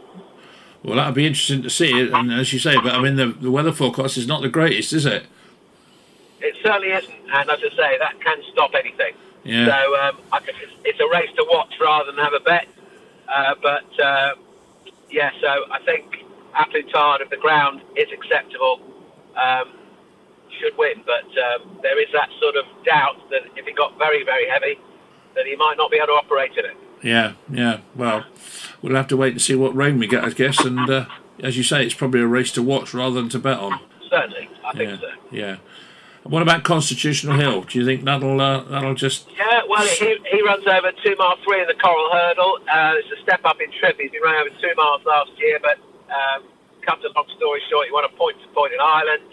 Well, 0.84 0.96
that'll 0.96 1.14
be 1.14 1.26
interesting 1.26 1.64
to 1.64 1.70
see. 1.70 2.10
And 2.12 2.32
as 2.32 2.54
you 2.54 2.60
say, 2.60 2.76
but 2.76 2.94
I 2.94 3.02
mean, 3.02 3.16
the, 3.16 3.28
the 3.28 3.52
weather 3.52 3.72
forecast 3.72 4.18
is 4.18 4.28
not 4.28 4.42
the 4.42 4.50
greatest, 4.50 4.94
is 4.94 5.06
it? 5.06 5.26
It 6.40 6.56
certainly 6.64 6.90
isn't, 6.90 7.14
and 7.34 7.50
as 7.50 7.60
I 7.60 7.70
say, 7.76 7.98
that 7.98 8.22
can 8.22 8.38
stop 8.54 8.72
anything. 8.76 9.14
Yeah. 9.48 9.66
So 9.66 9.96
um, 10.02 10.18
I 10.32 10.40
it's, 10.84 11.00
a 11.00 11.10
race 11.10 11.30
to 11.38 11.46
watch 11.50 11.74
rather 11.80 12.12
than 12.12 12.24
have 12.24 12.34
a 12.34 12.40
bet. 12.40 12.68
Uh, 13.34 13.56
but 13.62 14.00
uh, 14.00 14.36
yeah, 15.10 15.32
so 15.42 15.66
I 15.72 15.80
think 15.86 16.26
A 16.58 16.66
Plus 16.70 16.84
Tard, 16.92 17.22
if 17.22 17.30
the 17.30 17.38
ground 17.38 17.82
is 17.96 18.08
acceptable, 18.12 18.82
um, 19.36 19.72
should 20.60 20.78
win. 20.78 21.04
But 21.06 21.26
um, 21.38 21.80
there 21.82 22.02
is 22.02 22.10
that 22.14 22.30
sort 22.42 22.56
of 22.56 22.66
doubt 22.86 23.30
that 23.30 23.42
if 23.56 23.68
it 23.68 23.76
got 23.76 23.98
very, 23.98 24.24
very 24.24 24.48
heavy, 24.50 24.80
that 25.36 25.46
he 25.46 25.56
might 25.56 25.76
not 25.78 25.92
be 25.92 25.98
able 25.98 26.08
to 26.08 26.14
operate 26.14 26.52
in 26.58 26.66
it. 26.66 26.78
Yeah, 27.04 27.34
yeah. 27.52 27.80
Well, 27.96 28.26
we'll 28.82 28.96
have 28.96 29.08
to 29.10 29.18
wait 29.18 29.34
and 29.34 29.42
see 29.42 29.56
what 29.56 29.76
rain 29.76 30.00
we 30.00 30.08
get, 30.08 30.24
I 30.24 30.32
guess. 30.32 30.64
And 30.66 30.90
uh, 30.90 31.06
as 31.42 31.56
you 31.56 31.64
say, 31.64 31.86
it's 31.86 31.94
probably 31.94 32.22
a 32.22 32.28
race 32.28 32.52
to 32.54 32.64
watch 32.64 32.94
rather 32.94 33.16
than 33.16 33.30
to 33.30 33.40
bet 33.40 33.60
on. 33.60 33.80
Certainly, 34.10 34.50
I 34.66 34.72
think 34.74 34.90
Yeah, 34.90 34.98
so. 34.98 35.08
yeah. 35.32 35.56
What 36.28 36.42
about 36.42 36.64
Constitutional 36.64 37.38
Hill? 37.38 37.62
Do 37.62 37.80
you 37.80 37.86
think 37.86 38.04
that'll 38.04 38.40
uh, 38.40 38.64
that'll 38.64 38.96
just? 38.96 39.28
Yeah, 39.38 39.62
well, 39.68 39.86
he, 39.86 40.18
he 40.30 40.42
runs 40.44 40.68
over 40.68 40.92
two 41.04 41.16
mile 41.18 41.38
three 41.44 41.62
in 41.62 41.68
the 41.68 41.80
Coral 41.80 42.10
Hurdle. 42.12 42.60
Uh, 42.68 43.00
it's 43.00 43.12
a 43.18 43.22
step 43.24 43.42
up 43.46 43.62
in 43.62 43.72
trip. 43.80 43.98
He's 44.00 44.12
been 44.12 44.22
running 44.22 44.42
over 44.48 44.56
two 44.62 44.74
miles 44.76 45.02
last 45.06 45.32
year, 45.40 45.60
but 45.62 45.80
um, 46.12 46.44
cut 46.88 47.04
a 47.04 47.12
long 47.16 47.28
story 47.36 47.60
short, 47.70 47.88
he 47.88 47.92
won 47.92 48.08
a 48.08 48.14
point 48.16 48.40
to 48.40 48.48
point 48.56 48.72
in 48.72 48.80
Ireland, 48.80 49.28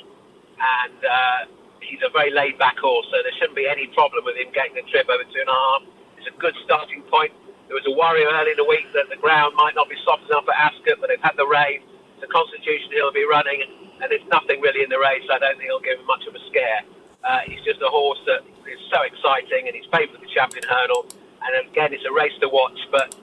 and 0.59 0.99
uh, 1.07 1.41
he's 1.79 2.03
a 2.03 2.11
very 2.11 2.35
laid 2.35 2.59
back 2.59 2.77
horse, 2.79 3.07
so 3.11 3.23
there 3.23 3.33
shouldn't 3.39 3.55
be 3.55 3.71
any 3.71 3.87
problem 3.95 4.27
with 4.27 4.35
him 4.35 4.51
getting 4.51 4.75
the 4.75 4.83
trip 4.91 5.07
over 5.07 5.23
two 5.31 5.39
and 5.39 5.51
a 5.51 5.55
half. 5.55 5.83
It's 6.19 6.27
a 6.27 6.37
good 6.43 6.55
starting 6.67 7.07
point. 7.07 7.31
There 7.71 7.79
was 7.79 7.87
a 7.87 7.95
worry 7.95 8.27
early 8.27 8.53
in 8.53 8.59
the 8.59 8.67
week 8.67 8.91
that 8.93 9.09
the 9.09 9.17
ground 9.17 9.55
might 9.57 9.79
not 9.79 9.89
be 9.89 9.97
soft 10.05 10.27
enough 10.29 10.45
at 10.51 10.59
Ascot, 10.59 10.99
but 11.01 11.09
they've 11.09 11.23
had 11.23 11.39
the 11.39 11.47
rain. 11.47 11.81
The 12.21 12.29
Constitution 12.29 12.91
Hill 12.93 13.09
will 13.09 13.17
be 13.17 13.25
running, 13.25 13.63
and 14.01 14.11
there's 14.11 14.27
nothing 14.31 14.61
really 14.61 14.83
in 14.83 14.91
the 14.91 14.99
race. 14.99 15.25
I 15.31 15.39
don't 15.39 15.57
think 15.57 15.69
it'll 15.69 15.81
give 15.81 15.99
him 15.99 16.07
much 16.07 16.27
of 16.27 16.35
a 16.35 16.43
scare. 16.51 16.83
Uh, 17.23 17.41
he's 17.47 17.63
just 17.65 17.81
a 17.81 17.89
horse 17.89 18.21
that 18.27 18.45
is 18.69 18.81
so 18.93 19.03
exciting, 19.03 19.67
and 19.67 19.75
he's 19.75 19.87
favourite 19.91 20.13
for 20.13 20.21
the 20.21 20.33
champion 20.33 20.65
hurdle. 20.69 21.07
And 21.45 21.69
again, 21.69 21.93
it's 21.93 22.05
a 22.05 22.13
race 22.13 22.37
to 22.41 22.49
watch, 22.49 22.79
but 22.91 23.15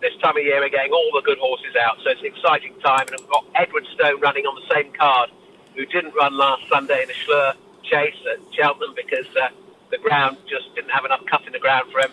this 0.00 0.14
time 0.22 0.36
of 0.36 0.44
year 0.44 0.60
we're 0.60 0.68
getting 0.68 0.92
all 0.92 1.10
the 1.14 1.22
good 1.22 1.38
horses 1.38 1.74
out, 1.76 1.96
so 2.04 2.10
it's 2.10 2.20
an 2.20 2.26
exciting 2.26 2.74
time. 2.80 3.06
And 3.08 3.20
we've 3.20 3.30
got 3.30 3.44
Edwardstone 3.54 4.20
running 4.20 4.44
on 4.46 4.54
the 4.54 4.66
same 4.74 4.92
card, 4.92 5.30
who 5.74 5.86
didn't 5.86 6.14
run 6.14 6.36
last 6.36 6.62
Sunday 6.68 7.02
in 7.02 7.08
the 7.08 7.14
Shloer 7.14 7.54
chase 7.84 8.18
at 8.30 8.38
Cheltenham 8.52 8.94
because 8.94 9.26
uh, 9.40 9.48
the 9.90 9.98
ground 9.98 10.36
just 10.48 10.74
didn't 10.74 10.90
have 10.90 11.04
enough 11.04 11.24
cut 11.30 11.46
in 11.46 11.52
the 11.52 11.58
ground 11.58 11.90
for 11.90 12.00
him. 12.00 12.12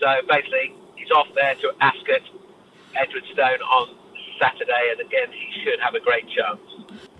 So 0.00 0.06
basically, 0.28 0.74
he's 0.96 1.10
off 1.10 1.28
there 1.34 1.54
to 1.54 1.72
Ascot, 1.80 2.22
Edwardstone 2.94 3.60
on 3.62 3.94
Saturday, 4.38 4.92
and 4.92 5.00
again, 5.00 5.32
he 5.32 5.62
should 5.64 5.80
have 5.80 5.94
a 5.94 6.00
great 6.00 6.28
chance. 6.28 6.60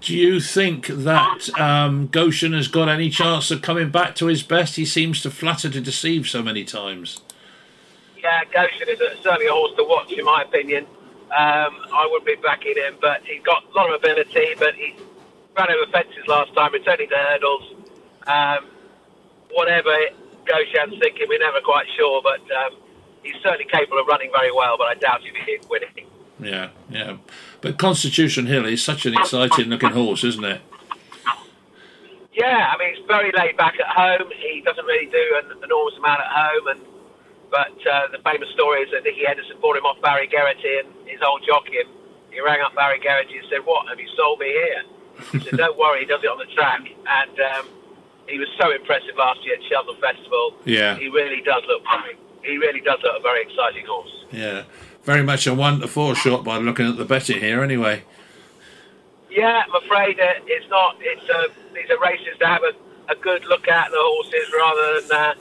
Do 0.00 0.16
you 0.16 0.40
think 0.40 0.86
that 0.86 1.48
um, 1.58 2.08
Goshen 2.08 2.52
has 2.52 2.68
got 2.68 2.88
any 2.88 3.10
chance 3.10 3.50
of 3.50 3.62
coming 3.62 3.90
back 3.90 4.14
to 4.16 4.26
his 4.26 4.42
best? 4.42 4.76
He 4.76 4.84
seems 4.84 5.22
to 5.22 5.30
flatter 5.30 5.68
to 5.70 5.80
deceive 5.80 6.28
so 6.28 6.42
many 6.42 6.64
times. 6.64 7.20
Yeah, 8.22 8.44
Goshen 8.52 8.88
is 8.88 8.98
certainly 9.22 9.46
a 9.46 9.52
horse 9.52 9.72
to 9.76 9.84
watch, 9.84 10.12
in 10.12 10.24
my 10.24 10.42
opinion. 10.42 10.86
Um, 11.26 11.74
I 11.92 12.08
would 12.10 12.24
be 12.24 12.36
backing 12.36 12.76
him, 12.76 12.96
but 13.00 13.22
he's 13.24 13.42
got 13.42 13.64
a 13.64 13.76
lot 13.76 13.92
of 13.92 13.96
ability, 13.96 14.54
but 14.58 14.74
he 14.74 14.94
ran 15.56 15.70
over 15.70 15.90
fences 15.90 16.26
last 16.28 16.54
time, 16.54 16.72
returning 16.72 17.08
to 17.08 17.16
hurdles. 17.16 17.74
Um, 18.26 18.66
whatever 19.50 19.96
Goshen's 20.44 20.98
thinking, 21.00 21.26
we're 21.28 21.40
never 21.40 21.60
quite 21.60 21.86
sure, 21.96 22.22
but 22.22 22.40
um, 22.52 22.78
he's 23.22 23.34
certainly 23.42 23.64
capable 23.64 24.00
of 24.00 24.06
running 24.06 24.30
very 24.30 24.52
well, 24.52 24.76
but 24.78 24.86
I 24.86 24.94
doubt 24.94 25.22
he'll 25.22 25.34
be 25.34 25.58
winning. 25.68 26.06
Yeah, 26.38 26.70
yeah. 26.90 27.16
But 27.60 27.78
Constitution 27.78 28.46
Hill 28.46 28.66
is 28.66 28.82
such 28.82 29.06
an 29.06 29.14
exciting 29.14 29.66
looking 29.66 29.90
horse, 29.90 30.22
isn't 30.24 30.44
it? 30.44 30.60
Yeah, 32.32 32.70
I 32.72 32.76
mean, 32.76 32.94
he's 32.94 33.06
very 33.06 33.32
laid 33.32 33.56
back 33.56 33.80
at 33.80 33.88
home. 33.88 34.28
He 34.36 34.60
doesn't 34.60 34.84
really 34.84 35.06
do 35.06 35.24
an 35.42 35.56
enormous 35.64 35.96
amount 35.96 36.20
at 36.20 36.28
home, 36.28 36.66
and 36.68 36.80
but 37.50 37.72
uh, 37.86 38.08
the 38.12 38.18
famous 38.22 38.50
story 38.52 38.82
is 38.82 38.90
that 38.92 39.04
Nicky 39.04 39.24
Henderson 39.24 39.56
bought 39.62 39.76
him 39.76 39.86
off 39.86 40.00
Barry 40.02 40.28
Geraghty 40.28 40.84
and 40.84 40.88
his 41.08 41.20
old 41.24 41.42
jockey. 41.46 41.78
And 41.80 41.88
he 42.30 42.40
rang 42.40 42.60
up 42.60 42.74
Barry 42.74 43.00
Geraghty 43.00 43.38
and 43.38 43.46
said, 43.48 43.64
"What 43.64 43.88
have 43.88 43.98
you 43.98 44.08
sold 44.16 44.40
me 44.40 44.52
here?" 44.52 44.82
He 45.32 45.40
said, 45.40 45.56
"Don't 45.56 45.78
worry, 45.78 46.00
he 46.00 46.06
does 46.06 46.20
it 46.22 46.28
on 46.28 46.36
the 46.38 46.52
track." 46.52 46.84
And 46.84 47.40
um, 47.40 47.68
he 48.28 48.38
was 48.38 48.48
so 48.60 48.70
impressive 48.70 49.16
last 49.16 49.40
year 49.44 49.54
at 49.54 49.62
Cheltenham 49.64 49.96
Festival. 50.00 50.54
Yeah. 50.66 50.96
he 50.98 51.08
really 51.08 51.40
does 51.40 51.62
look. 51.68 51.82
He 52.44 52.58
really 52.58 52.80
does 52.80 52.98
look 53.02 53.16
a 53.16 53.22
very 53.22 53.42
exciting 53.42 53.86
horse. 53.86 54.12
Yeah. 54.30 54.64
Very 55.06 55.22
much 55.22 55.46
a 55.46 55.54
one 55.54 55.78
to 55.80 55.86
four 55.86 56.16
shot 56.16 56.42
by 56.42 56.58
looking 56.58 56.84
at 56.88 56.96
the 56.96 57.04
betting 57.04 57.38
here, 57.38 57.62
anyway. 57.62 58.02
Yeah, 59.30 59.62
I'm 59.64 59.82
afraid 59.84 60.18
uh, 60.18 60.32
it's 60.46 60.68
not. 60.68 60.96
It's 61.00 61.30
uh, 61.30 61.46
these 61.72 61.88
are 61.90 62.00
races 62.00 62.36
to 62.40 62.46
have 62.46 62.62
a, 62.64 63.12
a 63.12 63.14
good 63.14 63.44
look 63.44 63.68
at 63.68 63.90
the 63.92 63.98
horses 64.00 64.52
rather 64.52 65.00
than 65.02 65.16
uh, 65.16 65.34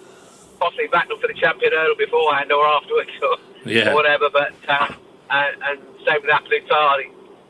possibly 0.59 0.85
back 0.87 1.07
them 1.07 1.17
for 1.19 1.25
the 1.27 1.33
champion 1.33 1.71
hurdle 1.73 1.95
beforehand 1.95 2.51
or 2.51 2.63
afterwards 2.63 3.09
or, 3.23 3.37
Yeah. 3.65 3.89
or 3.89 3.95
whatever. 3.95 4.29
But 4.31 4.53
uh, 4.67 4.93
and, 5.31 5.63
and 5.63 5.79
same 6.05 6.21
with 6.21 6.29
A 6.29 6.39
Plus 6.45 6.61
Tard. 6.69 7.01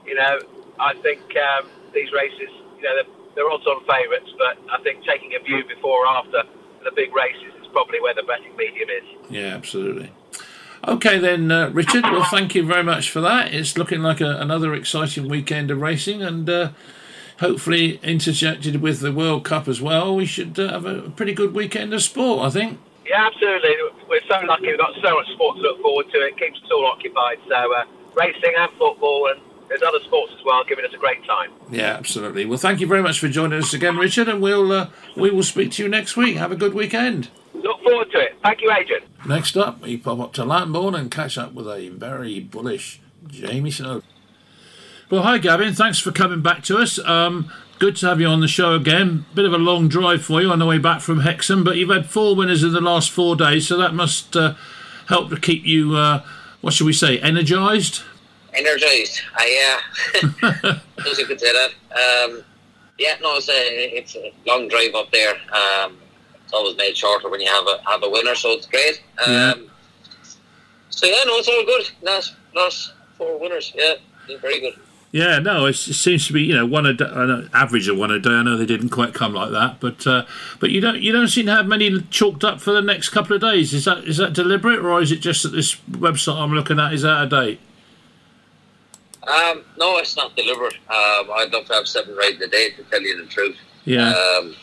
You 0.08 0.16
know, 0.16 0.40
I 0.80 0.94
think 1.04 1.20
um, 1.36 1.68
these 1.94 2.14
races, 2.14 2.48
you 2.78 2.84
know, 2.84 2.96
they're, 2.96 3.12
they're 3.36 3.50
odds 3.52 3.68
on 3.68 3.84
favourites, 3.84 4.32
but 4.38 4.56
I 4.72 4.82
think 4.84 5.04
taking 5.04 5.34
a 5.36 5.44
view 5.44 5.66
before 5.68 6.06
or 6.06 6.08
after 6.08 6.44
the 6.86 6.92
big 6.96 7.14
races 7.14 7.52
is 7.60 7.68
probably 7.74 8.00
where 8.00 8.14
the 8.14 8.24
betting 8.24 8.56
medium 8.56 8.88
is. 8.90 9.04
Yeah, 9.30 9.48
absolutely. 9.56 10.12
Okay, 10.88 11.18
then, 11.18 11.52
uh, 11.52 11.70
Richard. 11.70 12.04
Well, 12.04 12.28
thank 12.30 12.54
you 12.54 12.64
very 12.64 12.84
much 12.84 13.10
for 13.10 13.20
that. 13.22 13.54
It's 13.54 13.76
looking 13.76 14.02
like 14.02 14.22
a, 14.22 14.38
another 14.38 14.74
exciting 14.76 15.28
weekend 15.28 15.72
of 15.72 15.82
racing, 15.82 16.22
and 16.22 16.48
uh, 16.48 16.70
hopefully 17.40 18.00
interjected 18.04 18.82
with 18.82 19.00
the 19.00 19.12
World 19.12 19.44
Cup 19.44 19.68
as 19.68 19.82
well. 19.82 20.16
We 20.16 20.28
should 20.28 20.60
uh, 20.60 20.74
have 20.74 20.86
a 20.86 21.10
pretty 21.10 21.34
good 21.34 21.56
weekend 21.56 21.92
of 21.94 22.04
sport, 22.04 22.46
I 22.46 22.50
think. 22.52 22.80
Yeah, 23.04 23.26
absolutely. 23.26 23.76
We're 24.08 24.22
so 24.30 24.46
lucky. 24.46 24.68
We've 24.68 24.78
got 24.78 24.94
so 25.02 25.16
much 25.16 25.28
sport 25.34 25.58
to 25.58 25.62
look 25.64 25.82
forward 25.82 26.12
to. 26.12 26.18
It 26.20 26.38
keeps 26.38 26.62
us 26.64 26.70
all 26.72 26.86
occupied. 26.86 27.40
So 27.48 27.74
uh, 27.74 27.86
racing 28.16 28.54
and 28.56 28.72
football, 28.74 29.30
and 29.32 29.42
there's 29.70 29.82
other 29.82 30.00
sports 30.02 30.34
as 30.38 30.46
well, 30.46 30.64
giving 30.66 30.86
us 30.86 30.94
a 30.94 30.98
great 30.98 31.26
time. 31.26 31.52
Yeah, 31.72 31.94
absolutely. 31.94 32.46
Well, 32.46 32.60
thank 32.60 32.80
you 32.80 32.86
very 32.86 33.02
much 33.02 33.20
for 33.20 33.28
joining 33.28 33.58
us 33.58 33.74
again, 33.74 33.98
Richard, 33.98 34.28
and 34.28 34.40
we'll 34.40 34.72
uh, 34.72 34.90
we 35.16 35.32
will 35.32 35.44
speak 35.44 35.72
to 35.74 35.84
you 35.84 35.90
next 35.90 36.16
week. 36.16 36.38
Have 36.38 36.52
a 36.52 36.56
good 36.56 36.76
weekend. 36.76 37.30
Look 37.66 37.82
forward 37.82 38.12
to 38.12 38.20
it. 38.20 38.38
Thank 38.44 38.62
you, 38.62 38.72
Adrian. 38.72 39.02
Next 39.26 39.58
up, 39.58 39.82
we 39.82 39.98
pop 39.98 40.20
up 40.20 40.34
to 40.34 40.44
Lambourn 40.46 40.94
and 40.94 41.10
catch 41.10 41.36
up 41.36 41.54
with 41.54 41.68
a 41.68 41.90
very 41.90 42.40
bullish 42.40 43.02
Jamie 43.28 43.72
Snow. 43.72 44.04
Well, 45.10 45.24
hi, 45.24 45.40
Gavin. 45.40 45.74
Thanks 45.74 45.98
for 45.98 46.12
coming 46.12 46.44
back 46.44 46.64
to 46.66 46.78
us. 46.78 47.00
Um, 47.00 47.52
good 47.80 47.96
to 47.98 48.06
have 48.08 48.22
you 48.22 48.28
on 48.28 48.42
the 48.42 48.48
show 48.48 48.76
again. 48.76 49.26
Bit 49.34 49.46
of 49.46 49.54
a 49.54 49.58
long 49.58 49.88
drive 49.88 50.24
for 50.24 50.44
you 50.44 50.52
on 50.52 50.60
the 50.60 50.66
way 50.68 50.78
back 50.78 51.02
from 51.02 51.22
Hexham, 51.22 51.64
but 51.64 51.76
you've 51.76 51.90
had 51.90 52.06
four 52.06 52.36
winners 52.36 52.64
in 52.64 52.72
the 52.72 52.82
last 52.82 53.10
four 53.10 53.36
days, 53.36 53.68
so 53.68 53.78
that 53.78 53.96
must 53.96 54.36
uh, 54.36 54.54
help 55.08 55.32
to 55.32 55.40
keep 55.40 55.66
you, 55.66 55.96
uh, 55.96 56.24
what 56.62 56.74
should 56.74 56.86
we 56.86 56.94
say, 56.94 57.20
energised? 57.20 58.04
energized. 58.54 59.22
I 59.36 59.82
yeah, 60.14 60.22
I 60.44 60.82
suppose 60.98 61.20
you 61.20 61.26
could 61.26 61.40
say 61.40 61.52
that. 61.52 61.72
Um, 61.92 62.44
yeah, 62.98 63.16
no, 63.22 63.36
it's 63.38 63.50
a 63.50 63.98
it's 63.98 64.16
a 64.16 64.32
long 64.46 64.68
drive 64.68 64.96
up 64.96 65.12
there. 65.12 65.34
Um, 65.52 65.98
it's 66.02 66.05
always 66.56 66.78
made 66.78 66.98
shorter 66.98 67.30
when 67.30 67.42
you 67.42 67.48
have 67.48 67.68
a 67.68 67.82
have 67.90 68.04
a 68.04 68.10
winner, 68.10 68.36
so 68.36 68.52
it's 68.52 68.66
great. 68.66 69.02
Um, 69.26 69.34
Yeah. 69.34 69.54
So 70.90 71.06
yeah, 71.08 71.24
no, 71.26 71.38
it's 71.38 71.48
all 71.48 71.66
good. 71.66 71.90
Last 72.02 72.36
last 72.56 72.94
four 73.18 73.38
winners. 73.38 73.72
Yeah, 73.76 73.96
very 74.42 74.62
good. 74.62 74.76
Yeah, 75.12 75.40
no, 75.40 75.66
it 75.66 75.76
seems 75.76 76.28
to 76.28 76.34
be 76.34 76.44
you 76.44 76.54
know 76.54 76.66
one 76.66 76.86
a 76.86 76.94
day, 76.94 77.06
know, 77.06 77.48
average 77.54 77.88
of 77.88 77.98
one 77.98 78.12
a 78.12 78.20
day. 78.20 78.32
I 78.32 78.44
know 78.44 78.58
they 78.58 78.66
didn't 78.66 78.90
quite 78.90 79.14
come 79.14 79.34
like 79.34 79.52
that, 79.52 79.80
but 79.80 80.06
uh, 80.06 80.26
but 80.60 80.72
you 80.72 80.82
don't 80.82 81.02
you 81.02 81.12
don't 81.12 81.28
seem 81.28 81.46
to 81.46 81.54
have 81.54 81.68
many 81.68 82.02
chalked 82.10 82.44
up 82.44 82.60
for 82.60 82.72
the 82.72 82.82
next 82.82 83.10
couple 83.10 83.36
of 83.36 83.42
days. 83.42 83.74
Is 83.74 83.86
that 83.86 84.00
is 84.00 84.18
that 84.18 84.34
deliberate 84.34 84.80
or 84.80 85.02
is 85.02 85.12
it 85.12 85.20
just 85.20 85.44
that 85.44 85.50
this 85.50 85.76
website 85.90 86.36
I'm 86.38 86.54
looking 86.54 86.80
at 86.80 86.94
is 86.94 87.06
out 87.06 87.24
of 87.24 87.30
date? 87.30 87.60
Um, 89.28 89.64
no, 89.78 89.98
it's 89.98 90.16
not 90.16 90.36
deliberate. 90.36 90.76
Um, 90.90 91.32
I'd 91.36 91.50
love 91.52 91.66
to 91.68 91.74
have 91.74 91.88
seven 91.88 92.16
right 92.16 92.36
in 92.36 92.44
a 92.44 92.48
day 92.48 92.72
to 92.72 92.84
tell 92.84 93.02
you 93.02 93.24
the 93.24 93.28
truth. 93.28 93.58
Yeah, 93.86 94.10
Um, 94.12 94.56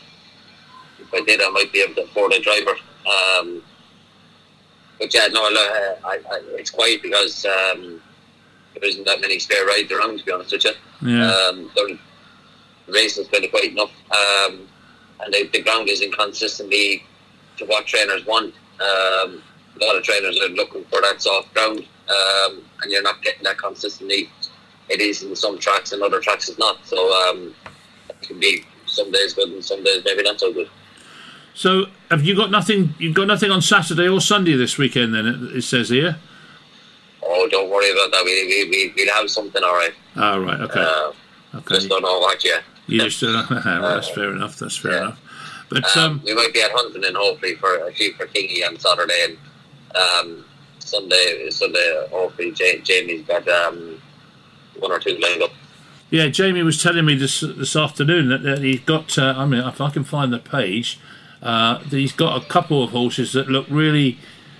if 1.13 1.23
I 1.23 1.25
did, 1.25 1.41
I 1.43 1.51
might 1.51 1.73
be 1.73 1.81
able 1.81 1.95
to 1.97 2.03
afford 2.05 2.33
a 2.33 2.41
driver. 2.41 2.73
Um, 3.07 3.63
but 4.99 5.13
yeah, 5.13 5.27
no, 5.29 5.43
look, 5.49 5.71
uh, 5.71 5.95
I, 6.07 6.19
I, 6.31 6.41
it's 6.59 6.71
quiet 6.71 7.03
because 7.03 7.45
um, 7.45 8.01
there 8.75 8.85
isn't 8.89 9.05
that 9.05 9.21
many 9.21 9.39
spare 9.39 9.67
rides 9.67 9.91
around, 9.93 10.19
to 10.19 10.25
be 10.25 10.33
honest 10.33 10.53
with 10.53 10.65
you. 10.65 10.73
yeah, 11.03 11.31
Um, 11.49 11.71
the 11.75 11.99
racing's 12.89 13.29
kind 13.29 13.45
of 13.45 13.51
quiet 13.51 13.73
enough, 13.73 13.91
um, 14.11 14.67
and 15.21 15.35
the, 15.35 15.49
the 15.53 15.63
ground 15.63 15.89
isn't 15.89 16.17
consistently 16.17 17.03
to 17.59 17.65
what 17.67 17.87
trainers 17.87 18.25
want. 18.27 18.55
Um, 18.81 19.43
a 19.81 19.85
lot 19.85 19.97
of 19.97 20.03
trainers 20.03 20.39
are 20.41 20.49
looking 20.51 20.85
for 20.85 21.01
that 21.01 21.21
soft 21.21 21.53
ground, 21.55 21.81
um, 22.09 22.63
and 22.83 22.91
you're 22.91 23.03
not 23.03 23.23
getting 23.23 23.43
that 23.45 23.59
consistently. 23.59 24.31
It 24.89 25.01
is 25.01 25.23
in 25.23 25.35
some 25.37 25.59
tracks, 25.59 25.93
and 25.93 26.03
other 26.03 26.21
tracks 26.21 26.49
it's 26.49 26.59
not. 26.59 26.85
So 26.87 26.97
um, 27.29 27.55
it 28.11 28.21
can 28.23 28.39
be 28.39 28.65
some 28.87 29.11
days 29.11 29.33
good, 29.35 29.49
and 29.49 29.65
some 29.65 29.83
days 29.83 30.03
maybe 30.05 30.23
not 30.23 30.39
so 30.39 30.53
good. 30.53 30.69
So 31.55 31.87
have 32.11 32.25
you 32.25 32.35
got 32.35 32.51
nothing? 32.51 32.95
You've 32.99 33.15
got 33.15 33.27
nothing 33.27 33.51
on 33.51 33.61
Saturday 33.63 34.09
or 34.09 34.21
Sunday 34.21 34.55
this 34.57 34.79
weekend? 34.79 35.15
Then 35.15 35.27
it, 35.27 35.57
it 35.59 35.63
says 35.63 35.89
here. 35.91 36.17
Oh, 37.23 37.49
don't 37.51 37.71
worry 37.71 37.91
about 37.93 38.11
that. 38.11 38.25
We 38.25 38.47
we 38.47 38.69
we 38.71 38.93
we'll 38.97 39.15
have 39.15 39.31
something 39.31 39.63
all 39.63 39.75
right. 39.75 39.93
Oh 40.17 40.41
right, 40.41 40.61
okay, 40.61 40.81
Uh, 40.81 41.13
okay. 41.57 41.75
Just 41.77 41.89
don't 41.89 42.03
know 42.03 42.19
what 42.19 42.43
yet. 42.45 42.63
You 42.87 43.01
just 43.01 43.23
uh, 43.23 43.45
well, 43.51 43.83
that's 43.95 44.09
fair 44.11 44.31
enough. 44.31 44.59
That's 44.59 44.77
fair 44.77 44.93
Yeah. 44.93 44.99
enough. 45.03 45.21
But 45.69 45.97
Um, 45.97 46.05
um, 46.05 46.23
we 46.25 46.35
might 46.35 46.53
be 46.53 46.61
at 46.63 46.71
Huntingdon 46.73 47.15
hopefully 47.15 47.55
for 47.57 47.77
a 47.87 47.93
few 47.93 48.13
for 48.15 48.27
Kingy 48.27 48.67
on 48.67 48.79
Saturday 48.79 49.25
and 49.29 49.39
um, 49.97 50.45
Sunday. 50.81 51.49
Sunday, 51.51 52.07
hopefully 52.11 52.51
Jamie's 52.53 53.23
got 53.27 53.47
um, 53.49 54.01
one 54.79 54.91
or 54.91 54.99
two 54.99 55.17
lined 55.19 55.43
up. 55.43 55.51
Yeah, 56.11 56.29
Jamie 56.29 56.63
was 56.63 56.83
telling 56.83 57.07
me 57.07 57.15
this 57.15 57.41
this 57.41 57.75
afternoon 57.77 58.29
that, 58.29 58.43
that 58.43 58.59
he's 58.59 58.81
got. 58.81 59.17
Uh, 59.17 59.33
I 59.37 59.47
mean, 59.47 59.67
if 59.67 59.81
I 59.81 59.89
can 59.91 60.05
find 60.05 60.31
the 60.33 60.39
page, 60.39 60.99
uh, 61.43 61.79
he's 61.91 62.13
got 62.13 62.43
a 62.43 62.47
couple 62.47 62.83
of 62.83 62.91
horses 62.91 63.33
that 63.33 63.49
look 63.49 63.67
really. 63.69 64.19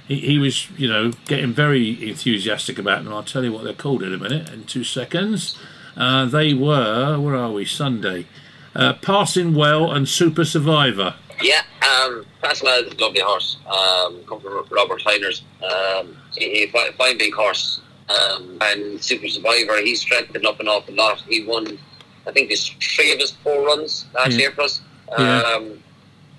He, 0.09 0.19
he 0.19 0.39
was, 0.39 0.69
you 0.73 0.89
know, 0.89 1.13
getting 1.27 1.53
very 1.53 2.09
enthusiastic 2.11 2.77
about 2.79 3.05
them. 3.05 3.13
I'll 3.13 3.23
tell 3.23 3.45
you 3.45 3.53
what 3.53 3.63
they're 3.63 3.73
called 3.73 4.03
in 4.03 4.13
a 4.13 4.19
minute, 4.19 4.51
in 4.53 4.65
two 4.65 4.83
seconds. 4.83 5.57
Uh, 5.97 6.27
they 6.27 6.53
were, 6.55 7.19
where 7.21 7.37
are 7.37 7.53
we? 7.53 7.65
Sunday. 7.65 8.27
Uh, 8.75 8.95
Passing 8.95 9.55
Well 9.55 9.93
and 9.93 10.09
Super 10.09 10.45
Survivor. 10.45 11.15
Yeah, 11.41 11.63
um, 11.83 12.27
Well 12.43 12.87
is 12.87 12.93
a 12.93 13.01
lovely 13.01 13.21
horse. 13.21 13.59
Um, 13.67 14.25
come 14.27 14.41
from 14.41 14.67
Robert 14.71 15.03
Heiners. 15.03 15.43
Um, 15.63 16.17
he, 16.35 16.51
he 16.51 16.67
fine 16.67 17.17
big 17.17 17.33
horse. 17.35 17.81
Um, 18.09 18.59
and 18.61 19.03
Super 19.03 19.29
Survivor, 19.29 19.79
he's 19.79 20.01
strengthened 20.01 20.47
up 20.47 20.59
an 20.61 20.67
awful 20.69 20.95
lot. 20.95 21.21
He 21.29 21.45
won, 21.45 21.79
I 22.27 22.33
think, 22.33 22.49
there's 22.49 22.69
three 22.81 23.13
of 23.13 23.21
his 23.21 23.31
four 23.31 23.67
runs 23.67 24.07
last 24.15 24.33
Yeah. 24.33 24.39
year 24.39 24.51
for 24.53 24.63
us. 24.63 24.81
Yeah. 25.17 25.43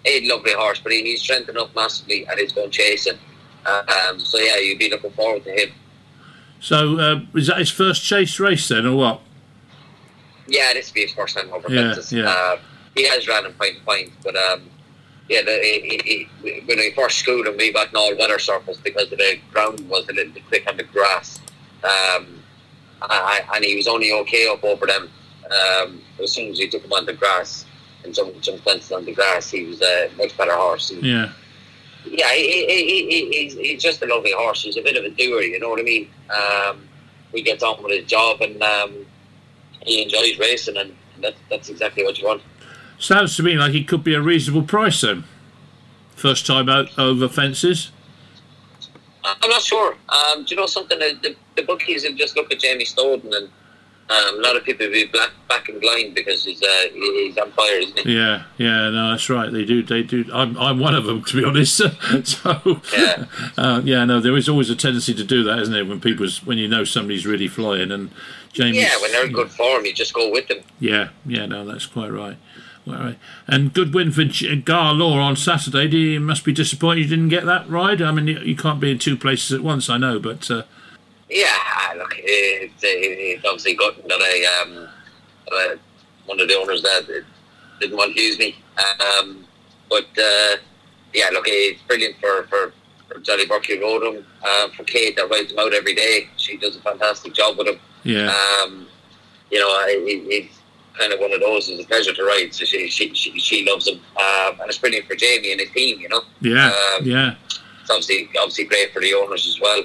Um, 0.06 0.24
a 0.24 0.28
lovely 0.28 0.54
horse, 0.54 0.80
but 0.82 0.92
he, 0.92 1.02
he's 1.04 1.22
strengthened 1.22 1.58
up 1.58 1.74
massively 1.76 2.26
and 2.28 2.40
he's 2.40 2.52
going 2.52 2.72
chasing. 2.72 3.18
Um, 3.66 4.20
so 4.20 4.38
yeah, 4.38 4.58
you'd 4.58 4.80
be 4.80 4.90
looking 4.90 5.12
forward 5.12 5.44
to 5.46 5.52
him. 5.52 5.70
So, 6.60 6.98
uh, 6.98 7.22
is 7.36 7.48
that 7.48 7.58
his 7.58 7.70
first 7.72 8.04
chase 8.04 8.40
race 8.40 8.68
then, 8.70 8.86
or 8.86 8.96
what? 8.96 9.22
Yeah, 10.48 10.74
this 10.74 10.90
will 10.90 10.96
be 10.96 11.02
his 11.02 11.14
first 11.14 11.36
time 11.38 11.52
over 11.54 11.72
Yeah, 11.74 11.94
fences. 11.94 12.12
yeah. 12.12 12.30
Uh, 12.30 12.60
he 12.96 13.08
has 13.08 13.28
ran 13.28 13.46
in 13.46 13.54
point 13.54 13.76
to 13.78 13.82
point, 13.84 14.12
but 14.24 14.36
um, 14.36 14.64
yeah, 15.30 15.42
the, 15.42 15.52
he, 15.62 16.00
he, 16.04 16.30
he, 16.44 16.60
when 16.66 16.78
we 16.78 16.92
first 16.92 17.20
schooled 17.20 17.48
him, 17.48 17.58
we 17.58 17.72
got 17.72 17.90
an 17.90 17.96
all 17.96 18.16
weather 18.18 18.40
surface 18.40 18.78
because 18.78 19.10
the 19.10 19.40
ground 19.52 19.80
was 19.90 20.08
a 20.10 20.14
little 20.14 20.34
bit 20.34 20.44
thick 20.50 20.64
on 20.70 20.78
the 20.78 20.84
grass. 20.84 21.40
Um, 21.84 22.44
I, 23.02 23.42
I- 23.52 23.56
and 23.56 23.66
he 23.66 23.76
was 23.76 23.88
only 23.88 24.12
okay 24.12 24.48
up 24.48 24.64
over 24.64 24.86
them. 24.86 25.10
Um, 25.46 26.02
as 26.22 26.32
soon 26.32 26.52
as 26.52 26.60
we 26.60 26.68
took 26.70 26.84
him 26.84 26.94
on 26.94 27.06
the 27.06 27.14
grass 27.14 27.66
and 28.04 28.16
some 28.16 28.32
some 28.42 28.58
fences 28.60 28.92
on 28.92 29.06
the 29.06 29.14
grass, 29.14 29.50
he 29.50 29.66
was 29.66 29.82
a 29.82 30.10
much 30.18 30.38
better 30.38 30.54
horse. 30.56 30.92
And, 30.92 31.04
Yeah. 31.04 31.32
yeah, 32.06 32.32
he, 32.34 32.66
he, 32.66 32.86
he, 32.86 33.10
he, 33.10 33.30
he's, 33.44 33.54
he's 33.56 33.82
just 33.82 34.02
a 34.02 34.06
lovely 34.06 34.34
horse. 34.34 34.64
He's 34.64 34.78
a 34.78 34.82
bit 34.82 34.98
of 34.98 35.06
a 35.06 35.10
doer, 35.10 35.42
you 35.42 35.60
know 35.60 35.70
what 35.70 35.80
I 35.80 35.84
mean? 35.84 36.10
Um, 36.30 36.88
he 37.34 37.42
gets 37.42 37.64
on 37.64 37.82
with 37.82 37.92
his 37.92 38.06
job 38.06 38.42
and 38.42 38.62
um, 38.62 39.06
he 39.82 40.04
enjoys 40.04 40.38
racing, 40.38 40.78
and 40.78 40.96
that's, 41.22 41.38
that's 41.50 41.70
exactly 41.70 42.04
what 42.04 42.18
you 42.20 42.28
want. 42.28 42.42
Sounds 43.00 43.36
to 43.38 43.44
me 43.44 43.56
like 43.56 43.74
it 43.74 43.88
could 43.88 44.04
be 44.04 44.14
a 44.14 44.22
reasonable 44.22 44.64
price 44.68 45.02
then. 45.02 45.24
First 46.16 46.46
time 46.46 46.70
out 46.70 46.98
over 46.98 47.28
fences. 47.28 47.92
I'm 49.26 49.50
not 49.50 49.62
sure. 49.62 49.96
Um, 50.10 50.44
do 50.44 50.54
you 50.54 50.62
know 50.62 50.68
something? 50.68 51.00
The, 51.00 51.18
the, 51.22 51.36
the 51.56 51.64
bookies 51.64 52.04
will 52.04 52.16
just 52.16 52.36
look 52.36 52.52
at 52.52 52.60
Jamie 52.60 52.86
Snowden, 52.86 53.34
and 53.34 53.50
um, 54.10 54.40
a 54.40 54.42
lot 54.42 54.56
of 54.56 54.64
people 54.64 54.86
will 54.86 54.94
be 54.94 55.06
black, 55.06 55.32
back 55.48 55.70
and 55.70 55.80
blind 55.82 56.14
because 56.16 56.44
he's, 56.44 56.62
uh, 56.62 56.84
he's 56.94 57.38
on 57.38 57.52
fire, 57.52 57.78
isn't 57.78 58.00
he? 58.00 58.16
Yeah, 58.16 58.44
yeah, 58.58 58.90
no, 58.90 59.12
that's 59.12 59.30
right. 59.30 59.52
They 59.52 59.66
do, 59.66 59.82
they 59.82 60.04
do. 60.04 60.26
I'm, 60.34 60.58
I'm 60.58 60.80
one 60.80 60.94
of 60.94 61.06
them, 61.06 61.24
to 61.26 61.38
be 61.38 61.44
honest. 61.46 61.78
so, 62.24 62.82
Yeah. 62.94 63.26
uh, 63.58 63.82
yeah, 63.84 64.06
no, 64.06 64.20
there 64.20 64.36
is 64.38 64.50
always 64.50 64.70
a 64.70 64.76
tendency 64.76 65.14
to 65.14 65.24
do 65.24 65.44
that, 65.46 65.60
isn't 65.60 65.74
there? 65.74 65.86
When 65.86 66.00
people's, 66.02 66.46
when 66.46 66.58
you 66.58 66.68
know 66.68 66.84
somebody's 66.84 67.26
really 67.26 67.48
flying, 67.48 67.92
and 67.92 68.12
Jamie. 68.52 68.80
Yeah, 68.82 69.00
when 69.02 69.12
they're 69.12 69.26
in 69.26 69.32
good 69.32 69.50
form, 69.52 69.86
you 69.86 69.94
just 69.94 70.14
go 70.14 70.30
with 70.32 70.48
them. 70.48 70.60
Yeah, 70.80 71.10
yeah, 71.26 71.46
no, 71.46 71.66
that's 71.66 71.86
quite 71.86 72.12
right. 72.12 72.38
Quite 72.84 73.00
right. 73.00 73.20
And 73.48 73.74
good 73.74 73.94
win 73.94 74.12
for 74.12 74.26
G- 74.26 74.58
Ga 74.58 74.92
Law 74.92 75.18
on 75.20 75.36
Saturday. 75.38 75.88
Do 75.88 75.98
you 75.98 76.20
must 76.20 76.44
be 76.44 76.52
disappointed 76.54 77.04
you 77.04 77.08
didn't 77.08 77.30
get 77.30 77.46
that 77.46 77.68
ride? 77.70 78.02
I 78.02 78.12
mean, 78.12 78.28
you, 78.28 78.40
you 78.40 78.56
can't 78.58 78.80
be 78.82 78.92
in 78.92 79.00
two 79.00 79.16
places 79.18 79.54
at 79.54 79.62
once, 79.62 79.90
I 79.90 79.98
know, 79.98 80.20
but 80.20 80.52
uh, 80.52 80.64
Yeah, 81.30 81.46
ah, 81.50 81.94
look, 81.98 82.14
it's, 82.18 82.74
it's 82.84 83.46
obviously 83.46 83.76
good 83.76 83.96
that 84.08 84.22
I, 84.22 84.62
um, 84.62 84.88
uh, 85.52 85.76
one 86.26 86.40
of 86.40 86.48
the 86.48 86.56
owners 86.58 86.82
that 86.84 87.24
didn't 87.80 87.98
want 87.98 88.16
to 88.16 88.22
use 88.22 88.38
me. 88.40 88.56
Um, 88.78 89.46
but 89.90 90.08
uh, 90.18 90.58
yeah, 91.14 91.30
look, 91.32 91.46
it's 91.48 91.82
brilliant 91.84 92.16
for, 92.20 92.44
for, 92.44 92.74
for 93.08 93.20
Johnny 93.20 93.46
Burke 93.46 93.70
rode 93.82 94.04
him. 94.04 94.26
Uh, 94.44 94.68
for 94.76 94.84
Kate 94.84 95.16
that 95.16 95.30
rides 95.30 95.52
him 95.52 95.60
out 95.60 95.74
every 95.74 95.96
day, 95.96 96.28
she 96.38 96.58
does 96.58 96.76
a 96.76 96.82
fantastic 96.82 97.34
job 97.34 97.58
with 97.58 97.68
him. 97.68 97.80
yeah, 98.04 98.34
Um, 98.64 98.88
you 99.52 99.60
know, 99.60 99.70
it, 99.88 100.04
it's 100.28 100.60
kind 100.98 101.14
of 101.14 101.20
one 101.20 101.34
of 101.34 101.40
those. 101.40 101.70
It's 101.70 101.84
a 101.84 101.88
pleasure 101.88 102.14
to 102.14 102.24
ride. 102.24 102.54
So 102.54 102.66
she 102.66 102.90
she, 102.90 103.14
she, 103.14 103.38
she 103.40 103.66
loves 103.70 103.88
him, 103.88 103.96
um, 104.18 104.60
and 104.60 104.70
it's 104.70 104.78
brilliant 104.78 105.08
for 105.08 105.16
Jamie 105.16 105.52
and 105.52 105.62
his 105.62 105.72
team. 105.72 106.00
You 106.00 106.10
know, 106.10 106.22
yeah, 106.42 106.68
um, 106.68 107.06
yeah, 107.06 107.36
it's 107.82 107.90
obviously 107.90 108.30
obviously 108.40 108.66
great 108.66 108.94
for 108.94 109.02
the 109.02 109.14
owners 109.14 109.48
as 109.48 109.60
well. 109.62 109.84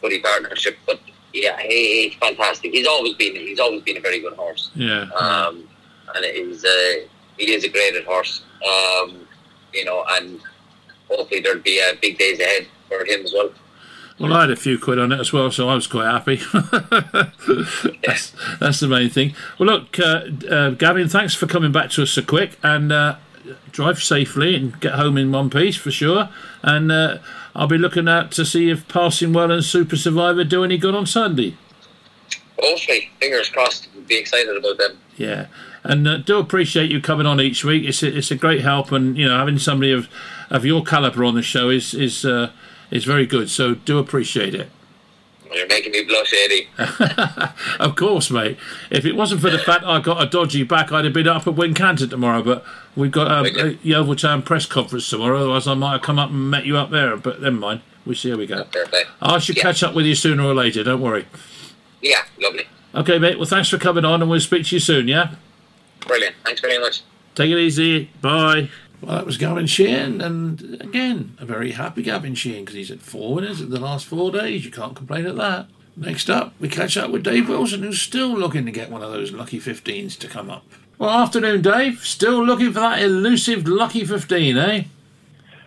Buddy 0.00 0.20
partnership, 0.20 0.78
but 0.86 1.00
yeah, 1.32 1.60
he, 1.60 2.08
he's 2.08 2.14
fantastic. 2.14 2.72
He's 2.72 2.86
always 2.86 3.14
been 3.14 3.34
he's 3.36 3.60
always 3.60 3.82
been 3.82 3.96
a 3.96 4.00
very 4.00 4.20
good 4.20 4.34
horse, 4.34 4.70
yeah. 4.74 5.02
um, 5.18 5.68
and 6.14 6.24
he's 6.24 6.64
uh, 6.64 6.94
he 7.36 7.52
is 7.52 7.64
a 7.64 7.68
graded 7.68 8.04
horse. 8.04 8.42
Um, 8.66 9.26
you 9.72 9.84
know, 9.84 10.04
and 10.10 10.40
hopefully 11.08 11.40
there'll 11.40 11.62
be 11.62 11.80
uh, 11.80 11.94
big 12.00 12.18
days 12.18 12.40
ahead 12.40 12.66
for 12.88 13.04
him 13.04 13.24
as 13.24 13.32
well. 13.32 13.50
Well, 14.18 14.34
I 14.34 14.42
had 14.42 14.50
a 14.50 14.56
few 14.56 14.78
quid 14.78 14.98
on 14.98 15.12
it 15.12 15.20
as 15.20 15.32
well, 15.32 15.50
so 15.50 15.70
I 15.70 15.74
was 15.74 15.86
quite 15.86 16.04
happy. 16.04 16.36
that's, 18.06 18.34
that's 18.60 18.80
the 18.80 18.86
main 18.86 19.08
thing. 19.08 19.34
Well, 19.58 19.70
look, 19.70 19.98
uh, 19.98 20.24
uh, 20.50 20.70
Gavin, 20.70 21.08
thanks 21.08 21.34
for 21.34 21.46
coming 21.46 21.72
back 21.72 21.88
to 21.92 22.02
us 22.02 22.10
so 22.10 22.22
quick, 22.22 22.58
and 22.62 22.92
uh, 22.92 23.16
drive 23.72 24.02
safely 24.02 24.54
and 24.56 24.78
get 24.78 24.92
home 24.92 25.16
in 25.16 25.32
one 25.32 25.48
piece 25.48 25.76
for 25.76 25.90
sure. 25.90 26.28
And 26.62 26.92
uh, 26.92 27.18
I'll 27.54 27.66
be 27.66 27.78
looking 27.78 28.08
out 28.08 28.30
to 28.32 28.44
see 28.44 28.70
if 28.70 28.86
Passing 28.88 29.32
Well 29.32 29.50
and 29.50 29.64
Super 29.64 29.96
Survivor 29.96 30.44
do 30.44 30.64
any 30.64 30.78
good 30.78 30.94
on 30.94 31.06
Sunday. 31.06 31.56
Hopefully, 32.58 33.10
fingers 33.20 33.48
crossed. 33.48 33.88
Be 34.06 34.18
excited 34.18 34.56
about 34.56 34.78
them. 34.78 34.98
Yeah, 35.16 35.46
and 35.82 36.06
uh, 36.06 36.18
do 36.18 36.38
appreciate 36.38 36.90
you 36.90 37.00
coming 37.00 37.26
on 37.26 37.40
each 37.40 37.64
week. 37.64 37.84
It's 37.84 38.02
a, 38.02 38.16
it's 38.16 38.30
a 38.30 38.36
great 38.36 38.60
help, 38.60 38.92
and 38.92 39.16
you 39.16 39.26
know 39.26 39.36
having 39.36 39.58
somebody 39.58 39.92
of 39.92 40.08
of 40.50 40.64
your 40.64 40.82
caliber 40.82 41.24
on 41.24 41.34
the 41.34 41.42
show 41.42 41.70
is 41.70 41.94
is 41.94 42.24
uh, 42.24 42.50
is 42.90 43.04
very 43.04 43.26
good. 43.26 43.50
So 43.50 43.74
do 43.74 43.98
appreciate 43.98 44.54
it. 44.54 44.70
You're 45.52 45.66
making 45.66 45.92
me 45.92 46.04
blush, 46.04 46.32
Eddie. 46.44 46.68
Of 47.80 47.96
course, 47.96 48.30
mate. 48.30 48.58
If 48.90 49.04
it 49.04 49.16
wasn't 49.16 49.40
for 49.40 49.48
the 49.50 49.58
fact 49.58 49.84
I 49.84 50.00
got 50.00 50.22
a 50.22 50.26
dodgy 50.26 50.62
back, 50.64 50.92
I'd 50.92 51.04
have 51.06 51.14
been 51.14 51.26
up 51.26 51.46
at 51.46 51.54
Wincanton 51.54 52.10
tomorrow. 52.10 52.42
But 52.42 52.64
we've 52.94 53.10
got 53.10 53.30
um, 53.30 53.46
a 53.46 53.78
Yeovil 53.82 54.16
Town 54.16 54.42
press 54.42 54.66
conference 54.66 55.08
tomorrow. 55.08 55.38
Otherwise, 55.40 55.66
I 55.66 55.74
might 55.74 55.92
have 55.92 56.02
come 56.02 56.18
up 56.18 56.30
and 56.30 56.50
met 56.50 56.66
you 56.66 56.76
up 56.76 56.90
there. 56.90 57.16
But 57.16 57.40
never 57.40 57.56
mind. 57.56 57.80
We 58.06 58.14
see 58.14 58.30
how 58.30 58.36
we 58.36 58.46
go. 58.46 58.64
Play. 58.64 59.04
I 59.22 59.38
should 59.38 59.56
Yeah. 59.56 59.62
catch 59.62 59.82
up 59.82 59.94
with 59.94 60.06
you 60.06 60.14
sooner 60.14 60.44
or 60.44 60.54
later. 60.54 60.82
Don't 60.84 61.00
worry. 61.00 61.26
Yeah, 62.02 62.22
lovely. 62.40 62.66
Okay, 62.94 63.18
mate. 63.18 63.38
Well, 63.38 63.46
thanks 63.48 63.68
for 63.68 63.78
coming 63.78 64.04
on, 64.04 64.20
and 64.22 64.30
we'll 64.30 64.40
speak 64.40 64.66
to 64.66 64.76
you 64.76 64.80
soon. 64.80 65.08
Yeah. 65.08 65.34
Brilliant. 66.06 66.34
Thanks 66.44 66.60
very 66.60 66.78
much. 66.78 67.02
Take 67.34 67.50
it 67.50 67.58
easy. 67.58 68.10
Bye. 68.20 68.68
Well, 69.00 69.16
that 69.16 69.26
was 69.26 69.38
Gavin 69.38 69.66
Sheehan, 69.66 70.20
and 70.20 70.80
again, 70.80 71.34
a 71.38 71.46
very 71.46 71.72
happy 71.72 72.02
Gavin 72.02 72.34
Sheehan 72.34 72.64
because 72.64 72.74
he's 72.74 72.90
had 72.90 73.00
four 73.00 73.34
winners 73.34 73.60
in 73.60 73.70
the 73.70 73.80
last 73.80 74.04
four 74.04 74.30
days. 74.30 74.64
You 74.64 74.70
can't 74.70 74.94
complain 74.94 75.26
at 75.26 75.36
that. 75.36 75.68
Next 75.96 76.28
up, 76.28 76.52
we 76.60 76.68
catch 76.68 76.96
up 76.96 77.10
with 77.10 77.22
Dave 77.22 77.48
Wilson, 77.48 77.82
who's 77.82 78.00
still 78.00 78.28
looking 78.28 78.66
to 78.66 78.72
get 78.72 78.90
one 78.90 79.02
of 79.02 79.10
those 79.10 79.32
lucky 79.32 79.58
15s 79.58 80.18
to 80.18 80.28
come 80.28 80.50
up. 80.50 80.64
Well, 80.98 81.10
afternoon, 81.10 81.62
Dave. 81.62 82.00
Still 82.00 82.44
looking 82.44 82.72
for 82.72 82.80
that 82.80 83.02
elusive 83.02 83.66
lucky 83.66 84.04
15, 84.04 84.58
eh? 84.58 84.84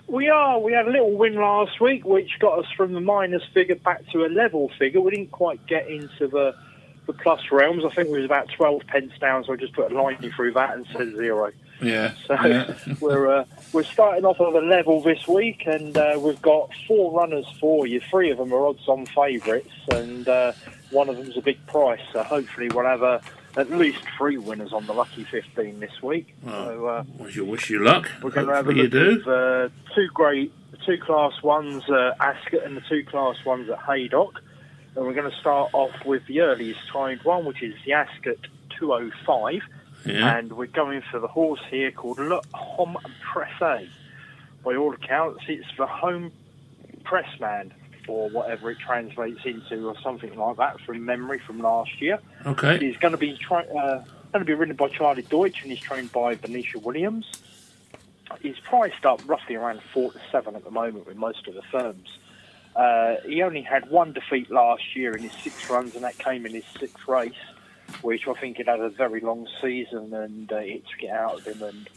We 0.08 0.30
are. 0.30 0.60
We 0.60 0.74
had 0.74 0.88
a 0.88 0.92
little 0.92 1.18
win 1.18 1.36
last 1.36 1.82
week, 1.82 2.06
which 2.06 2.38
got 2.40 2.60
us 2.60 2.66
from 2.78 2.94
the 2.94 3.02
minus 3.02 3.44
figure 3.52 3.76
back 3.76 4.08
to 4.12 4.26
a 4.26 4.28
level 4.28 4.70
figure. 4.78 5.02
We 5.02 5.10
didn't 5.10 5.32
quite 5.32 5.66
get 5.66 5.88
into 5.88 6.28
the 6.28 6.56
the 7.06 7.14
plus 7.14 7.42
realms. 7.52 7.84
I 7.84 7.90
think 7.90 8.10
we 8.10 8.18
was 8.18 8.26
about 8.26 8.50
12 8.56 8.88
pence 8.88 9.12
down, 9.20 9.44
so 9.44 9.54
I 9.54 9.56
just 9.58 9.74
put 9.74 9.92
a 9.92 10.02
line 10.02 10.18
through 10.36 10.54
that 10.54 10.76
and 10.76 10.88
said 10.94 11.16
zero. 11.16 11.52
Yeah. 11.84 12.14
So 12.28 12.34
yeah. 12.46 12.74
we're 13.02 13.28
uh, 13.40 13.46
we're 13.74 13.84
starting 13.84 14.26
off 14.26 14.40
on 14.40 14.56
a 14.56 14.66
level 14.66 15.02
this 15.02 15.28
week, 15.28 15.64
and 15.66 15.96
uh, 15.98 16.18
we've 16.20 16.42
got 16.42 16.70
four 16.88 17.12
runners 17.12 17.46
for 17.60 17.86
you. 17.86 18.02
Three 18.10 18.32
of 18.32 18.38
them 18.38 18.54
are 18.54 18.66
odds-on 18.68 19.06
favourites, 19.08 19.70
and 19.92 20.28
uh, 20.28 20.54
one 20.92 21.10
of 21.10 21.18
them's 21.18 21.38
a 21.38 21.42
big 21.42 21.66
price. 21.68 22.02
So 22.14 22.24
hopefully 22.24 22.70
we'll 22.74 22.86
have 22.86 23.04
uh, 23.04 23.20
at 23.58 23.70
least 23.70 24.00
three 24.18 24.38
winners 24.38 24.72
on 24.74 24.86
the 24.88 24.94
lucky 24.94 25.24
15 25.26 25.80
this 25.80 26.02
week. 26.02 26.34
so 26.46 26.86
uh, 26.88 27.04
wish 27.20 27.36
you 27.36 27.46
wish 27.46 27.70
you 27.70 27.84
luck. 27.84 28.10
we're 28.22 28.32
going 28.32 28.48
to 28.48 28.54
have 28.54 28.68
a 28.70 28.74
you 28.74 28.84
look 28.84 28.92
do. 28.92 29.22
at 29.22 29.28
uh, 29.28 29.70
two 29.94 30.08
great, 30.14 30.52
two 30.86 30.98
class 30.98 31.34
ones 31.44 31.84
at 31.90 32.16
Ascot 32.20 32.64
and 32.64 32.78
the 32.78 32.82
two 32.90 33.04
class 33.06 33.36
ones 33.46 33.70
at 33.70 33.80
Haydock. 33.80 34.40
And 34.96 35.06
we're 35.06 35.14
going 35.14 35.30
to 35.30 35.38
start 35.38 35.72
off 35.74 35.92
with 36.06 36.26
the 36.28 36.42
earliest 36.42 36.80
timed 36.92 37.24
one, 37.24 37.46
which 37.46 37.62
is 37.64 37.74
the 37.86 37.94
Ascot 37.94 38.38
205. 38.80 39.62
Yeah. 40.06 40.38
And 40.38 40.54
we're 40.54 40.68
going 40.68 41.01
for 41.12 41.20
the 41.20 41.28
horse 41.28 41.62
here 41.70 41.91
called 41.91 42.20
Le 42.20 42.41
Homme 42.54 42.97
Presse. 43.22 43.88
By 44.64 44.76
all 44.76 44.93
accounts, 44.93 45.43
it's 45.47 45.68
the 45.78 45.86
home 45.86 46.32
pressman, 47.04 47.72
or 48.08 48.30
whatever 48.30 48.72
it 48.72 48.80
translates 48.80 49.45
into, 49.45 49.88
or 49.88 49.95
something 50.01 50.36
like 50.36 50.58
that, 50.58 50.80
from 50.82 51.06
memory 51.06 51.39
from 51.39 51.60
last 51.60 52.01
year. 52.01 52.20
Okay. 52.45 52.78
He's 52.80 52.97
going 52.97 53.12
to 53.12 53.18
be 53.18 53.38
tra- 53.38 53.66
uh, 53.66 54.04
going 54.32 54.39
to 54.39 54.45
be 54.45 54.54
ridden 54.54 54.76
by 54.76 54.89
Charlie 54.89 55.22
Deutsch, 55.22 55.62
and 55.62 55.72
he's 55.72 55.80
trained 55.80 56.12
by 56.12 56.36
Venetia 56.36 56.80
Williams. 56.80 57.30
He's 58.41 58.60
priced 58.60 59.06
up 59.06 59.22
roughly 59.28 59.56
around 59.56 59.82
four 59.93 60.12
to 60.12 60.20
seven 60.32 60.56
at 60.56 60.64
the 60.64 60.72
moment 60.72 61.06
with 61.06 61.18
most 61.18 61.47
of 61.47 61.54
the 61.54 61.62
firms. 61.62 62.18
Uh, 62.76 63.18
he 63.28 63.43
only 63.43 63.62
had 63.62 63.89
one 63.91 64.14
defeat 64.14 64.49
last 64.49 64.95
year 64.95 65.14
in 65.16 65.24
his 65.24 65.34
six 65.43 65.70
runs, 65.70 65.93
and 65.93 66.04
that 66.04 66.18
came 66.18 66.45
in 66.45 66.54
his 66.54 66.64
sixth 66.80 67.08
race, 67.08 67.34
which 68.02 68.28
I 68.28 68.34
think 68.34 68.58
he'd 68.58 68.68
had 68.68 68.80
a 68.80 68.90
very 68.90 69.22
long 69.22 69.48
season, 69.62 70.14
and 70.14 70.52
uh, 70.52 70.58
it 70.58 70.84
took 70.88 71.04
it 71.04 71.10
out 71.10 71.40
of 71.40 71.46
him. 71.46 71.62
And 71.62 71.90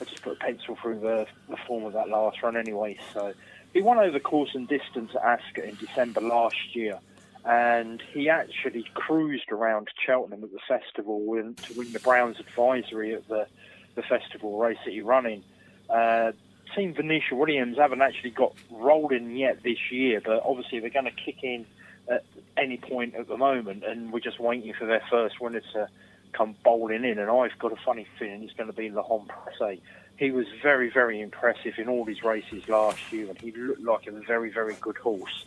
I 0.00 0.04
just 0.04 0.22
put 0.22 0.34
a 0.34 0.36
pencil 0.36 0.76
through 0.80 1.00
the, 1.00 1.26
the 1.48 1.56
form 1.66 1.84
of 1.84 1.92
that 1.92 2.08
last 2.08 2.42
run 2.42 2.56
anyway. 2.56 2.98
So 3.12 3.32
he 3.72 3.82
won 3.82 3.98
over 3.98 4.18
course 4.18 4.54
and 4.54 4.68
distance 4.68 5.12
at 5.14 5.22
Ascot 5.22 5.64
in 5.64 5.76
December 5.76 6.20
last 6.20 6.74
year, 6.74 6.98
and 7.44 8.02
he 8.12 8.28
actually 8.28 8.86
cruised 8.94 9.50
around 9.50 9.88
Cheltenham 10.04 10.44
at 10.44 10.52
the 10.52 10.60
festival 10.66 11.18
to 11.18 11.74
win 11.76 11.92
the 11.92 12.00
Browns 12.00 12.40
advisory 12.40 13.14
at 13.14 13.28
the, 13.28 13.46
the 13.94 14.02
festival 14.02 14.58
race 14.58 14.78
that 14.84 14.92
he 14.92 15.00
ran 15.00 15.26
in. 15.26 15.42
Uh, 15.90 16.32
Team 16.74 16.94
Venetia 16.94 17.34
Williams 17.34 17.76
haven't 17.76 18.02
actually 18.02 18.30
got 18.30 18.54
rolling 18.70 19.36
yet 19.36 19.62
this 19.62 19.92
year, 19.92 20.20
but 20.24 20.42
obviously 20.44 20.80
they're 20.80 20.90
going 20.90 21.04
to 21.04 21.10
kick 21.10 21.42
in 21.42 21.66
at 22.08 22.24
any 22.56 22.76
point 22.76 23.14
at 23.14 23.28
the 23.28 23.36
moment, 23.36 23.84
and 23.84 24.12
we're 24.12 24.20
just 24.20 24.38
waiting 24.38 24.72
for 24.74 24.86
their 24.86 25.02
first 25.10 25.40
winner 25.40 25.60
to 25.72 25.88
come 26.32 26.54
bowling 26.64 27.04
in. 27.04 27.18
And 27.18 27.30
I've 27.30 27.58
got 27.58 27.72
a 27.72 27.76
funny 27.76 28.06
feeling 28.18 28.42
it's 28.42 28.52
going 28.52 28.70
to 28.70 28.76
be 28.76 28.90
Le 28.90 29.02
Homme 29.02 29.26
Presse. 29.26 29.78
He 30.16 30.30
was 30.30 30.46
very, 30.62 30.90
very 30.90 31.20
impressive 31.20 31.74
in 31.78 31.88
all 31.88 32.04
his 32.04 32.22
races 32.22 32.68
last 32.68 33.12
year, 33.12 33.28
and 33.28 33.38
he 33.38 33.52
looked 33.52 33.82
like 33.82 34.06
a 34.06 34.12
very, 34.12 34.50
very 34.50 34.74
good 34.80 34.96
horse. 34.96 35.44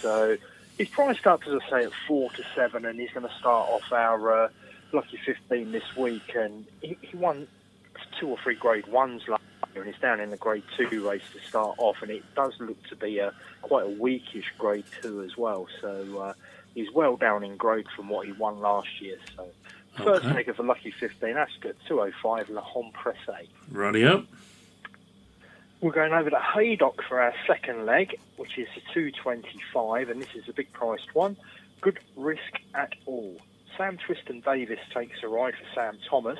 So 0.00 0.36
he's 0.78 0.88
priced 0.88 1.26
up, 1.26 1.42
as 1.46 1.60
I 1.62 1.70
say, 1.70 1.84
at 1.86 1.92
four 2.06 2.30
to 2.30 2.44
seven, 2.54 2.84
and 2.84 2.98
he's 3.00 3.10
going 3.10 3.26
to 3.26 3.34
start 3.34 3.68
off 3.70 3.92
our 3.92 4.44
uh, 4.44 4.48
lucky 4.92 5.18
15 5.24 5.72
this 5.72 5.96
week. 5.96 6.34
And 6.36 6.64
he, 6.80 6.96
he 7.00 7.16
won 7.16 7.48
two 8.20 8.28
or 8.28 8.38
three 8.38 8.54
grade 8.54 8.86
ones 8.86 9.22
last 9.26 9.43
and 9.76 9.86
he's 9.92 10.00
down 10.00 10.20
in 10.20 10.30
the 10.30 10.36
grade 10.36 10.62
two 10.76 11.08
race 11.08 11.22
to 11.32 11.40
start 11.48 11.74
off, 11.78 11.96
and 12.02 12.10
it 12.10 12.22
does 12.34 12.52
look 12.60 12.82
to 12.88 12.96
be 12.96 13.18
a 13.18 13.32
quite 13.62 13.84
a 13.86 13.88
weakish 13.88 14.52
grade 14.58 14.84
two 15.02 15.22
as 15.22 15.36
well. 15.36 15.66
So 15.80 16.18
uh, 16.18 16.32
he's 16.74 16.90
well 16.92 17.16
down 17.16 17.42
in 17.44 17.56
grade 17.56 17.86
from 17.94 18.08
what 18.08 18.26
he 18.26 18.32
won 18.32 18.60
last 18.60 19.00
year. 19.00 19.16
So 19.36 19.48
first 19.96 20.24
Okay. 20.24 20.34
leg 20.34 20.48
of 20.48 20.56
the 20.56 20.62
lucky 20.62 20.90
15, 20.92 21.36
Ascot 21.36 21.76
205 21.88 22.50
Le 22.50 22.60
Homme 22.60 22.90
Presse. 22.92 23.46
Righty 23.70 24.04
up. 24.04 24.24
We're 25.80 25.92
going 25.92 26.12
over 26.12 26.30
to 26.30 26.40
Haydock 26.54 27.02
for 27.08 27.20
our 27.20 27.34
second 27.46 27.84
leg, 27.84 28.18
which 28.36 28.56
is 28.58 28.68
the 28.74 28.80
225, 28.94 30.08
and 30.08 30.20
this 30.22 30.34
is 30.34 30.48
a 30.48 30.52
big 30.52 30.72
priced 30.72 31.14
one. 31.14 31.36
Good 31.82 31.98
risk 32.16 32.40
at 32.74 32.94
all. 33.04 33.36
Sam 33.76 33.98
Twiston-Davies 33.98 34.78
takes 34.94 35.22
a 35.22 35.28
ride 35.28 35.54
for 35.54 35.66
Sam 35.74 35.98
Thomas. 36.08 36.38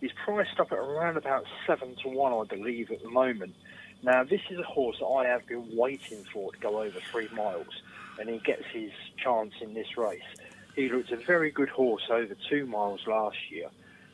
He's 0.00 0.12
priced 0.24 0.60
up 0.60 0.72
at 0.72 0.78
around 0.78 1.16
about 1.16 1.44
7 1.66 1.96
to 2.02 2.08
1, 2.08 2.32
I 2.32 2.44
believe, 2.54 2.90
at 2.90 3.02
the 3.02 3.10
moment. 3.10 3.54
Now, 4.02 4.24
this 4.24 4.42
is 4.50 4.58
a 4.58 4.62
horse 4.62 4.98
that 5.00 5.06
I 5.06 5.26
have 5.26 5.46
been 5.46 5.76
waiting 5.76 6.24
for 6.32 6.52
to 6.52 6.58
go 6.58 6.80
over 6.80 7.00
three 7.10 7.28
miles, 7.34 7.82
and 8.20 8.28
he 8.28 8.38
gets 8.38 8.66
his 8.72 8.92
chance 9.16 9.54
in 9.60 9.74
this 9.74 9.96
race. 9.96 10.20
He 10.74 10.88
looked 10.88 11.10
a 11.10 11.16
very 11.16 11.50
good 11.50 11.70
horse 11.70 12.08
over 12.10 12.36
two 12.48 12.66
miles 12.66 13.06
last 13.06 13.50
year, 13.50 13.68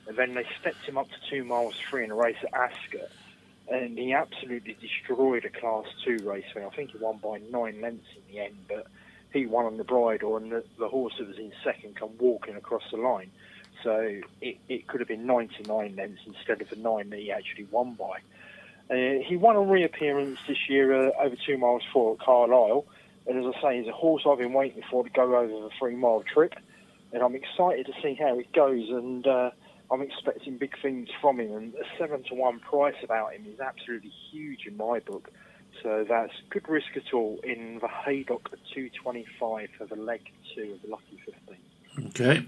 and 0.07 0.17
then 0.17 0.35
they 0.35 0.47
stepped 0.61 0.85
him 0.85 0.97
up 0.97 1.09
to 1.09 1.31
two 1.31 1.45
miles 1.45 1.75
three 1.91 2.05
in 2.05 2.11
a 2.11 2.15
race 2.15 2.37
at 2.43 2.55
Ascot 2.55 3.11
and 3.69 3.97
he 3.97 4.13
absolutely 4.13 4.77
destroyed 4.81 5.45
a 5.45 5.49
Class 5.49 5.87
2 6.05 6.19
race. 6.25 6.45
I 6.57 6.69
think 6.75 6.91
he 6.91 6.99
won 6.99 7.19
by 7.19 7.41
nine 7.51 7.81
lengths 7.81 8.09
in 8.17 8.35
the 8.35 8.41
end, 8.41 8.57
but 8.69 8.87
he 9.33 9.47
won 9.47 9.67
on 9.67 9.77
the 9.77 9.85
bridle, 9.85 10.37
and 10.37 10.51
the, 10.53 10.65
the 10.79 10.89
horse 10.89 11.15
that 11.19 11.29
was 11.29 11.39
in 11.39 11.53
second 11.65 11.97
come 11.97 12.11
walking 12.19 12.57
across 12.57 12.83
the 12.91 12.99
line. 12.99 13.31
So 13.83 14.21
it, 14.41 14.59
it 14.69 14.87
could 14.87 15.01
have 15.01 15.09
been 15.09 15.27
99 15.27 15.97
lengths 15.97 16.23
instead 16.27 16.61
of 16.61 16.71
the 16.71 16.77
nine 16.77 17.11
that 17.11 17.19
he 17.19 17.33
actually 17.33 17.65
won 17.65 17.95
by. 17.95 18.21
Uh, 18.91 19.23
he 19.27 19.37
won 19.37 19.57
a 19.57 19.61
reappearance 19.61 20.39
this 20.47 20.69
year 20.69 21.09
uh, 21.09 21.13
over 21.21 21.37
two 21.47 21.57
miles 21.57 21.83
four 21.93 22.15
at 22.15 22.21
Carlisle, 22.21 22.85
and 23.27 23.39
as 23.39 23.55
I 23.57 23.63
say, 23.63 23.79
he's 23.79 23.89
a 23.89 23.93
horse 23.93 24.25
I've 24.29 24.39
been 24.39 24.53
waiting 24.53 24.83
for 24.91 25.05
to 25.05 25.11
go 25.11 25.37
over 25.37 25.47
the 25.47 25.71
three 25.79 25.95
mile 25.95 26.23
trip, 26.23 26.55
and 27.13 27.23
I'm 27.23 27.35
excited 27.35 27.87
to 27.87 27.93
see 28.03 28.15
how 28.15 28.39
it 28.39 28.53
goes. 28.53 28.89
And 28.89 29.27
uh, 29.27 29.51
I'm 29.91 30.03
expecting 30.03 30.59
big 30.59 30.75
things 30.81 31.09
from 31.21 31.41
him, 31.41 31.53
and 31.53 31.75
a 31.75 31.85
seven 31.99 32.23
to 32.25 32.35
one 32.35 32.59
price 32.61 32.97
about 33.03 33.33
him 33.35 33.47
is 33.47 33.61
absolutely 33.61 34.13
huge 34.31 34.67
in 34.67 34.77
my 34.77 34.99
book. 34.99 35.31
So 35.83 36.05
that's 36.09 36.33
good 36.51 36.69
risk 36.69 36.97
at 36.97 37.15
all 37.15 37.41
in 37.43 37.79
the 37.81 37.89
Haydock 37.89 38.51
at 38.53 38.59
225 38.75 39.69
for 39.79 39.87
the 39.87 39.97
leg 39.97 40.21
two 40.55 40.75
of 40.75 40.83
the 40.83 40.89
Lucky 40.89 41.21
15. 41.25 42.09
Okay. 42.09 42.47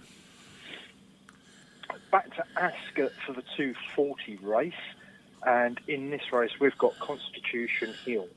Back 2.10 2.34
to 2.36 2.44
Ascot 2.56 3.12
for 3.26 3.32
the 3.32 3.42
240 3.56 4.36
race, 4.42 4.72
and 5.46 5.80
in 5.88 6.10
this 6.10 6.32
race 6.32 6.52
we've 6.60 6.76
got 6.78 6.98
Constitution 6.98 7.94
Hill. 8.04 8.28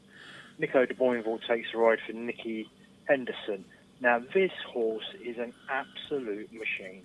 Nico 0.60 0.86
de 0.86 0.94
Boinville 0.94 1.40
takes 1.48 1.70
a 1.74 1.78
ride 1.78 2.00
for 2.06 2.14
Nicky 2.14 2.70
Henderson. 3.08 3.64
Now 4.02 4.20
this 4.34 4.52
horse 4.68 5.06
is 5.24 5.38
an 5.38 5.54
absolute 5.70 6.52
machine. 6.52 7.04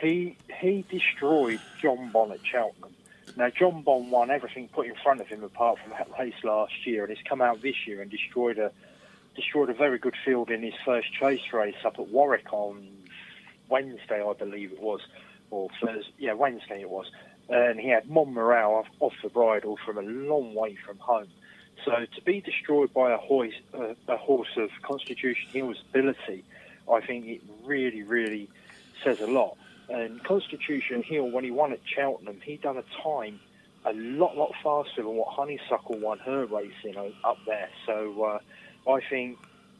He 0.00 0.36
he 0.60 0.84
destroyed 0.88 1.60
Jonbon 1.82 2.32
at 2.32 2.44
Cheltenham. 2.44 2.94
Now 3.36 3.50
Jonbon 3.50 4.10
won 4.10 4.30
everything 4.30 4.68
put 4.68 4.86
in 4.86 4.94
front 5.02 5.20
of 5.20 5.28
him 5.28 5.44
apart 5.44 5.78
from 5.80 5.92
that 5.92 6.08
race 6.18 6.42
last 6.44 6.86
year, 6.86 7.04
and 7.04 7.14
he's 7.14 7.24
come 7.26 7.40
out 7.40 7.62
this 7.62 7.86
year 7.86 8.02
and 8.02 8.10
destroyed 8.10 8.58
a 8.58 8.72
destroyed 9.34 9.70
a 9.70 9.74
very 9.74 9.98
good 9.98 10.16
field 10.24 10.50
in 10.50 10.62
his 10.62 10.74
first 10.84 11.12
chase 11.12 11.52
race 11.52 11.76
up 11.84 11.98
at 11.98 12.08
Warwick 12.08 12.52
on 12.52 12.88
Wednesday, 13.68 14.22
I 14.22 14.32
believe 14.32 14.72
it 14.72 14.80
was, 14.80 15.00
or 15.50 15.68
Thursday. 15.80 16.12
Yeah, 16.18 16.34
Wednesday 16.34 16.80
it 16.80 16.90
was. 16.90 17.10
And 17.48 17.80
he 17.80 17.88
had 17.88 18.08
Montmorel 18.08 18.70
off, 18.72 18.86
off 19.00 19.14
the 19.22 19.30
bridle 19.30 19.78
from 19.84 19.98
a 19.98 20.02
long 20.02 20.54
way 20.54 20.76
from 20.76 20.98
home. 20.98 21.28
So 21.84 21.92
to 22.14 22.22
be 22.22 22.40
destroyed 22.40 22.92
by 22.92 23.12
a 23.12 23.16
horse, 23.16 23.54
uh, 23.72 23.94
a 24.08 24.16
horse 24.16 24.56
of 24.56 24.70
Constitution 24.82 25.48
Hill's 25.52 25.82
ability, 25.90 26.44
I 26.92 27.00
think 27.00 27.26
it 27.26 27.40
really, 27.64 28.02
really 28.02 28.50
says 29.02 29.20
a 29.20 29.26
lot. 29.26 29.56
And 29.88 30.22
Constitution 30.22 31.02
Hill, 31.02 31.30
when 31.30 31.44
he 31.44 31.50
won 31.50 31.72
at 31.72 31.80
Cheltenham, 31.86 32.40
he 32.42 32.56
done 32.56 32.76
a 32.76 33.02
time 33.02 33.40
a 33.84 33.92
lot, 33.92 34.36
lot 34.36 34.52
faster 34.62 35.02
than 35.02 35.14
what 35.14 35.28
Honeysuckle 35.28 35.98
won 35.98 36.18
her 36.18 36.44
race 36.46 36.72
uh, 36.84 37.08
up 37.24 37.38
there. 37.46 37.70
So 37.86 38.22
uh, 38.22 38.90
I 38.90 39.00
think 39.08 39.38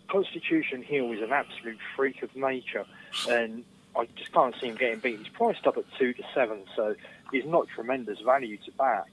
Constitution 0.08 0.82
Hill 0.82 1.12
is 1.12 1.20
an 1.20 1.32
absolute 1.32 1.78
freak 1.94 2.22
of 2.22 2.34
nature, 2.34 2.86
and 3.28 3.64
I 3.96 4.06
just 4.16 4.32
can't 4.32 4.54
see 4.60 4.68
him 4.68 4.76
getting 4.76 5.00
beat. 5.00 5.18
He's 5.18 5.28
priced 5.28 5.66
up 5.66 5.76
at 5.76 5.84
two 5.98 6.12
to 6.12 6.22
seven, 6.34 6.60
so 6.76 6.94
he's 7.32 7.44
not 7.44 7.68
tremendous 7.68 8.20
value 8.20 8.56
to 8.58 8.72
back. 8.72 9.10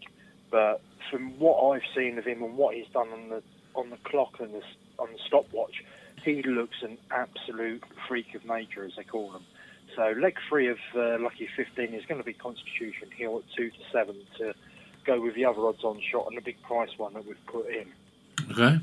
But 0.51 0.81
from 1.09 1.39
what 1.39 1.71
I've 1.71 1.95
seen 1.95 2.17
of 2.17 2.25
him 2.25 2.43
and 2.43 2.57
what 2.57 2.75
he's 2.75 2.87
done 2.93 3.09
on 3.09 3.29
the 3.29 3.43
on 3.75 3.89
the 3.89 3.97
clock 3.97 4.39
and 4.39 4.53
the, 4.53 4.61
on 4.97 5.09
the 5.11 5.19
stopwatch, 5.27 5.83
he 6.23 6.41
looks 6.43 6.77
an 6.81 6.97
absolute 7.11 7.83
freak 8.07 8.33
of 8.35 8.45
nature, 8.45 8.85
as 8.85 8.93
they 8.95 9.03
call 9.03 9.31
them. 9.31 9.43
So 9.95 10.13
leg 10.17 10.37
three 10.49 10.67
of 10.67 10.77
uh, 10.95 11.17
Lucky 11.19 11.49
15 11.55 11.93
is 11.93 12.05
going 12.05 12.19
to 12.19 12.25
be 12.25 12.33
Constitution 12.33 13.09
Hill 13.15 13.39
at 13.39 13.55
two 13.55 13.69
to 13.69 13.77
seven 13.91 14.15
to 14.37 14.53
go 15.05 15.21
with 15.21 15.35
the 15.35 15.45
other 15.45 15.61
odds 15.61 15.83
on 15.83 16.01
shot 16.01 16.27
and 16.27 16.37
the 16.37 16.41
big 16.41 16.61
price 16.63 16.89
one 16.97 17.13
that 17.13 17.25
we've 17.25 17.45
put 17.45 17.67
in. 17.67 17.91
Okay. 18.51 18.79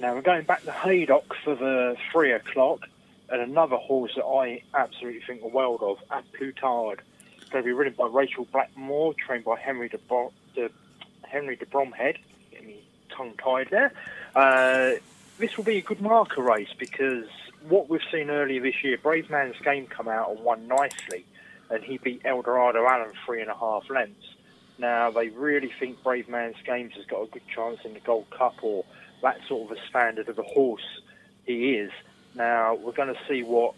Now 0.00 0.14
we're 0.14 0.22
going 0.22 0.44
back 0.44 0.62
to 0.64 0.72
Haydock 0.72 1.34
for 1.44 1.54
the 1.54 1.96
three 2.12 2.32
o'clock, 2.32 2.88
and 3.30 3.40
another 3.40 3.76
horse 3.76 4.12
that 4.16 4.24
I 4.24 4.62
absolutely 4.74 5.20
think 5.20 5.40
the 5.40 5.48
world 5.48 5.82
of, 5.82 5.98
A 6.10 6.22
Plus 6.36 6.54
Tard. 6.56 7.02
Going 7.50 7.64
to 7.64 7.66
be 7.66 7.72
ridden 7.72 7.94
by 7.96 8.06
Rachel 8.06 8.46
Blackmore, 8.52 9.14
trained 9.14 9.44
by 9.44 9.58
Henry 9.58 9.88
de, 9.88 9.98
de 10.54 10.70
Henry 11.26 11.56
de 11.56 11.64
Bromhead. 11.64 12.18
Get 12.50 12.66
me 12.66 12.82
tongue 13.08 13.34
tied 13.42 13.68
there. 13.70 13.92
Uh, 14.36 14.92
this 15.38 15.56
will 15.56 15.64
be 15.64 15.78
a 15.78 15.82
good 15.82 16.00
marker 16.00 16.42
race 16.42 16.68
because 16.78 17.26
what 17.66 17.88
we've 17.88 18.02
seen 18.12 18.28
earlier 18.28 18.60
this 18.60 18.84
year, 18.84 18.98
Brave 18.98 19.30
Man's 19.30 19.58
Game 19.64 19.86
come 19.86 20.08
out 20.08 20.30
and 20.30 20.40
won 20.40 20.68
nicely, 20.68 21.24
and 21.70 21.82
he 21.82 21.98
beat 21.98 22.22
Eldorado 22.24 22.86
Allen 22.86 23.12
three 23.24 23.40
and 23.40 23.50
a 23.50 23.56
half 23.56 23.88
lengths. 23.88 24.34
Now 24.78 25.10
they 25.10 25.28
really 25.28 25.72
think 25.78 26.02
Brave 26.02 26.28
Man's 26.28 26.56
Games 26.64 26.94
has 26.94 27.06
got 27.06 27.22
a 27.22 27.26
good 27.26 27.46
chance 27.52 27.78
in 27.84 27.94
the 27.94 28.00
Gold 28.00 28.30
Cup 28.30 28.56
or 28.62 28.84
that 29.22 29.38
sort 29.48 29.70
of 29.70 29.76
a 29.76 29.80
standard 29.88 30.28
of 30.28 30.38
a 30.38 30.42
horse 30.42 31.00
he 31.46 31.74
is. 31.74 31.90
Now 32.34 32.74
we're 32.74 32.92
going 32.92 33.14
to 33.14 33.20
see 33.28 33.42
what 33.42 33.74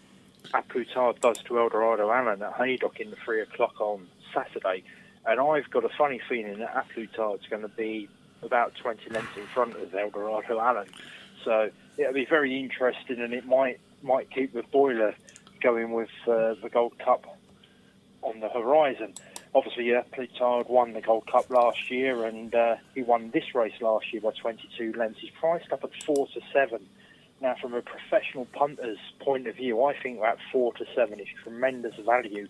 A 0.53 0.61
Plus 0.61 0.87
Tard 0.93 1.19
does 1.21 1.37
to 1.43 1.59
Eldorado 1.59 2.11
Allen 2.11 2.41
at 2.41 2.53
Haydock 2.53 2.99
in 2.99 3.09
the 3.09 3.15
three 3.17 3.41
o'clock 3.41 3.79
on 3.79 4.07
Saturday, 4.33 4.83
and 5.25 5.39
I've 5.39 5.69
got 5.69 5.85
a 5.85 5.89
funny 5.89 6.21
feeling 6.27 6.59
that 6.59 6.75
A 6.75 6.85
Plus 6.93 7.07
Tard's 7.15 7.47
going 7.47 7.63
to 7.63 7.69
be 7.69 8.09
about 8.43 8.75
20 8.75 9.09
lengths 9.09 9.37
in 9.37 9.45
front 9.47 9.75
of 9.75 9.93
Eldorado 9.93 10.59
Allen. 10.59 10.87
So 11.43 11.69
it'll 11.97 12.13
be 12.13 12.25
very 12.25 12.59
interesting, 12.59 13.19
and 13.19 13.33
it 13.33 13.45
might 13.45 13.79
might 14.03 14.29
keep 14.31 14.53
the 14.53 14.63
boiler 14.63 15.13
going 15.61 15.91
with 15.91 16.09
uh, 16.27 16.55
the 16.61 16.69
Gold 16.71 16.97
Cup 16.99 17.37
on 18.21 18.39
the 18.39 18.49
horizon. 18.49 19.13
Obviously, 19.53 19.93
uh, 19.93 20.03
Plutard 20.13 20.69
won 20.69 20.93
the 20.93 21.01
Gold 21.01 21.27
Cup 21.27 21.49
last 21.49 21.91
year, 21.91 22.25
and 22.25 22.53
uh, 22.55 22.75
he 22.95 23.01
won 23.03 23.31
this 23.31 23.53
race 23.53 23.73
last 23.81 24.11
year 24.11 24.21
by 24.21 24.31
22 24.31 24.93
lengths. 24.97 25.19
He's 25.19 25.31
priced 25.31 25.71
up 25.71 25.83
at 25.83 25.91
four 26.03 26.27
to 26.27 26.41
seven. 26.53 26.85
Now, 27.41 27.55
from 27.59 27.73
a 27.73 27.81
professional 27.81 28.45
punter's 28.53 28.99
point 29.19 29.47
of 29.47 29.55
view, 29.55 29.83
I 29.83 29.95
think 29.99 30.21
that 30.21 30.37
four 30.51 30.73
to 30.73 30.85
seven 30.95 31.19
is 31.19 31.27
tremendous 31.43 31.95
value. 32.05 32.47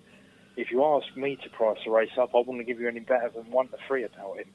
If 0.57 0.69
you 0.69 0.83
ask 0.83 1.15
me 1.15 1.37
to 1.43 1.49
price 1.49 1.77
the 1.85 1.91
race 1.91 2.11
up, 2.19 2.31
I 2.35 2.39
wouldn't 2.39 2.67
give 2.67 2.81
you 2.81 2.89
any 2.89 2.99
better 2.99 3.31
than 3.33 3.49
one 3.51 3.69
to 3.69 3.77
three 3.87 4.03
about 4.03 4.37
him. 4.37 4.47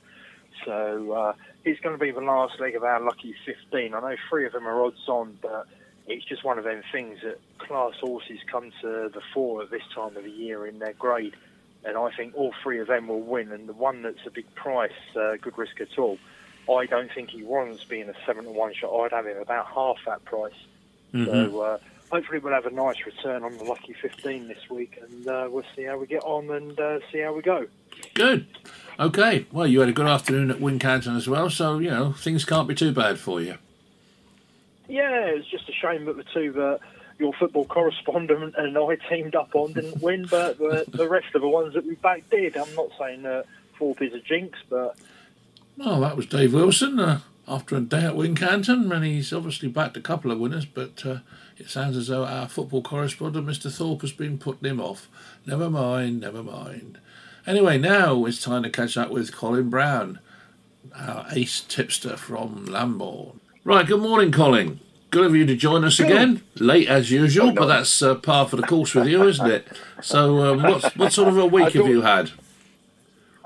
So 0.66 1.12
uh, 1.12 1.32
it's 1.64 1.80
going 1.80 1.98
to 1.98 2.02
be 2.02 2.10
the 2.10 2.20
last 2.20 2.60
leg 2.60 2.76
of 2.76 2.84
our 2.84 3.00
lucky 3.00 3.34
15. 3.46 3.94
I 3.94 4.00
know 4.00 4.16
three 4.28 4.46
of 4.46 4.52
them 4.52 4.66
are 4.66 4.84
odds 4.84 5.08
on, 5.08 5.38
but 5.40 5.66
it's 6.06 6.24
just 6.26 6.44
one 6.44 6.58
of 6.58 6.64
them 6.64 6.82
things 6.92 7.18
that 7.24 7.38
class 7.58 7.94
horses 8.00 8.38
come 8.50 8.72
to 8.82 9.10
the 9.12 9.22
fore 9.32 9.62
at 9.62 9.70
this 9.70 9.82
time 9.94 10.18
of 10.18 10.24
the 10.24 10.30
year 10.30 10.66
in 10.66 10.78
their 10.80 10.92
grade. 10.92 11.34
And 11.84 11.96
I 11.96 12.10
think 12.14 12.34
all 12.36 12.52
three 12.62 12.78
of 12.80 12.88
them 12.88 13.08
will 13.08 13.22
win. 13.22 13.52
And 13.52 13.68
the 13.68 13.72
one 13.72 14.02
that's 14.02 14.26
a 14.26 14.30
big 14.30 14.54
price, 14.54 14.90
uh, 15.18 15.36
good 15.40 15.56
risk 15.56 15.80
at 15.80 15.98
all, 15.98 16.18
I 16.70 16.86
don't 16.86 17.12
think 17.12 17.30
he 17.30 17.42
warrants 17.42 17.84
being 17.84 18.08
a 18.08 18.14
7 18.24 18.44
to 18.44 18.50
1 18.50 18.74
shot. 18.74 18.92
I'd 19.04 19.12
have 19.12 19.26
him 19.26 19.38
about 19.38 19.66
half 19.66 19.96
that 20.06 20.24
price. 20.24 20.52
So 21.12 21.60
uh, 21.60 21.78
hopefully 22.10 22.40
we'll 22.40 22.52
have 22.52 22.66
a 22.66 22.70
nice 22.70 23.06
return 23.06 23.42
on 23.42 23.56
the 23.56 23.64
lucky 23.64 23.94
15 23.94 24.48
this 24.48 24.68
week. 24.68 24.98
And 25.00 25.26
uh, 25.26 25.48
we'll 25.50 25.64
see 25.74 25.84
how 25.84 25.96
we 25.96 26.06
get 26.06 26.22
on 26.24 26.50
and 26.50 26.78
uh, 26.78 26.98
see 27.10 27.20
how 27.20 27.32
we 27.32 27.42
go. 27.42 27.66
Good. 28.14 28.46
Okay. 28.98 29.46
Well, 29.52 29.66
you 29.66 29.80
had 29.80 29.88
a 29.88 29.92
good 29.92 30.06
afternoon 30.06 30.50
at 30.50 30.58
Wincanton 30.58 31.16
as 31.16 31.28
well, 31.28 31.50
so 31.50 31.78
you 31.78 31.90
know 31.90 32.12
things 32.12 32.44
can't 32.44 32.68
be 32.68 32.74
too 32.74 32.92
bad 32.92 33.18
for 33.18 33.40
you. 33.40 33.56
Yeah, 34.88 35.26
it's 35.26 35.48
just 35.48 35.68
a 35.68 35.72
shame 35.72 36.04
that 36.06 36.16
the 36.16 36.24
two 36.24 36.52
that 36.52 36.80
your 37.18 37.32
football 37.32 37.64
correspondent 37.64 38.54
and 38.58 38.76
I 38.78 38.96
teamed 39.08 39.34
up 39.34 39.54
on 39.54 39.72
didn't 39.72 40.02
win, 40.02 40.26
but 40.30 40.58
the, 40.58 40.84
the 40.88 41.08
rest 41.08 41.34
of 41.34 41.42
the 41.42 41.48
ones 41.48 41.74
that 41.74 41.86
we 41.86 41.94
backed 41.94 42.30
did. 42.30 42.56
I'm 42.56 42.74
not 42.74 42.90
saying 42.98 43.22
that 43.22 43.46
Thorpe 43.78 44.02
is 44.02 44.14
a 44.14 44.20
jinx, 44.20 44.58
but 44.68 44.96
Oh, 45.78 46.00
that 46.00 46.16
was 46.16 46.26
Dave 46.26 46.54
Wilson 46.54 46.98
uh, 46.98 47.20
after 47.46 47.76
a 47.76 47.80
day 47.80 48.04
at 48.04 48.14
Wincanton, 48.14 48.90
and 48.94 49.04
he's 49.04 49.32
obviously 49.32 49.68
backed 49.68 49.96
a 49.96 50.00
couple 50.00 50.30
of 50.30 50.38
winners, 50.38 50.64
but 50.64 51.04
uh, 51.04 51.18
it 51.58 51.68
sounds 51.68 51.96
as 51.96 52.08
though 52.08 52.24
our 52.24 52.48
football 52.48 52.82
correspondent, 52.82 53.46
Mr. 53.46 53.70
Thorpe, 53.70 54.00
has 54.00 54.12
been 54.12 54.38
putting 54.38 54.68
him 54.68 54.80
off. 54.80 55.08
Never 55.44 55.68
mind, 55.68 56.20
never 56.20 56.42
mind. 56.42 56.98
Anyway, 57.46 57.78
now 57.78 58.24
it's 58.24 58.42
time 58.42 58.62
to 58.62 58.70
catch 58.70 58.96
up 58.96 59.10
with 59.10 59.34
Colin 59.34 59.68
Brown, 59.68 60.18
our 60.96 61.26
ace 61.32 61.60
tipster 61.60 62.16
from 62.16 62.64
Lambourne. 62.66 63.40
Right, 63.62 63.86
good 63.86 64.00
morning, 64.00 64.32
Colin. 64.32 64.80
Good 65.10 65.26
of 65.26 65.36
you 65.36 65.46
to 65.46 65.56
join 65.56 65.84
us 65.84 66.00
again. 66.00 66.42
Late 66.56 66.88
as 66.88 67.10
usual, 67.10 67.52
but 67.52 67.66
that's 67.66 68.02
uh, 68.02 68.16
par 68.16 68.48
for 68.48 68.56
the 68.56 68.62
course 68.62 68.94
with 68.94 69.06
you, 69.06 69.22
isn't 69.24 69.50
it? 69.50 69.68
So, 70.02 70.44
um, 70.44 70.62
what's, 70.62 70.96
what 70.96 71.12
sort 71.12 71.28
of 71.28 71.38
a 71.38 71.46
week 71.46 71.74
have 71.74 71.86
you 71.86 72.02
had? 72.02 72.32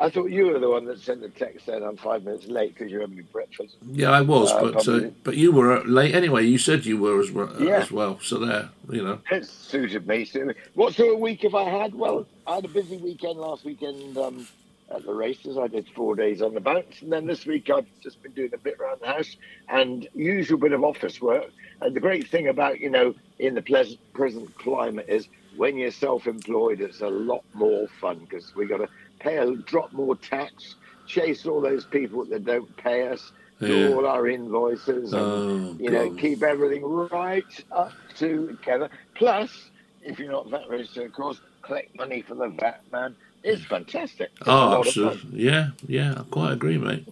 I 0.01 0.09
thought 0.09 0.31
you 0.31 0.47
were 0.47 0.59
the 0.59 0.71
one 0.71 0.87
that 0.87 0.99
sent 0.99 1.21
the 1.21 1.29
text 1.29 1.67
saying 1.67 1.85
I'm 1.85 1.99
five 1.99 2.25
minutes 2.25 2.47
late 2.47 2.73
because 2.75 2.91
you're 2.91 3.03
having 3.03 3.23
breakfast. 3.31 3.77
Yeah, 3.93 4.11
I 4.11 4.23
was, 4.23 4.51
Uh, 4.51 4.63
but 4.73 4.89
uh, 4.89 5.11
but 5.23 5.37
you 5.37 5.53
were 5.53 5.77
uh, 5.77 5.85
late 5.85 6.15
anyway. 6.15 6.47
You 6.47 6.57
said 6.57 6.87
you 6.87 6.97
were 6.97 7.21
as 7.21 7.31
well, 7.31 7.55
Yeah. 7.61 7.81
as 7.83 7.93
well. 7.93 8.19
So 8.23 8.39
there, 8.39 8.71
you 8.91 9.05
know. 9.05 9.19
It 9.31 9.45
suited 9.45 10.07
me. 10.09 10.25
suited 10.25 10.49
me. 10.49 10.55
What 10.75 10.95
sort 10.95 11.13
of 11.13 11.21
week 11.21 11.43
have 11.43 11.55
I 11.55 11.65
had? 11.65 11.95
Well, 11.95 12.27
I 12.47 12.55
had 12.57 12.65
a 12.65 12.69
busy 12.69 12.97
weekend 12.97 13.39
last 13.39 13.63
weekend 13.67 14.17
um, 14.17 14.49
at 14.91 15.05
the 15.05 15.13
races. 15.13 15.59
I 15.59 15.67
did 15.67 15.87
four 15.95 16.17
days 16.17 16.41
on 16.41 16.55
the 16.55 16.61
bounce, 16.61 17.03
and 17.03 17.13
then 17.13 17.27
this 17.27 17.45
week 17.45 17.69
I've 17.69 17.87
just 18.03 18.23
been 18.23 18.33
doing 18.33 18.55
a 18.55 18.59
bit 18.59 18.79
around 18.81 19.01
the 19.03 19.07
house 19.09 19.37
and 19.69 20.09
usual 20.15 20.59
bit 20.59 20.73
of 20.73 20.83
office 20.83 21.21
work. 21.21 21.51
And 21.83 21.95
the 21.95 22.01
great 22.01 22.27
thing 22.29 22.49
about 22.49 22.81
you 22.81 22.89
know 22.89 23.15
in 23.39 23.55
the 23.55 23.63
pleasant 23.63 24.01
present 24.15 24.57
climate 24.57 25.07
is 25.11 25.29
when 25.57 25.77
you're 25.77 25.91
self-employed, 25.91 26.81
it's 26.81 27.03
a 27.03 27.09
lot 27.09 27.45
more 27.53 27.87
fun 28.01 28.21
because 28.21 28.55
we 28.55 28.65
got 28.67 28.79
to 28.79 28.89
pay 29.21 29.37
a 29.37 29.55
drop 29.55 29.93
more 29.93 30.17
tax, 30.17 30.75
chase 31.07 31.47
all 31.47 31.61
those 31.61 31.85
people 31.85 32.25
that 32.27 32.45
don't 32.45 32.75
pay 32.77 33.09
us, 33.09 33.33
do 33.61 33.67
Yeah. 33.77 33.89
all 33.95 34.07
our 34.07 34.27
invoices, 34.29 35.13
and 35.13 35.23
Oh, 35.23 35.77
you 35.79 35.91
know 35.91 36.11
keep 36.15 36.43
everything 36.43 36.83
right 36.85 37.65
up 37.71 37.93
together. 38.17 38.89
Plus, 39.15 39.71
if 40.03 40.19
you're 40.19 40.33
not 40.33 40.49
VAT 40.51 40.69
registered, 40.69 41.07
of 41.07 41.13
course, 41.13 41.41
collect 41.63 41.95
money 41.97 42.23
for 42.23 42.35
the 42.35 42.49
VAT 42.49 42.81
man. 42.91 43.15
It's 43.43 43.63
fantastic. 43.65 44.31
It's 44.41 44.49
Oh, 44.49 44.53
lot 44.53 44.87
of 44.87 44.93
fun. 44.95 45.05
absolutely. 45.09 45.43
Yeah, 45.45 45.69
yeah. 45.87 46.15
I 46.19 46.23
quite 46.31 46.53
agree, 46.53 46.79
mate. 46.79 47.07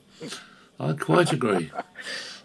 I 0.80 0.92
quite 0.94 1.32
agree. 1.32 1.70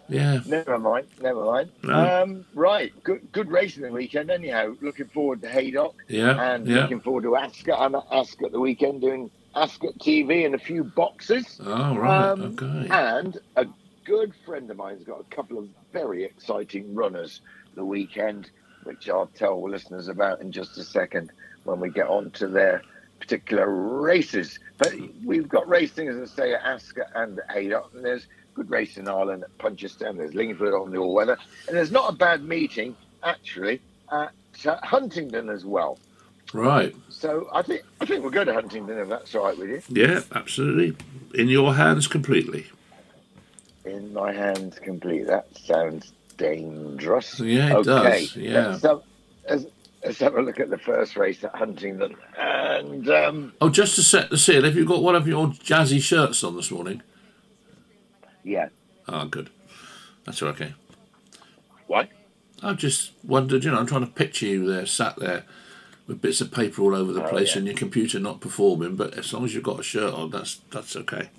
Yeah. 0.08 0.40
Never 0.46 0.78
mind, 0.78 1.06
never 1.22 1.42
mind. 1.44 1.70
No. 1.82 1.94
Um, 2.22 2.44
right, 2.54 2.92
good 3.04 3.20
good 3.32 3.50
racing 3.50 3.84
the 3.84 3.90
weekend. 3.90 4.30
Anyhow, 4.30 4.74
looking 4.82 5.06
forward 5.06 5.40
to 5.42 5.48
Haydock 5.48 5.94
Yeah, 6.08 6.52
and 6.54 6.66
yeah. 6.66 6.80
looking 6.82 7.00
forward 7.00 7.22
to 7.22 7.36
Ascot. 7.36 7.78
I'm 7.80 7.94
at 7.94 8.04
Ascot 8.12 8.52
the 8.52 8.60
weekend 8.60 9.00
doing 9.00 9.30
Ascot 9.56 9.98
TV 9.98 10.44
and 10.44 10.54
a 10.54 10.58
few 10.58 10.84
boxes. 10.84 11.60
Oh, 11.64 11.96
right. 11.96 12.30
Um, 12.30 12.42
okay. 12.42 12.88
And 12.90 13.38
a 13.56 13.66
good 14.04 14.34
friend 14.44 14.70
of 14.70 14.76
mine's 14.76 15.04
got 15.04 15.20
a 15.20 15.34
couple 15.34 15.58
of 15.58 15.68
very 15.92 16.24
exciting 16.24 16.94
runners 16.94 17.40
the 17.74 17.84
weekend, 17.84 18.50
which 18.84 19.08
I'll 19.08 19.26
tell 19.34 19.62
listeners 19.62 20.08
about 20.08 20.40
in 20.40 20.52
just 20.52 20.76
a 20.78 20.84
second 20.84 21.32
when 21.64 21.80
we 21.80 21.90
get 21.90 22.08
on 22.08 22.30
to 22.32 22.48
their 22.48 22.82
particular 23.20 23.68
races. 23.70 24.58
But 24.78 24.94
we've 25.24 25.48
got 25.48 25.68
racing, 25.68 26.08
as 26.08 26.20
I 26.20 26.34
say, 26.34 26.54
at 26.54 26.62
Ascot 26.62 27.06
and 27.14 27.40
Haydock, 27.50 27.92
and 27.94 28.04
there's 28.04 28.26
good 28.54 28.70
racing 28.70 29.04
in 29.04 29.08
Ireland 29.08 29.44
at 29.44 29.56
Punchestown, 29.58 30.16
there's 30.16 30.34
Lingfield 30.34 30.80
on 30.80 30.90
the 30.92 30.98
all 30.98 31.14
weather, 31.14 31.36
and 31.66 31.76
there's 31.76 31.90
not 31.90 32.12
a 32.12 32.16
bad 32.16 32.44
meeting, 32.44 32.94
actually, 33.22 33.80
at 34.12 34.32
uh, 34.66 34.76
Huntingdon 34.82 35.48
as 35.48 35.64
well. 35.64 35.98
Right. 36.54 36.94
So 37.10 37.48
I 37.52 37.62
think 37.62 37.82
I 38.00 38.06
think 38.06 38.22
we're 38.22 38.30
go 38.30 38.44
to 38.44 38.54
Huntingdon 38.54 38.96
if 38.96 39.08
that's 39.08 39.34
all 39.34 39.46
right 39.46 39.58
with 39.58 39.68
you. 39.68 39.82
Yeah, 39.88 40.20
absolutely. 40.34 40.96
In 41.34 41.48
your 41.48 41.74
hands 41.74 42.06
completely. 42.06 42.66
In 43.84 44.12
my 44.14 44.32
hands, 44.32 44.78
completely. 44.78 45.24
That 45.24 45.48
sounds 45.58 46.12
dangerous. 46.38 47.40
Yeah, 47.40 47.70
it 47.70 47.74
okay. 47.88 48.20
does, 48.20 48.36
yeah. 48.36 48.68
Let's 48.68 48.82
have, 48.82 49.02
let's, 49.50 49.64
let's 50.04 50.20
have 50.20 50.36
a 50.36 50.42
look 50.42 50.60
at 50.60 50.70
the 50.70 50.78
first 50.78 51.16
race 51.16 51.42
at 51.42 51.54
Huntingdon. 51.54 52.14
And 52.38 53.10
um, 53.10 53.52
Oh, 53.60 53.68
just 53.68 53.96
to 53.96 54.02
set 54.02 54.30
the 54.30 54.38
scene, 54.38 54.62
have 54.64 54.76
you 54.76 54.84
got 54.86 55.02
one 55.02 55.16
of 55.16 55.26
your 55.26 55.48
jazzy 55.48 56.00
shirts 56.00 56.42
on 56.44 56.56
this 56.56 56.70
morning? 56.70 57.02
yeah, 58.44 58.68
Oh, 59.08 59.26
good. 59.26 59.50
That's 60.24 60.42
okay. 60.42 60.72
what? 61.88 62.08
I 62.62 62.72
just 62.74 63.12
wondered, 63.22 63.64
you 63.64 63.70
know, 63.70 63.78
I'm 63.78 63.86
trying 63.86 64.06
to 64.06 64.10
picture 64.10 64.46
you 64.46 64.66
there, 64.66 64.86
sat 64.86 65.16
there 65.16 65.44
with 66.06 66.20
bits 66.20 66.40
of 66.40 66.50
paper 66.52 66.82
all 66.82 66.94
over 66.94 67.12
the 67.12 67.24
Oh, 67.24 67.28
place 67.28 67.52
yeah. 67.54 67.58
and 67.58 67.66
your 67.66 67.76
computer 67.76 68.18
not 68.20 68.40
performing, 68.40 68.96
but 68.96 69.14
as 69.18 69.32
long 69.32 69.44
as 69.44 69.54
you've 69.54 69.64
got 69.64 69.80
a 69.80 69.84
shirt 69.84 70.12
on, 70.14 70.30
that's 70.30 70.60
that's 70.70 70.96
okay. 70.96 71.30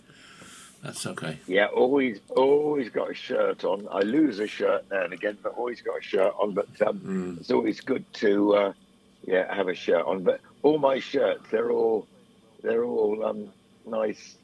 That's 0.83 1.05
okay. 1.07 1.39
Yeah, 1.47 1.65
always, 1.67 2.19
always 2.35 2.89
got 2.89 3.09
a 3.09 3.13
shirt 3.15 3.63
on. 3.63 3.87
I 3.91 4.01
lose 4.01 4.39
a 4.39 4.47
shirt 4.47 4.83
now 4.91 5.03
and 5.03 5.13
again, 5.13 5.37
but 5.41 5.53
always 5.53 5.81
got 5.81 5.97
a 5.99 6.01
shirt 6.03 6.33
on. 6.39 6.53
But 6.53 6.69
um, 6.85 6.99
Mm. 6.99 7.39
it's 7.39 7.51
always 7.51 7.81
good 7.81 8.05
to, 8.15 8.55
uh, 8.55 8.73
yeah, 9.25 9.53
have 9.53 9.67
a 9.67 9.73
shirt 9.75 10.05
on. 10.05 10.23
But 10.23 10.41
all 10.61 10.77
my 10.77 10.99
shirts, 10.99 11.49
they're 11.51 11.71
all, 11.71 12.07
they're 12.61 12.83
all 12.85 13.25
um, 13.25 13.51
nice, 13.85 14.37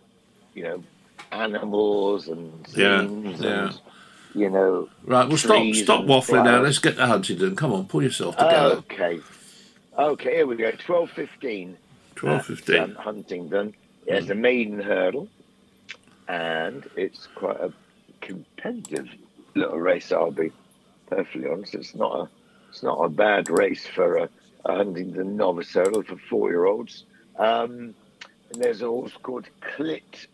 you 0.55 0.63
know, 0.63 0.83
animals 1.31 2.27
and 2.27 2.67
Yeah, 2.75 3.01
scenes 3.03 3.39
yeah. 3.41 3.71
you 4.33 4.49
know, 4.49 4.89
Right, 5.03 5.27
well, 5.27 5.37
stop 5.37 5.73
stop 5.75 6.01
and 6.01 6.09
waffling 6.09 6.43
now. 6.45 6.59
Let's 6.61 6.79
get 6.79 6.95
to 6.97 7.05
Huntingdon. 7.07 7.55
Come 7.55 7.73
on, 7.73 7.87
pull 7.87 8.03
yourself 8.03 8.37
together. 8.37 8.83
Okay. 8.91 9.19
Okay, 9.97 10.35
here 10.35 10.47
we 10.47 10.55
go. 10.55 10.71
Twelve 10.71 11.09
fifteen. 11.11 11.77
Twelve 12.15 12.45
fifteen. 12.45 12.95
Huntingdon. 12.95 13.73
There's 14.07 14.29
a 14.29 14.35
maiden 14.35 14.79
hurdle, 14.79 15.27
and 16.27 16.89
it's 16.95 17.27
quite 17.35 17.59
a 17.59 17.73
competitive 18.21 19.09
little 19.53 19.79
race. 19.79 20.11
I'll 20.11 20.31
be 20.31 20.51
perfectly 21.07 21.49
honest. 21.49 21.75
It's 21.75 21.93
not 21.93 22.15
a 22.15 22.29
it's 22.69 22.83
not 22.83 22.99
a 22.99 23.09
bad 23.09 23.49
race 23.49 23.85
for 23.85 24.17
a, 24.17 24.29
a 24.65 24.75
Huntingdon 24.75 25.35
novice 25.35 25.73
hurdle 25.73 26.03
for 26.03 26.17
four 26.29 26.49
year 26.49 26.65
olds. 26.65 27.03
Um, 27.37 27.93
and 28.53 28.61
there's 28.61 28.81
a 28.81 28.87
horse 28.87 29.13
called 29.21 29.47
Klit 29.61 30.27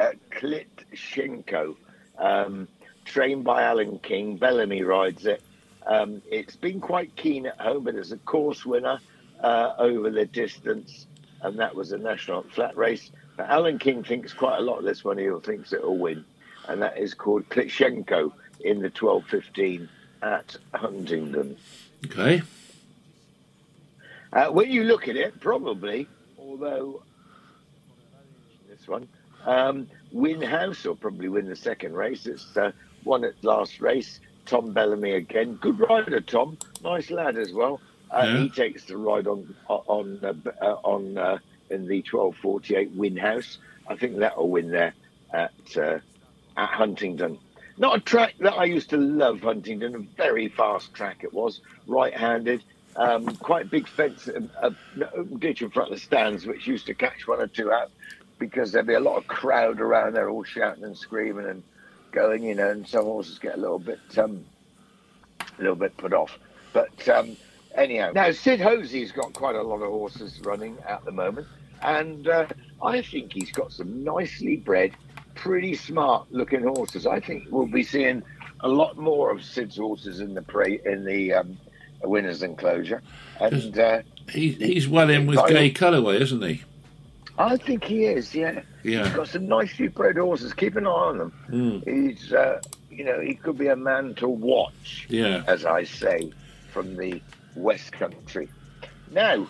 uh, 0.00 0.10
Klit 0.30 0.66
Shenko, 0.94 1.76
um, 2.18 2.66
trained 3.04 3.44
by 3.44 3.62
Alan 3.62 4.00
King. 4.00 4.36
Bellamy 4.36 4.82
rides 4.82 5.24
it. 5.24 5.40
Um, 5.86 6.22
it's 6.30 6.56
been 6.56 6.80
quite 6.80 7.14
keen 7.16 7.46
at 7.46 7.60
home, 7.60 7.84
but 7.84 7.94
it's 7.94 8.12
a 8.12 8.18
course 8.18 8.64
winner 8.64 9.00
uh, 9.42 9.74
over 9.78 10.10
the 10.10 10.26
distance, 10.26 11.06
and 11.42 11.58
that 11.58 11.74
was 11.74 11.92
a 11.92 11.98
national 11.98 12.44
flat 12.44 12.76
race. 12.76 13.10
But 13.36 13.48
Alan 13.48 13.78
King 13.78 14.04
thinks 14.04 14.32
quite 14.32 14.58
a 14.58 14.62
lot 14.62 14.78
of 14.78 14.84
this 14.84 15.04
one. 15.04 15.18
He 15.18 15.28
thinks 15.42 15.72
it'll 15.72 15.98
win, 15.98 16.24
and 16.68 16.80
that 16.82 16.98
is 16.98 17.14
called 17.14 17.48
Klitschenko 17.48 18.32
in 18.60 18.80
the 18.80 18.90
12:15 18.90 19.88
at 20.22 20.56
Huntingdon. 20.74 21.56
Okay. 22.06 22.42
Uh, 24.32 24.46
when 24.46 24.70
you 24.70 24.84
look 24.84 25.08
at 25.08 25.16
it, 25.16 25.38
probably, 25.40 26.08
although 26.38 27.02
this 28.68 28.88
one, 28.88 29.06
um, 29.44 29.88
win 30.10 30.40
house 30.40 30.84
will 30.84 30.96
probably 30.96 31.28
win 31.28 31.46
the 31.46 31.56
second 31.56 31.92
race. 31.94 32.26
It's 32.26 32.56
uh, 32.56 32.72
won 33.04 33.24
at 33.24 33.34
last 33.42 33.80
race. 33.80 34.20
Tom 34.46 34.72
Bellamy 34.72 35.12
again, 35.12 35.54
good 35.54 35.78
rider. 35.80 36.20
Tom, 36.20 36.58
nice 36.82 37.10
lad 37.10 37.36
as 37.36 37.52
well. 37.52 37.80
Uh, 38.10 38.22
Yeah. 38.24 38.36
He 38.38 38.48
takes 38.50 38.84
the 38.84 38.96
ride 38.96 39.26
on 39.26 39.54
on 39.68 40.20
uh, 40.22 40.34
uh, 40.60 40.76
on 40.84 41.16
uh, 41.16 41.38
in 41.70 41.86
the 41.86 42.02
12:48 42.02 42.94
win 42.94 43.16
house. 43.16 43.58
I 43.88 43.96
think 43.96 44.18
that 44.18 44.36
will 44.36 44.50
win 44.50 44.70
there 44.70 44.94
at 45.32 45.52
uh, 45.76 45.98
at 46.56 46.68
Huntingdon. 46.68 47.38
Not 47.78 47.96
a 47.96 48.00
track 48.00 48.34
that 48.40 48.52
I 48.52 48.64
used 48.64 48.90
to 48.90 48.98
love, 48.98 49.40
Huntingdon. 49.40 49.94
A 49.94 49.98
very 50.16 50.48
fast 50.48 50.92
track 50.92 51.24
it 51.24 51.32
was, 51.32 51.60
right-handed. 51.86 52.62
Um, 52.94 53.24
quite 53.36 53.70
big 53.70 53.88
fence, 53.88 54.28
a, 54.28 54.46
a 54.62 55.24
ditch 55.38 55.62
in 55.62 55.70
front 55.70 55.90
of 55.90 55.96
the 55.98 56.04
stands, 56.04 56.46
which 56.46 56.66
used 56.66 56.84
to 56.86 56.94
catch 56.94 57.26
one 57.26 57.40
or 57.40 57.46
two 57.46 57.72
out 57.72 57.90
because 58.38 58.72
there'd 58.72 58.86
be 58.86 58.92
a 58.94 59.00
lot 59.00 59.16
of 59.16 59.26
crowd 59.26 59.80
around 59.80 60.14
there, 60.14 60.28
all 60.28 60.44
shouting 60.44 60.84
and 60.84 60.98
screaming 60.98 61.46
and 61.46 61.62
going, 62.12 62.42
you 62.42 62.54
know, 62.54 62.70
and 62.70 62.86
some 62.86 63.04
horses 63.04 63.38
get 63.38 63.54
a 63.54 63.60
little 63.60 63.78
bit, 63.78 63.98
um, 64.18 64.44
a 65.40 65.60
little 65.60 65.76
bit 65.76 65.96
put 65.96 66.12
off. 66.12 66.38
But 66.72 67.08
um, 67.08 67.36
anyhow, 67.74 68.12
now 68.14 68.30
Sid 68.30 68.60
Hosey's 68.60 69.12
got 69.12 69.32
quite 69.32 69.56
a 69.56 69.62
lot 69.62 69.82
of 69.82 69.90
horses 69.90 70.40
running 70.44 70.78
at 70.86 71.04
the 71.04 71.12
moment, 71.12 71.46
and 71.82 72.28
uh, 72.28 72.46
I 72.82 73.02
think 73.02 73.32
he's 73.32 73.52
got 73.52 73.72
some 73.72 74.04
nicely 74.04 74.56
bred, 74.56 74.92
pretty 75.34 75.74
smart-looking 75.74 76.62
horses. 76.62 77.06
I 77.06 77.20
think 77.20 77.48
we'll 77.50 77.66
be 77.66 77.82
seeing 77.82 78.22
a 78.60 78.68
lot 78.68 78.96
more 78.96 79.30
of 79.30 79.42
Sid's 79.44 79.76
horses 79.76 80.20
in 80.20 80.34
the 80.34 80.42
pre 80.42 80.80
in 80.84 81.04
the 81.04 81.32
um, 81.32 81.58
winners' 82.02 82.42
enclosure, 82.42 83.02
and. 83.40 83.78
Uh, 83.78 84.02
He, 84.30 84.52
he's 84.52 84.86
well 84.88 85.10
in 85.10 85.26
with 85.26 85.44
Gay 85.48 85.70
Calloway, 85.70 86.22
isn't 86.22 86.42
he? 86.42 86.62
I 87.38 87.56
think 87.56 87.84
he 87.84 88.04
is, 88.04 88.34
yeah. 88.34 88.60
He's 88.82 88.92
Yeah. 88.94 89.14
got 89.16 89.28
some 89.28 89.46
nicely 89.48 89.88
bred 89.88 90.16
horses. 90.16 90.52
Keep 90.52 90.76
an 90.76 90.86
eye 90.86 90.90
on 90.90 91.18
them. 91.18 91.32
Mm. 91.50 91.88
He's, 92.10 92.32
uh, 92.32 92.60
you 92.90 93.04
know, 93.04 93.20
he 93.20 93.34
could 93.34 93.56
be 93.58 93.68
a 93.68 93.76
man 93.76 94.14
to 94.16 94.28
watch, 94.28 95.06
Yeah. 95.08 95.42
as 95.46 95.64
I 95.64 95.84
say, 95.84 96.32
from 96.72 96.96
the 96.96 97.20
West 97.56 97.92
Country. 97.92 98.48
Now, 99.10 99.46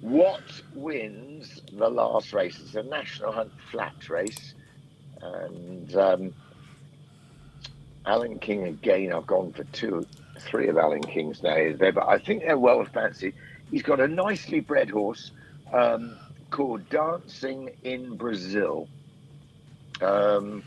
what 0.00 0.42
wins 0.74 1.60
the 1.72 1.88
last 1.88 2.32
race? 2.32 2.58
It's 2.60 2.74
a 2.74 2.82
National 2.82 3.32
Hunt 3.32 3.52
flat 3.70 4.08
race. 4.08 4.54
And 5.22 5.94
um, 5.96 6.34
Alan 8.06 8.38
King 8.38 8.64
again, 8.64 9.12
I've 9.12 9.26
gone 9.26 9.52
for 9.52 9.64
two, 9.64 10.06
three 10.40 10.68
of 10.68 10.76
Alan 10.76 11.02
King's 11.02 11.42
now 11.42 11.54
there, 11.76 11.92
but 11.92 12.06
I 12.06 12.18
think 12.18 12.42
they're 12.42 12.58
well 12.58 12.84
fancied. 12.84 13.34
He's 13.70 13.82
got 13.82 13.98
a 14.00 14.06
nicely 14.08 14.60
bred 14.60 14.90
horse 14.90 15.30
um, 15.72 16.16
called 16.54 16.88
Dancing 16.88 17.68
in 17.82 18.16
Brazil. 18.16 18.86
Um, 20.00 20.62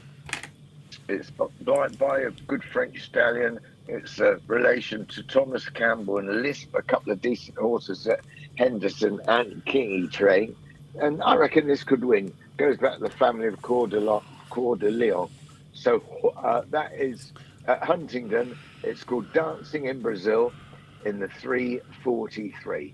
it's 1.08 1.30
by, 1.32 1.88
by 1.98 2.20
a 2.20 2.32
good 2.46 2.62
French 2.62 3.06
stallion. 3.06 3.58
It's 3.88 4.20
a 4.20 4.42
relation 4.48 5.06
to 5.06 5.24
Thomas 5.24 5.70
Campbell 5.70 6.18
and 6.18 6.42
Lisp, 6.42 6.76
a 6.76 6.82
couple 6.82 7.14
of 7.14 7.22
decent 7.22 7.58
horses 7.58 8.04
that 8.04 8.20
Henderson 8.56 9.22
and 9.30 9.64
Kingy 9.64 10.12
train. 10.12 10.58
And 11.00 11.24
I 11.24 11.38
reckon 11.38 11.68
this 11.68 11.86
could 11.86 12.04
win. 12.04 12.34
Goes 12.58 12.76
back 12.76 12.96
to 12.96 13.04
the 13.06 13.10
family 13.10 13.48
of 13.48 13.62
Coeur 13.62 13.88
de, 13.88 14.02
La, 14.02 14.22
Coeur 14.50 14.76
de 14.76 14.92
Leon. 14.92 15.30
So 15.72 16.04
uh, 16.36 16.64
that 16.72 16.96
is 16.96 17.32
at 17.66 17.82
Huntingdon. 17.82 18.58
It's 18.84 19.06
called 19.06 19.32
Dancing 19.32 19.86
in 19.86 20.02
Brazil 20.02 20.52
in 21.06 21.20
the 21.20 21.30
343. 21.30 22.94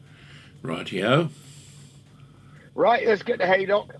Rightio. 0.61 1.31
Right, 2.75 3.05
let's 3.07 3.23
get 3.23 3.39
to 3.39 3.47
Haydock. 3.47 3.93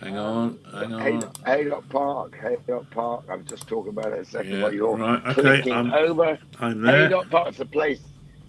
Hang 0.00 0.16
on. 0.16 0.58
Hang 0.72 0.92
on. 0.94 1.00
Haydock, 1.00 1.36
Haydock 1.46 1.88
Park, 1.88 2.36
Haydock 2.40 2.90
Park. 2.90 3.24
I'm 3.30 3.44
just 3.44 3.66
talking 3.68 3.90
about 3.90 4.12
it 4.12 4.20
a 4.20 4.24
second 4.24 4.52
Yeah, 4.52 4.62
while 4.62 4.74
you're 4.74 4.96
right, 4.96 5.22
okay, 5.26 5.40
clicking 5.42 5.72
I'm- 5.72 5.92
over. 5.92 6.38
I'm 6.58 6.82
there. 6.82 7.02
Haydock 7.08 7.30
Park's 7.30 7.60
a 7.60 7.66
place. 7.66 8.00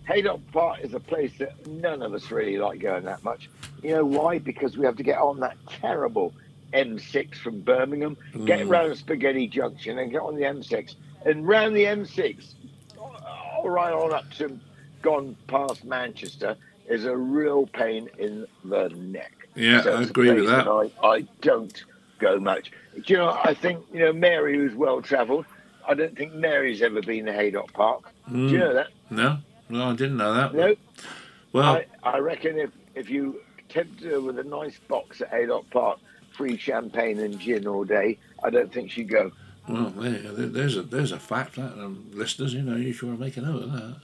Haydock 0.07 0.39
Park 0.51 0.79
is 0.81 0.93
a 0.93 0.99
place 0.99 1.31
that 1.39 1.67
none 1.67 2.01
of 2.01 2.13
us 2.13 2.31
really 2.31 2.57
like 2.57 2.79
going 2.79 3.03
that 3.05 3.23
much. 3.23 3.49
You 3.83 3.91
know 3.95 4.05
why? 4.05 4.39
Because 4.39 4.77
we 4.77 4.85
have 4.85 4.95
to 4.97 5.03
get 5.03 5.17
on 5.19 5.39
that 5.41 5.57
terrible 5.67 6.33
M6 6.73 7.35
from 7.37 7.59
Birmingham, 7.61 8.17
get 8.45 8.61
Mm. 8.61 8.69
round 8.69 8.97
Spaghetti 8.97 9.47
Junction, 9.47 9.99
and 9.99 10.09
get 10.11 10.21
on 10.21 10.35
the 10.35 10.43
M6, 10.45 10.95
and 11.25 11.45
round 11.47 11.75
the 11.75 11.85
M6, 11.85 12.55
all 12.97 13.69
right 13.69 13.93
on 13.93 14.13
up 14.13 14.29
to 14.35 14.57
gone 15.01 15.35
past 15.47 15.83
Manchester, 15.83 16.55
is 16.87 17.05
a 17.05 17.15
real 17.15 17.67
pain 17.67 18.09
in 18.17 18.47
the 18.63 18.89
neck. 18.89 19.40
Yeah, 19.55 19.81
So 19.81 19.95
I 19.97 20.01
agree 20.03 20.31
with 20.33 20.45
that. 20.47 20.67
I, 20.67 20.91
I 21.05 21.21
don't 21.41 21.83
go 22.19 22.39
much. 22.39 22.71
Do 22.95 23.01
you 23.07 23.17
know? 23.17 23.29
I 23.43 23.53
think 23.53 23.83
you 23.93 23.99
know 23.99 24.13
Mary, 24.13 24.55
who's 24.57 24.75
well 24.75 25.01
travelled. 25.01 25.45
I 25.87 25.93
don't 25.93 26.15
think 26.15 26.33
Mary's 26.33 26.81
ever 26.81 27.01
been 27.01 27.25
to 27.25 27.33
Haydock 27.33 27.73
Park. 27.73 28.03
Do 28.31 28.37
you 28.37 28.57
Mm. 28.57 28.59
know 28.59 28.73
that? 28.75 28.87
No, 29.09 29.37
no, 29.69 29.89
I 29.89 29.95
didn't 29.95 30.17
know 30.17 30.33
that. 30.33 30.53
No. 30.53 30.75
Well, 31.53 31.75
I, 31.77 31.85
I 32.03 32.19
reckon 32.19 32.57
if 32.57 32.69
if 32.95 33.09
you 33.09 33.41
tempt 33.69 34.03
her 34.03 34.21
with 34.21 34.37
a 34.39 34.43
nice 34.43 34.77
box 34.87 35.21
at 35.21 35.29
Haydock 35.29 35.69
Park, 35.69 35.99
free 36.33 36.57
champagne 36.57 37.19
and 37.19 37.39
gin 37.39 37.67
all 37.67 37.83
day, 37.83 38.17
I 38.43 38.49
don't 38.49 38.71
think 38.71 38.91
she'd 38.91 39.09
go. 39.09 39.31
well, 39.67 39.89
there, 39.97 40.11
there- 40.33 40.47
there's 40.47 40.77
a 40.77 40.81
there's 40.83 41.11
a 41.11 41.19
fact 41.19 41.55
that 41.55 41.73
um, 41.73 42.05
listeners, 42.13 42.53
you 42.53 42.61
know, 42.61 42.75
you 42.75 42.93
should 42.93 43.19
make 43.19 43.37
a 43.37 43.41
note 43.41 43.63
of 43.63 43.71
that. 43.73 43.95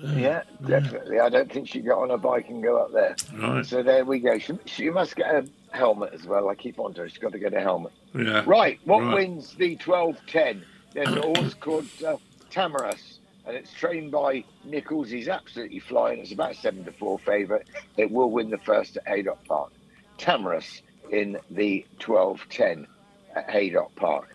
Yeah, 0.00 0.42
definitely. 0.66 1.20
I 1.20 1.28
don't 1.28 1.50
think 1.52 1.68
she'd 1.68 1.84
get 1.84 1.92
on 1.92 2.10
a 2.10 2.18
bike 2.18 2.48
and 2.48 2.62
go 2.62 2.78
up 2.78 2.92
there. 2.92 3.14
Right. 3.36 3.64
So 3.66 3.82
there 3.82 4.04
we 4.04 4.20
go. 4.20 4.38
She, 4.38 4.54
she 4.66 4.90
must 4.90 5.16
get 5.16 5.26
a 5.34 5.46
helmet 5.76 6.12
as 6.14 6.24
well. 6.24 6.48
I 6.48 6.54
keep 6.54 6.78
on 6.78 6.94
to 6.94 7.02
her. 7.02 7.08
She's 7.08 7.18
got 7.18 7.32
to 7.32 7.38
get 7.38 7.52
a 7.54 7.60
helmet. 7.60 7.92
Yeah. 8.14 8.42
Right. 8.46 8.80
What 8.84 9.02
Right. 9.02 9.14
wins 9.14 9.54
the 9.54 9.76
12-10? 9.76 10.62
There's 10.94 11.08
a 11.08 11.20
horse 11.20 11.54
called 11.60 11.86
uh, 12.06 12.16
Tamaras, 12.50 13.18
and 13.46 13.56
it's 13.56 13.72
trained 13.72 14.10
by 14.12 14.44
Nicholls. 14.64 15.10
He's 15.10 15.28
absolutely 15.28 15.80
flying. 15.80 16.20
It's 16.20 16.32
about 16.32 16.56
seven 16.56 16.84
to 16.84 16.92
four 16.92 17.18
favourite. 17.18 17.66
It 17.96 18.10
will 18.10 18.30
win 18.30 18.50
the 18.50 18.58
first 18.58 18.96
at 18.96 19.06
Haydock 19.08 19.44
Park. 19.46 19.72
Tamaras 20.18 20.80
in 21.10 21.38
the 21.50 21.84
12-10 22.00 22.86
at 23.34 23.50
Haydock 23.50 23.94
Park. 23.96 24.34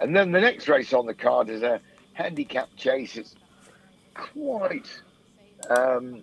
And 0.00 0.14
then 0.14 0.32
the 0.32 0.40
next 0.40 0.68
race 0.68 0.92
on 0.92 1.06
the 1.06 1.14
card 1.14 1.48
is 1.48 1.62
a 1.62 1.80
handicap 2.14 2.68
chase. 2.76 3.16
It's 3.16 3.34
quite 4.14 4.88
um, 5.70 6.22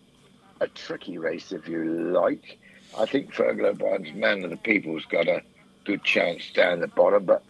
a 0.60 0.68
tricky 0.68 1.18
race, 1.18 1.52
if 1.52 1.68
you 1.68 1.84
like. 2.12 2.60
I 2.98 3.06
think 3.06 3.34
Fergal 3.34 3.66
O'Brien's 3.66 4.14
Man 4.14 4.44
of 4.44 4.50
the 4.50 4.58
People's 4.58 5.06
got 5.06 5.28
a 5.28 5.42
good 5.86 6.04
chance 6.04 6.52
down 6.54 6.80
the 6.80 6.88
bottom, 6.88 7.26
but 7.26 7.44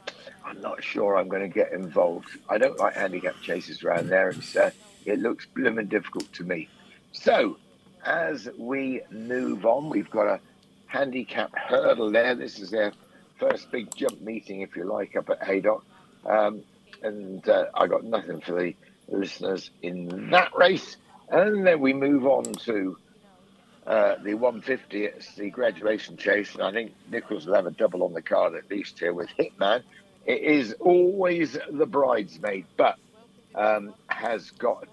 I'm 0.45 0.61
not 0.61 0.83
sure 0.83 1.17
I'm 1.17 1.27
going 1.27 1.41
to 1.41 1.47
get 1.47 1.71
involved. 1.71 2.29
I 2.49 2.57
don't 2.57 2.77
like 2.79 2.95
handicap 2.95 3.41
chases 3.41 3.83
around 3.83 4.09
there. 4.09 4.29
It's, 4.29 4.55
uh, 4.55 4.71
it 5.05 5.19
looks 5.19 5.45
blooming 5.45 5.87
difficult 5.87 6.31
to 6.33 6.43
me. 6.43 6.69
So, 7.11 7.57
as 8.05 8.49
we 8.57 9.01
move 9.11 9.65
on, 9.65 9.89
we've 9.89 10.09
got 10.09 10.27
a 10.27 10.39
handicap 10.87 11.55
hurdle 11.57 12.11
there. 12.11 12.35
This 12.35 12.59
is 12.59 12.69
their 12.69 12.93
first 13.39 13.71
big 13.71 13.93
jump 13.95 14.21
meeting, 14.21 14.61
if 14.61 14.75
you 14.75 14.83
like, 14.83 15.15
up 15.15 15.29
at 15.29 15.43
Haydock. 15.43 15.83
Um, 16.25 16.61
and 17.01 17.47
uh, 17.49 17.65
I 17.73 17.87
got 17.87 18.03
nothing 18.03 18.41
for 18.41 18.53
the 18.53 18.75
listeners 19.11 19.71
in 19.81 20.29
that 20.31 20.51
race. 20.55 20.97
And 21.29 21.65
then 21.65 21.79
we 21.79 21.93
move 21.93 22.25
on 22.25 22.43
to 22.43 22.97
uh, 23.85 24.15
the 24.23 24.33
150. 24.33 25.05
It's 25.05 25.35
the 25.35 25.49
graduation 25.49 26.17
chase, 26.17 26.53
and 26.53 26.63
I 26.63 26.71
think 26.71 26.93
Nicholls 27.09 27.45
will 27.45 27.55
have 27.55 27.65
a 27.65 27.71
double 27.71 28.03
on 28.03 28.13
the 28.13 28.21
card 28.21 28.55
at 28.55 28.69
least 28.69 28.99
here 28.99 29.13
with 29.13 29.29
Hitman. 29.39 29.83
It 30.25 30.41
is 30.41 30.73
always 30.79 31.57
the 31.71 31.85
bridesmaid, 31.85 32.65
but 32.77 32.97
um, 33.55 33.93
has 34.07 34.51
got 34.51 34.87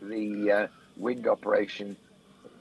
the 0.00 0.52
uh, 0.52 0.66
wind 0.96 1.26
operation. 1.26 1.96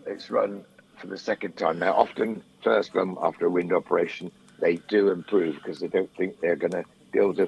It's 0.06 0.30
run 0.30 0.64
for 1.00 1.08
the 1.08 1.18
second 1.18 1.58
time 1.58 1.80
now. 1.80 1.94
Often, 1.94 2.44
first 2.64 2.96
run 2.96 3.18
after 3.22 3.46
a 3.46 3.50
wind 3.50 3.72
operation 3.72 4.32
they 4.60 4.78
do 4.88 5.10
improve 5.10 5.56
because 5.56 5.80
they 5.80 5.88
don't 5.88 6.14
think 6.16 6.40
they're 6.40 6.56
going 6.56 6.72
to 6.72 6.84
be 7.12 7.20
able 7.20 7.36
to 7.36 7.48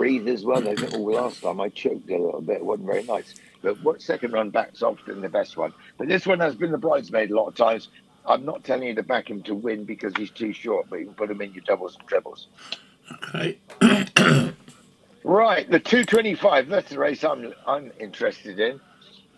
breathe 0.00 0.28
as 0.28 0.46
well. 0.46 0.62
They 0.62 0.74
think, 0.74 0.94
oh, 0.94 1.02
last 1.02 1.42
time 1.42 1.60
I 1.60 1.68
choked 1.68 2.08
a 2.08 2.16
little 2.16 2.40
bit, 2.40 2.56
it 2.56 2.64
wasn't 2.64 2.86
very 2.86 3.02
nice. 3.02 3.34
But 3.60 3.82
what 3.82 4.00
second 4.00 4.32
run 4.32 4.48
back's 4.48 4.82
often 4.82 5.20
the 5.20 5.28
best 5.28 5.58
one. 5.58 5.74
But 5.98 6.08
this 6.08 6.26
one 6.26 6.40
has 6.40 6.54
been 6.54 6.70
the 6.70 6.78
bridesmaid 6.78 7.30
a 7.30 7.36
lot 7.36 7.48
of 7.48 7.54
times. 7.54 7.88
I'm 8.24 8.46
not 8.46 8.64
telling 8.64 8.88
you 8.88 8.94
to 8.94 9.02
back 9.02 9.28
him 9.28 9.42
to 9.42 9.54
win 9.54 9.84
because 9.84 10.14
he's 10.16 10.30
too 10.30 10.54
short, 10.54 10.86
but 10.88 11.00
you 11.00 11.04
can 11.04 11.14
put 11.14 11.30
him 11.30 11.42
in 11.42 11.52
your 11.52 11.64
doubles 11.66 11.96
and 11.98 12.08
trebles. 12.08 12.48
Okay. 13.12 13.58
Right, 15.22 15.70
the 15.70 15.78
225. 15.78 16.68
That's 16.68 16.88
the 16.88 16.98
race 16.98 17.24
I'm 17.24 17.52
I'm 17.66 17.92
interested 18.00 18.58
in. 18.58 18.80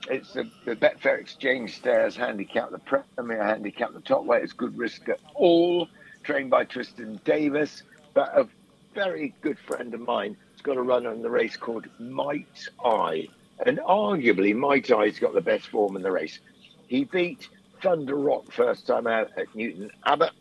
It's 0.08 0.32
the, 0.32 0.48
the 0.64 0.76
Betfair 0.76 1.20
Exchange 1.20 1.74
Stayers 1.74 2.14
handicap, 2.14 2.70
the 2.70 2.78
Premier 2.78 3.42
handicap, 3.42 3.92
the 3.92 4.00
top 4.00 4.24
weight 4.24 4.44
is 4.44 4.52
good 4.52 4.78
risk 4.78 5.08
at 5.08 5.18
all, 5.34 5.88
trained 6.22 6.50
by 6.50 6.64
Tristan 6.66 7.20
Davis. 7.24 7.82
But 8.14 8.28
a 8.38 8.48
very 8.94 9.34
good 9.42 9.58
friend 9.58 9.92
of 9.92 10.00
mine 10.00 10.36
got 10.62 10.76
a 10.76 10.82
run 10.82 11.06
on 11.06 11.22
the 11.22 11.30
race 11.30 11.56
called 11.56 11.86
Might 11.98 12.68
I. 12.84 13.28
And 13.66 13.78
arguably, 13.78 14.54
Might 14.54 14.90
I's 14.90 15.18
got 15.18 15.34
the 15.34 15.40
best 15.40 15.68
form 15.68 15.96
in 15.96 16.02
the 16.02 16.10
race. 16.10 16.40
He 16.88 17.04
beat 17.04 17.48
Thunder 17.82 18.16
Rock 18.16 18.50
first 18.52 18.86
time 18.86 19.06
out 19.06 19.30
at 19.36 19.54
Newton 19.54 19.90
Abbot. 20.04 20.32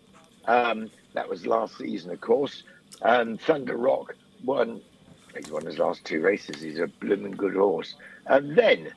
Um, 0.45 0.89
that 1.13 1.29
was 1.29 1.45
last 1.45 1.77
season, 1.77 2.11
of 2.11 2.21
course. 2.21 2.63
And 3.01 3.39
Thunder 3.41 3.77
Rock 3.77 4.15
won 4.43 4.81
He's 5.35 5.49
won 5.49 5.65
his 5.65 5.77
last 5.77 6.03
two 6.05 6.21
races. 6.21 6.61
He's 6.61 6.79
a 6.79 6.87
blooming 6.87 7.31
good 7.31 7.55
horse. 7.55 7.95
And 8.25 8.57
then 8.57 8.93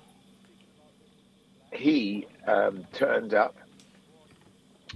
he 1.72 2.26
um, 2.46 2.86
turned 2.92 3.34
up. 3.34 3.56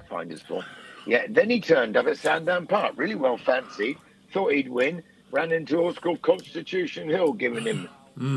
Find 0.09 0.31
his 0.31 0.43
form. 0.43 0.65
Yeah, 1.07 1.27
then 1.29 1.51
he 1.51 1.61
turned 1.61 1.97
up 1.97 2.07
at 2.07 2.19
Sandown 2.19 2.67
Park, 2.67 2.95
really 2.97 3.15
well 3.15 3.39
fancied. 3.39 3.99
Thought 4.33 4.53
he'd 4.53 4.69
win. 4.69 5.03
Ran 5.31 5.53
into 5.53 5.79
a 5.79 5.83
horse 5.83 5.99
called 5.99 6.23
Constitution 6.23 7.09
Hill, 7.09 7.33
giving 7.33 7.65
him, 7.65 7.89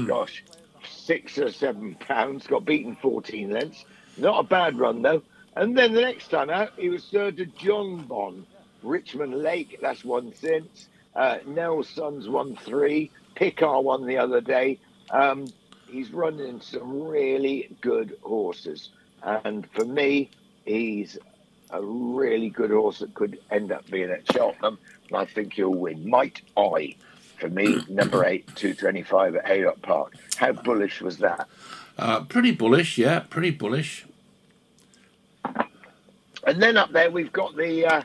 gosh, 0.07 0.43
six 0.89 1.37
or 1.37 1.51
seven 1.51 1.95
pounds. 1.95 2.47
Got 2.47 2.65
beaten 2.65 2.95
14 2.95 3.49
lengths. 3.49 3.85
Not 4.17 4.39
a 4.39 4.43
bad 4.43 4.77
run, 4.77 5.01
though. 5.01 5.23
And 5.55 5.77
then 5.77 5.93
the 5.93 6.01
next 6.01 6.29
time 6.29 6.49
out, 6.49 6.71
he 6.77 6.89
was 6.89 7.05
third 7.05 7.37
to 7.37 7.45
Jonbon. 7.45 8.43
Richmond 8.83 9.35
Lake, 9.35 9.79
that's 9.81 10.03
one 10.03 10.33
since. 10.33 10.87
Uh, 11.15 11.37
Nelson's 11.45 12.27
won 12.27 12.55
three. 12.55 13.11
Picar 13.35 13.83
won 13.83 14.05
the 14.05 14.17
other 14.17 14.41
day. 14.41 14.79
Um, 15.09 15.47
he's 15.89 16.11
running 16.11 16.61
some 16.61 17.03
really 17.03 17.75
good 17.81 18.17
horses. 18.21 18.89
And 19.21 19.69
for 19.71 19.85
me, 19.85 20.29
he's 20.65 21.17
a 21.72 21.82
really 21.82 22.49
good 22.49 22.72
horse 22.72 22.99
that 22.99 23.13
could 23.13 23.39
end 23.49 23.72
up 23.72 23.89
being 23.89 24.09
at 24.09 24.32
Cheltenham. 24.32 24.78
And 25.07 25.17
I 25.17 25.26
think 25.26 25.53
he'll 25.53 25.69
win. 25.69 26.09
Might 26.09 26.41
I, 26.57 26.95
for 27.39 27.49
me, 27.49 27.82
number 27.89 28.26
eight, 28.26 28.47
225 28.55 29.36
at 29.36 29.47
Haydock 29.47 29.82
Park. 29.82 30.15
How 30.38 30.51
bullish 30.51 31.01
was 31.01 31.17
that? 31.17 31.47
Uh, 31.97 32.22
pretty 32.22 32.51
bullish, 32.51 32.97
yeah, 32.97 33.19
pretty 33.19 33.51
bullish. 33.51 34.05
And 36.43 36.61
then 36.61 36.78
up 36.78 36.91
there, 36.91 37.11
we've 37.11 37.32
got 37.32 37.55
the 37.55 37.86
uh, 37.86 38.01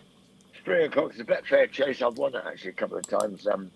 three 0.65 0.85
o'clock. 0.85 1.13
It's 1.13 1.21
a 1.21 1.25
Betfair 1.25 1.71
Chase. 1.71 2.03
I've 2.03 2.19
won 2.19 2.35
it 2.35 2.43
actually 2.47 2.71
a 2.71 2.75
couple 2.75 2.99
of 2.99 3.07
times 3.09 3.47
um, 3.47 3.71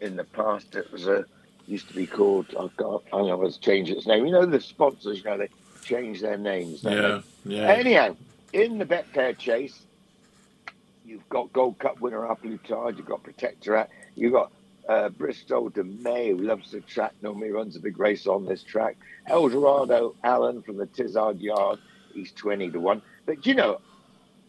in 0.00 0.16
the 0.16 0.24
past. 0.24 0.74
It 0.74 0.90
was 0.90 1.06
a 1.06 1.24
used 1.66 1.88
to 1.88 1.94
be 1.94 2.06
called. 2.06 2.46
I've 2.58 2.76
got. 2.76 3.04
I 3.12 3.18
know 3.18 3.40
it's 3.44 3.58
changed 3.58 3.92
its 3.92 4.06
name. 4.06 4.26
You 4.26 4.32
know 4.32 4.46
the 4.46 4.60
sponsors. 4.60 5.18
You 5.18 5.24
know 5.24 5.38
they 5.38 5.48
change 5.84 6.20
their 6.20 6.36
names. 6.36 6.82
Yeah, 6.82 7.20
they? 7.44 7.56
yeah. 7.56 7.68
Anyhow, 7.68 8.16
in 8.52 8.78
the 8.78 8.84
Betfair 8.84 9.36
Chase, 9.36 9.80
you've 11.04 11.28
got 11.28 11.52
Gold 11.52 11.78
Cup 11.78 12.00
winner 12.00 12.24
A 12.24 12.36
Plus 12.36 12.58
Tard. 12.66 12.96
You've 12.96 13.06
got 13.06 13.22
Protektorat. 13.22 13.88
You've 14.16 14.32
got 14.32 14.52
uh, 14.88 15.08
Bristol 15.10 15.68
De 15.68 15.84
Mai, 15.84 16.28
who 16.28 16.38
loves 16.38 16.70
the 16.72 16.80
track. 16.80 17.12
Normally 17.22 17.50
runs 17.50 17.76
a 17.76 17.80
big 17.80 17.98
race 17.98 18.26
on 18.26 18.44
this 18.46 18.62
track. 18.62 18.96
Eldorado 19.26 20.14
Allen 20.24 20.62
from 20.62 20.76
the 20.76 20.86
Tizzard 20.86 21.40
Yard. 21.40 21.78
He's 22.12 22.32
twenty 22.32 22.70
to 22.70 22.80
one. 22.80 23.02
But 23.26 23.46
you 23.46 23.54
know, 23.54 23.80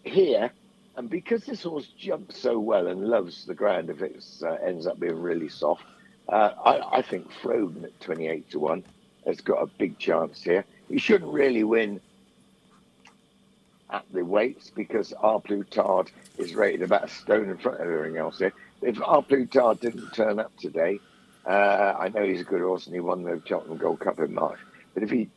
here 0.03 0.51
and 0.97 1.09
because 1.09 1.45
this 1.45 1.63
horse 1.63 1.87
jumps 1.97 2.39
so 2.39 2.59
well 2.59 2.87
and 2.87 3.07
loves 3.07 3.45
the 3.45 3.53
ground, 3.53 3.89
if 3.89 4.01
it 4.01 4.23
uh, 4.43 4.53
ends 4.65 4.87
up 4.87 4.99
being 4.99 5.21
really 5.21 5.49
soft, 5.49 5.83
uh, 6.27 6.51
I, 6.63 6.97
I 6.97 7.01
think 7.01 7.31
Frodon 7.41 7.85
at 7.85 7.99
28 8.01 8.49
to 8.51 8.59
1 8.59 8.83
has 9.25 9.41
got 9.41 9.61
a 9.61 9.67
big 9.67 9.97
chance 9.97 10.43
here. 10.43 10.65
He 10.89 10.97
shouldn't 10.97 11.31
really 11.31 11.63
win 11.63 12.01
at 13.91 14.05
the 14.13 14.23
weights 14.23 14.69
because 14.69 15.13
A 15.21 15.39
Plus 15.39 15.65
Tard 15.69 16.11
is 16.37 16.55
rated 16.55 16.81
about 16.81 17.05
a 17.05 17.07
stone 17.09 17.49
in 17.49 17.57
front 17.57 17.81
of 17.81 17.87
everything 17.87 18.17
else. 18.17 18.41
If 18.41 18.53
A 19.05 19.21
Plus 19.21 19.47
Tard 19.51 19.79
didn't 19.79 20.13
turn 20.13 20.39
up 20.39 20.55
today, 20.57 20.99
uh, 21.45 21.95
I 21.99 22.09
know 22.09 22.23
he's 22.23 22.41
a 22.41 22.45
good 22.45 22.61
horse 22.61 22.85
and 22.85 22.95
he 22.95 23.01
won 23.01 23.23
the 23.23 23.41
Cheltenham 23.45 23.77
Gold 23.77 23.99
Cup 23.99 24.19
in 24.19 24.33
March. 24.33 24.59
But 24.93 25.03
if 25.03 25.09
he, 25.09 25.29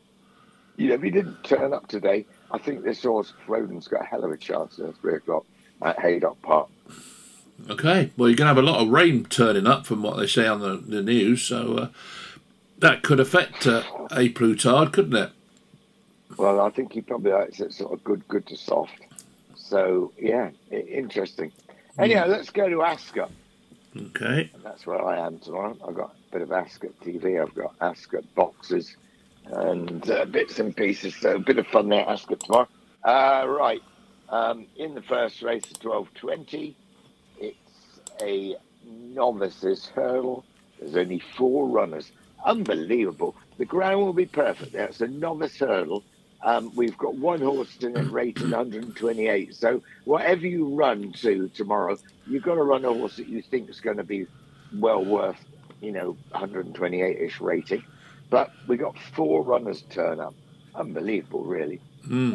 you 0.77 0.89
know, 0.89 0.95
if 0.95 1.01
he 1.01 1.09
didn't 1.09 1.43
turn 1.43 1.73
up 1.73 1.87
today, 1.87 2.25
I 2.51 2.57
think 2.57 2.83
this 2.83 3.03
horse 3.03 3.33
Frodon's 3.45 3.87
got 3.87 4.01
a 4.03 4.05
hell 4.05 4.23
of 4.23 4.31
a 4.31 4.37
chance 4.37 4.79
at 4.79 4.95
three 4.97 5.15
o'clock 5.15 5.45
at 5.81 5.99
Haydock 5.99 6.41
Park. 6.41 6.69
Okay, 7.69 8.11
well, 8.17 8.29
you're 8.29 8.35
going 8.35 8.45
to 8.49 8.53
have 8.53 8.57
a 8.57 8.61
lot 8.61 8.81
of 8.81 8.89
rain 8.89 9.25
turning 9.25 9.65
up 9.65 9.85
from 9.85 10.03
what 10.03 10.17
they 10.17 10.27
say 10.27 10.45
on 10.45 10.59
the, 10.59 10.75
the 10.75 11.01
news, 11.01 11.41
so 11.41 11.77
uh, 11.77 11.87
that 12.79 13.01
could 13.01 13.19
affect 13.19 13.65
uh, 13.65 13.83
A 14.11 14.29
Plus 14.29 14.61
Tard, 14.61 14.91
couldn't 14.91 15.15
it? 15.15 15.31
Well, 16.37 16.59
I 16.59 16.69
think 16.69 16.93
he 16.93 17.01
probably 17.01 17.31
likes 17.31 17.59
it 17.59 17.73
sort 17.73 17.93
of 17.93 18.03
good, 18.03 18.27
good 18.27 18.47
to 18.47 18.57
soft. 18.57 18.99
So 19.55 20.11
yeah, 20.19 20.51
interesting. 20.71 21.51
Anyhow, 21.97 22.25
let's 22.27 22.49
go 22.49 22.67
to 22.69 22.83
Ascot. 22.83 23.31
Okay. 23.95 24.49
And 24.53 24.63
that's 24.63 24.85
where 24.85 25.03
I 25.03 25.25
am 25.25 25.39
tomorrow. 25.39 25.77
I've 25.87 25.95
got 25.95 26.13
a 26.13 26.31
bit 26.31 26.41
of 26.41 26.51
Ascot 26.51 26.91
TV. 27.01 27.41
I've 27.41 27.55
got 27.55 27.73
Ascot 27.79 28.23
boxes 28.35 28.97
and 29.45 30.09
uh, 30.09 30.25
bits 30.25 30.59
and 30.59 30.75
pieces. 30.75 31.15
So 31.15 31.35
a 31.35 31.39
bit 31.39 31.57
of 31.57 31.67
fun 31.67 31.89
there, 31.89 32.07
Ascot 32.07 32.41
tomorrow. 32.41 32.67
Uh, 33.03 33.45
right. 33.47 33.81
Um, 34.29 34.65
in 34.75 34.95
the 34.95 35.01
first 35.01 35.41
race, 35.41 35.63
at 35.69 35.79
twelve 35.79 36.13
twenty, 36.15 36.75
it's 37.39 38.01
a 38.21 38.55
novices 38.85 39.85
hurdle. 39.87 40.43
There's 40.79 40.95
only 40.95 41.21
four 41.37 41.67
runners. 41.67 42.11
Unbelievable. 42.43 43.35
The 43.57 43.65
ground 43.65 44.01
will 44.01 44.13
be 44.13 44.25
perfect 44.25 44.73
there. 44.73 44.85
It's 44.85 45.01
a 45.01 45.07
novice 45.07 45.57
hurdle. 45.57 46.03
Um, 46.45 46.71
we've 46.75 46.97
got 46.97 47.15
one 47.15 47.41
horse 47.41 47.75
in 47.81 47.97
it 47.97 48.11
rated 48.11 48.43
128. 48.51 49.55
So 49.55 49.81
whatever 50.05 50.45
you 50.45 50.67
run 50.75 51.11
to 51.13 51.49
tomorrow, 51.49 51.97
you've 52.27 52.43
got 52.43 52.55
to 52.55 52.61
run 52.61 52.85
a 52.85 52.93
horse 52.93 53.15
that 53.17 53.27
you 53.27 53.41
think 53.41 53.67
is 53.67 53.81
going 53.81 53.97
to 53.97 54.03
be 54.03 54.27
well 54.71 55.03
worth, 55.03 55.43
you 55.81 55.91
know, 55.91 56.15
128-ish 56.35 57.41
rating. 57.41 57.83
But 58.29 58.51
we 58.67 58.77
got 58.77 58.95
four 59.15 59.41
runners 59.41 59.83
turn 59.89 60.19
up. 60.19 60.35
Unbelievable, 60.75 61.43
really. 61.43 61.81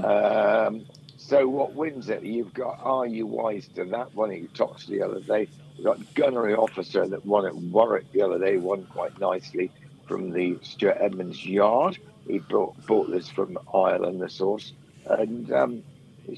Um, 0.05 0.87
so 1.17 1.49
what 1.49 1.75
wins 1.75 2.09
it? 2.09 2.25
You've 2.25 2.53
got 2.53 2.81
Are 2.83 3.07
You 3.07 3.27
Wise 3.27 3.69
to 3.77 3.85
That 3.85 4.13
one 4.17 4.33
you 4.33 4.49
talked 4.55 4.89
the 4.89 5.03
other 5.03 5.21
day. 5.21 5.47
We've 5.77 5.85
got 5.85 6.15
Gunnery 6.15 6.55
Officer 6.55 7.07
that 7.07 7.25
won 7.25 7.47
at 7.47 7.55
Warwick 7.55 8.11
the 8.11 8.23
other 8.23 8.41
day, 8.41 8.57
won 8.57 8.87
quite 8.87 9.21
nicely 9.21 9.71
from 10.09 10.33
the 10.33 10.59
Stuart 10.63 10.97
Edmonds 10.99 11.47
yard. 11.47 11.99
He 12.27 12.39
brought, 12.39 12.87
bought 12.87 13.11
this 13.11 13.29
from 13.29 13.59
Ireland, 13.73 14.21
the 14.21 14.29
horse. 14.29 14.73
And 15.07 15.51
um, 15.53 15.83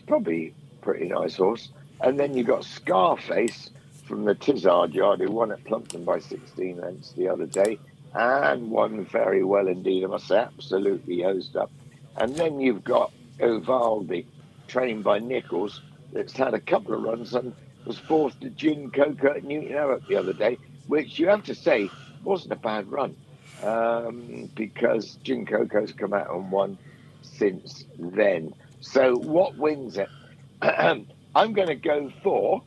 probably 0.06 0.54
a 0.80 0.84
pretty 0.84 1.08
nice 1.08 1.36
horse. 1.36 1.70
And 2.00 2.18
then 2.18 2.34
you've 2.34 2.46
got 2.46 2.64
Scarface 2.64 3.70
from 4.04 4.24
the 4.24 4.34
Tizzard 4.34 4.92
yard 4.92 5.20
who 5.20 5.30
won 5.30 5.52
at 5.52 5.64
Plumpton 5.64 6.04
by 6.04 6.18
16 6.18 6.80
lengths 6.80 7.12
the 7.12 7.28
other 7.28 7.46
day 7.46 7.78
and 8.14 8.70
won 8.70 9.04
very 9.06 9.44
well 9.44 9.68
indeed. 9.68 10.04
I 10.04 10.08
must 10.08 10.28
say, 10.28 10.38
absolutely 10.38 11.22
hosed 11.22 11.56
up. 11.56 11.70
And 12.16 12.34
then 12.36 12.60
you've 12.60 12.84
got 12.84 13.12
Ovaldi, 13.40 14.26
trained 14.68 15.04
by 15.04 15.18
Nicholls, 15.18 15.80
that's 16.12 16.34
had 16.34 16.54
a 16.54 16.60
couple 16.60 16.94
of 16.94 17.02
runs 17.02 17.34
and 17.34 17.54
was 17.86 17.98
fourth 17.98 18.38
to 18.40 18.50
Gin 18.50 18.90
Coco 18.90 19.34
at 19.34 19.44
Newton 19.44 19.74
Abbot 19.76 20.06
the 20.08 20.16
other 20.16 20.32
day, 20.32 20.58
which 20.86 21.18
you 21.18 21.28
have 21.28 21.44
to 21.44 21.54
say 21.54 21.90
wasn't 22.22 22.52
a 22.52 22.56
bad 22.56 22.90
run 22.90 23.16
um, 23.62 24.50
because 24.54 25.16
Gin 25.22 25.46
Coco's 25.46 25.92
come 25.92 26.12
out 26.12 26.30
and 26.34 26.50
won 26.50 26.78
since 27.22 27.84
then. 27.98 28.54
So 28.80 29.16
what 29.16 29.56
wins 29.56 29.98
it? 29.98 30.10
I'm 30.62 31.52
going 31.52 31.68
to 31.68 31.76
go 31.76 32.10
for 32.22 32.62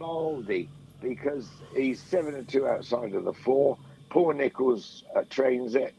Valdi 0.00 0.70
because 1.00 1.48
he's 1.74 2.02
seven 2.02 2.34
and 2.34 2.48
two 2.48 2.66
outside 2.66 3.14
of 3.14 3.24
the 3.24 3.32
four. 3.32 3.78
Paul 4.10 4.34
Nicholls 4.34 5.04
uh, 5.14 5.22
trains 5.28 5.74
it, 5.74 5.94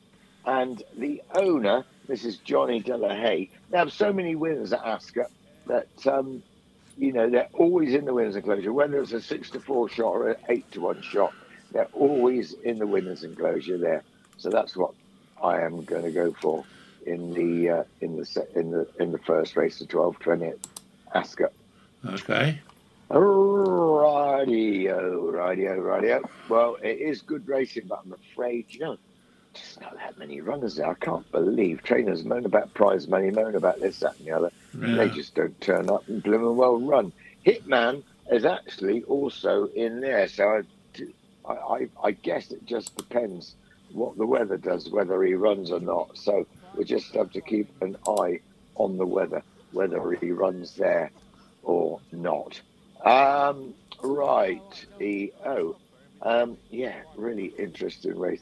and 0.45 0.81
the 0.97 1.21
owner, 1.35 1.85
Mrs. 2.09 2.43
Johnny 2.43 2.81
Delahaye, 2.81 3.51
they 3.69 3.77
have 3.77 3.91
so 3.91 4.13
many 4.13 4.35
winners 4.35 4.73
at 4.73 4.85
Ascot 4.85 5.27
that 5.67 5.89
um, 6.07 6.41
you 6.95 7.11
know 7.11 7.29
they're 7.29 7.49
always 7.53 7.93
in 7.93 8.05
the 8.05 8.13
winners 8.13 8.35
enclosure, 8.35 8.73
whether 8.73 9.01
it's 9.01 9.11
a 9.11 9.21
six 9.21 9.51
to 9.51 9.59
four 9.59 9.89
shot 9.89 10.11
or 10.13 10.29
an 10.29 10.37
eight 10.49 10.71
to 10.71 10.81
one 10.81 11.01
shot. 11.01 11.35
They're 11.71 11.87
always 11.93 12.53
in 12.53 12.79
the 12.79 12.87
winners 12.87 13.23
enclosure 13.23 13.77
there. 13.77 14.03
So 14.37 14.49
that's 14.49 14.75
what 14.75 14.93
I 15.41 15.61
am 15.61 15.83
going 15.83 16.03
to 16.03 16.11
go 16.11 16.33
for 16.33 16.65
in 17.05 17.33
the 17.33 17.69
uh, 17.69 17.83
in 18.01 18.17
the 18.17 18.47
in 18.55 18.71
the 18.71 18.87
in 18.99 19.11
the 19.11 19.19
first 19.19 19.55
race, 19.55 19.79
the 19.79 19.85
twelve 19.85 20.19
twenty 20.19 20.47
at 20.47 20.57
Ascot. 21.13 21.53
Okay. 22.05 22.59
Radio, 23.09 25.29
radio, 25.29 25.79
radio. 25.79 26.21
Well, 26.49 26.77
it 26.83 26.99
is 26.99 27.21
good 27.21 27.47
racing, 27.47 27.87
but 27.87 28.01
I'm 28.05 28.13
afraid, 28.13 28.65
you 28.69 28.81
know, 28.81 28.97
there's 29.53 29.79
not 29.79 29.95
that 29.95 30.17
many 30.17 30.41
runners 30.41 30.75
there. 30.75 30.89
I 30.89 30.93
can't 30.93 31.29
believe 31.31 31.83
trainers 31.83 32.25
moan 32.25 32.45
about 32.45 32.73
prize 32.73 33.07
money, 33.07 33.31
moan 33.31 33.55
about 33.55 33.79
this, 33.79 33.99
that, 33.99 34.17
and 34.17 34.27
the 34.27 34.31
other. 34.33 34.51
Yeah. 34.77 34.95
They 34.95 35.09
just 35.09 35.35
don't 35.35 35.59
turn 35.61 35.89
up 35.89 36.07
and 36.09 36.21
bloom 36.21 36.43
and 36.43 36.57
well 36.57 36.79
run. 36.79 37.13
Hitman 37.45 38.03
is 38.29 38.43
actually 38.43 39.03
also 39.03 39.67
in 39.67 40.01
there, 40.01 40.27
so 40.27 40.63
I, 41.47 41.53
I, 41.53 41.89
I 42.03 42.11
guess 42.11 42.51
it 42.51 42.65
just 42.65 42.95
depends 42.97 43.55
what 43.91 44.17
the 44.17 44.25
weather 44.25 44.57
does, 44.57 44.89
whether 44.89 45.23
he 45.23 45.33
runs 45.33 45.71
or 45.71 45.79
not. 45.79 46.17
So 46.17 46.45
we 46.75 46.83
just 46.83 47.13
have 47.15 47.31
to 47.31 47.41
keep 47.41 47.69
an 47.81 47.97
eye 48.07 48.39
on 48.75 48.97
the 48.97 49.05
weather, 49.05 49.43
whether 49.71 50.11
he 50.13 50.31
runs 50.31 50.75
there 50.75 51.11
or 51.63 51.99
not. 52.11 52.59
Um, 53.03 53.73
right, 54.03 54.85
EO. 55.01 55.77
Um, 56.21 56.57
yeah, 56.69 56.95
really 57.15 57.53
interesting 57.57 58.17
race, 58.17 58.41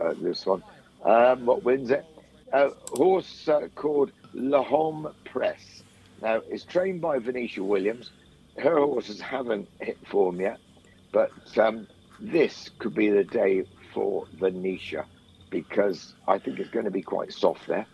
uh, 0.00 0.14
this 0.20 0.46
one. 0.46 0.62
Um, 1.04 1.46
what 1.46 1.64
wins 1.64 1.90
it? 1.90 2.04
A 2.52 2.70
horse 2.90 3.48
uh, 3.48 3.68
called 3.74 4.12
Lahome 4.34 5.12
Press. 5.24 5.82
Now, 6.20 6.42
it's 6.48 6.64
trained 6.64 7.00
by 7.00 7.18
Venetia 7.18 7.64
Williams. 7.64 8.10
Her 8.58 8.78
horses 8.78 9.20
haven't 9.20 9.68
hit 9.80 9.98
form 10.06 10.40
yet, 10.40 10.60
but 11.10 11.32
um, 11.58 11.88
this 12.22 12.70
could 12.78 12.94
be 12.94 13.10
the 13.10 13.24
day 13.24 13.64
for 13.92 14.26
Venetia 14.34 15.04
because 15.50 16.14
I 16.26 16.38
think 16.38 16.60
it's 16.60 16.70
going 16.70 16.84
to 16.84 16.90
be 16.90 17.02
quite 17.02 17.32
soft 17.32 17.66
there. 17.66 17.86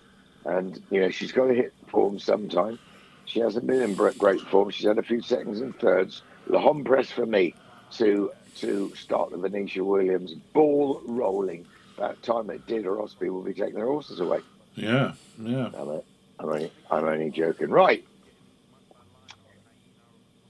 And, 0.44 0.80
you 0.90 1.00
know, 1.00 1.10
she's 1.10 1.32
got 1.32 1.46
to 1.46 1.54
hit 1.54 1.72
form 1.88 2.18
sometime. 2.18 2.78
She 3.24 3.40
hasn't 3.40 3.66
been 3.66 3.82
in 3.82 3.94
great 3.94 4.40
form. 4.42 4.70
She's 4.70 4.86
had 4.86 4.98
a 4.98 5.02
few 5.02 5.20
seconds 5.22 5.60
and 5.60 5.76
thirds. 5.78 6.22
Le 6.46 6.58
Homme 6.58 6.84
Presse 6.84 7.10
for 7.10 7.26
me 7.26 7.54
to 7.92 8.30
to 8.56 8.92
start 8.94 9.30
the 9.30 9.36
Venetia 9.36 9.84
Williams 9.84 10.34
ball 10.52 11.00
rolling. 11.04 11.66
About 11.96 12.22
time 12.22 12.48
it 12.50 12.66
did, 12.66 12.86
or 12.86 13.06
people 13.08 13.36
will 13.36 13.42
be 13.42 13.52
taking 13.52 13.74
their 13.74 13.86
horses 13.86 14.20
away. 14.20 14.40
Yeah, 14.74 15.12
yeah. 15.40 15.70
I'm, 15.76 16.00
I'm, 16.38 16.48
only, 16.48 16.72
I'm 16.90 17.04
only 17.04 17.30
joking. 17.30 17.70
Right. 17.70 18.04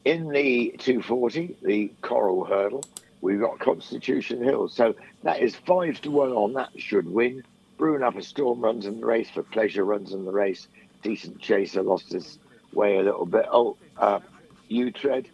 In 0.05 0.29
the 0.29 0.75
240, 0.79 1.57
the 1.63 1.91
Coral 2.03 2.45
Hurdle, 2.45 2.85
we've 3.21 3.41
got 3.41 3.59
Constitution 3.59 4.43
Hill. 4.43 4.69
So 4.69 4.95
that 5.23 5.41
is 5.41 5.55
five 5.55 6.01
to 6.03 6.11
one 6.11 6.33
on 6.33 6.55
that 6.55 6.71
should 6.77 7.07
win. 7.07 7.45
Brewing 7.77 8.03
up 8.03 8.17
a 8.17 8.23
storm 8.23 8.61
runs 8.61 8.87
in 8.87 9.01
the 9.01 9.07
race 9.07 9.31
for 9.31 9.43
pleasure 9.43 9.85
runs 9.85 10.13
in 10.13 10.25
the 10.25 10.33
race. 10.33 10.67
Decent 11.03 11.41
chaser 11.41 11.83
lost 11.83 12.13
his 12.13 12.39
way 12.73 12.99
a 12.99 13.03
little 13.03 13.27
bit. 13.27 13.47
Oh, 13.51 13.77
uh, 13.97 14.21
Utread 14.69 15.29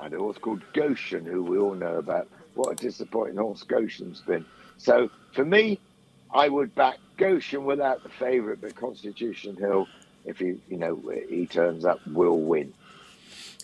and 0.00 0.14
a 0.14 0.18
horse 0.18 0.38
called 0.38 0.62
Goshen, 0.72 1.24
who 1.26 1.42
we 1.42 1.58
all 1.58 1.74
know 1.74 1.96
about. 1.96 2.28
What 2.54 2.72
a 2.72 2.74
disappointing 2.74 3.36
horse 3.36 3.62
Goshen's 3.62 4.20
been. 4.22 4.44
So 4.78 5.10
for 5.32 5.44
me, 5.44 5.78
I 6.32 6.48
would 6.48 6.74
back 6.74 6.98
Goshen 7.16 7.64
without 7.64 8.02
the 8.02 8.08
favourite, 8.08 8.60
but 8.60 8.74
Constitution 8.74 9.56
Hill, 9.56 9.86
if 10.24 10.38
he, 10.38 10.58
you 10.68 10.76
know, 10.76 11.00
he 11.28 11.46
turns 11.46 11.84
up, 11.84 12.04
will 12.06 12.40
win. 12.40 12.72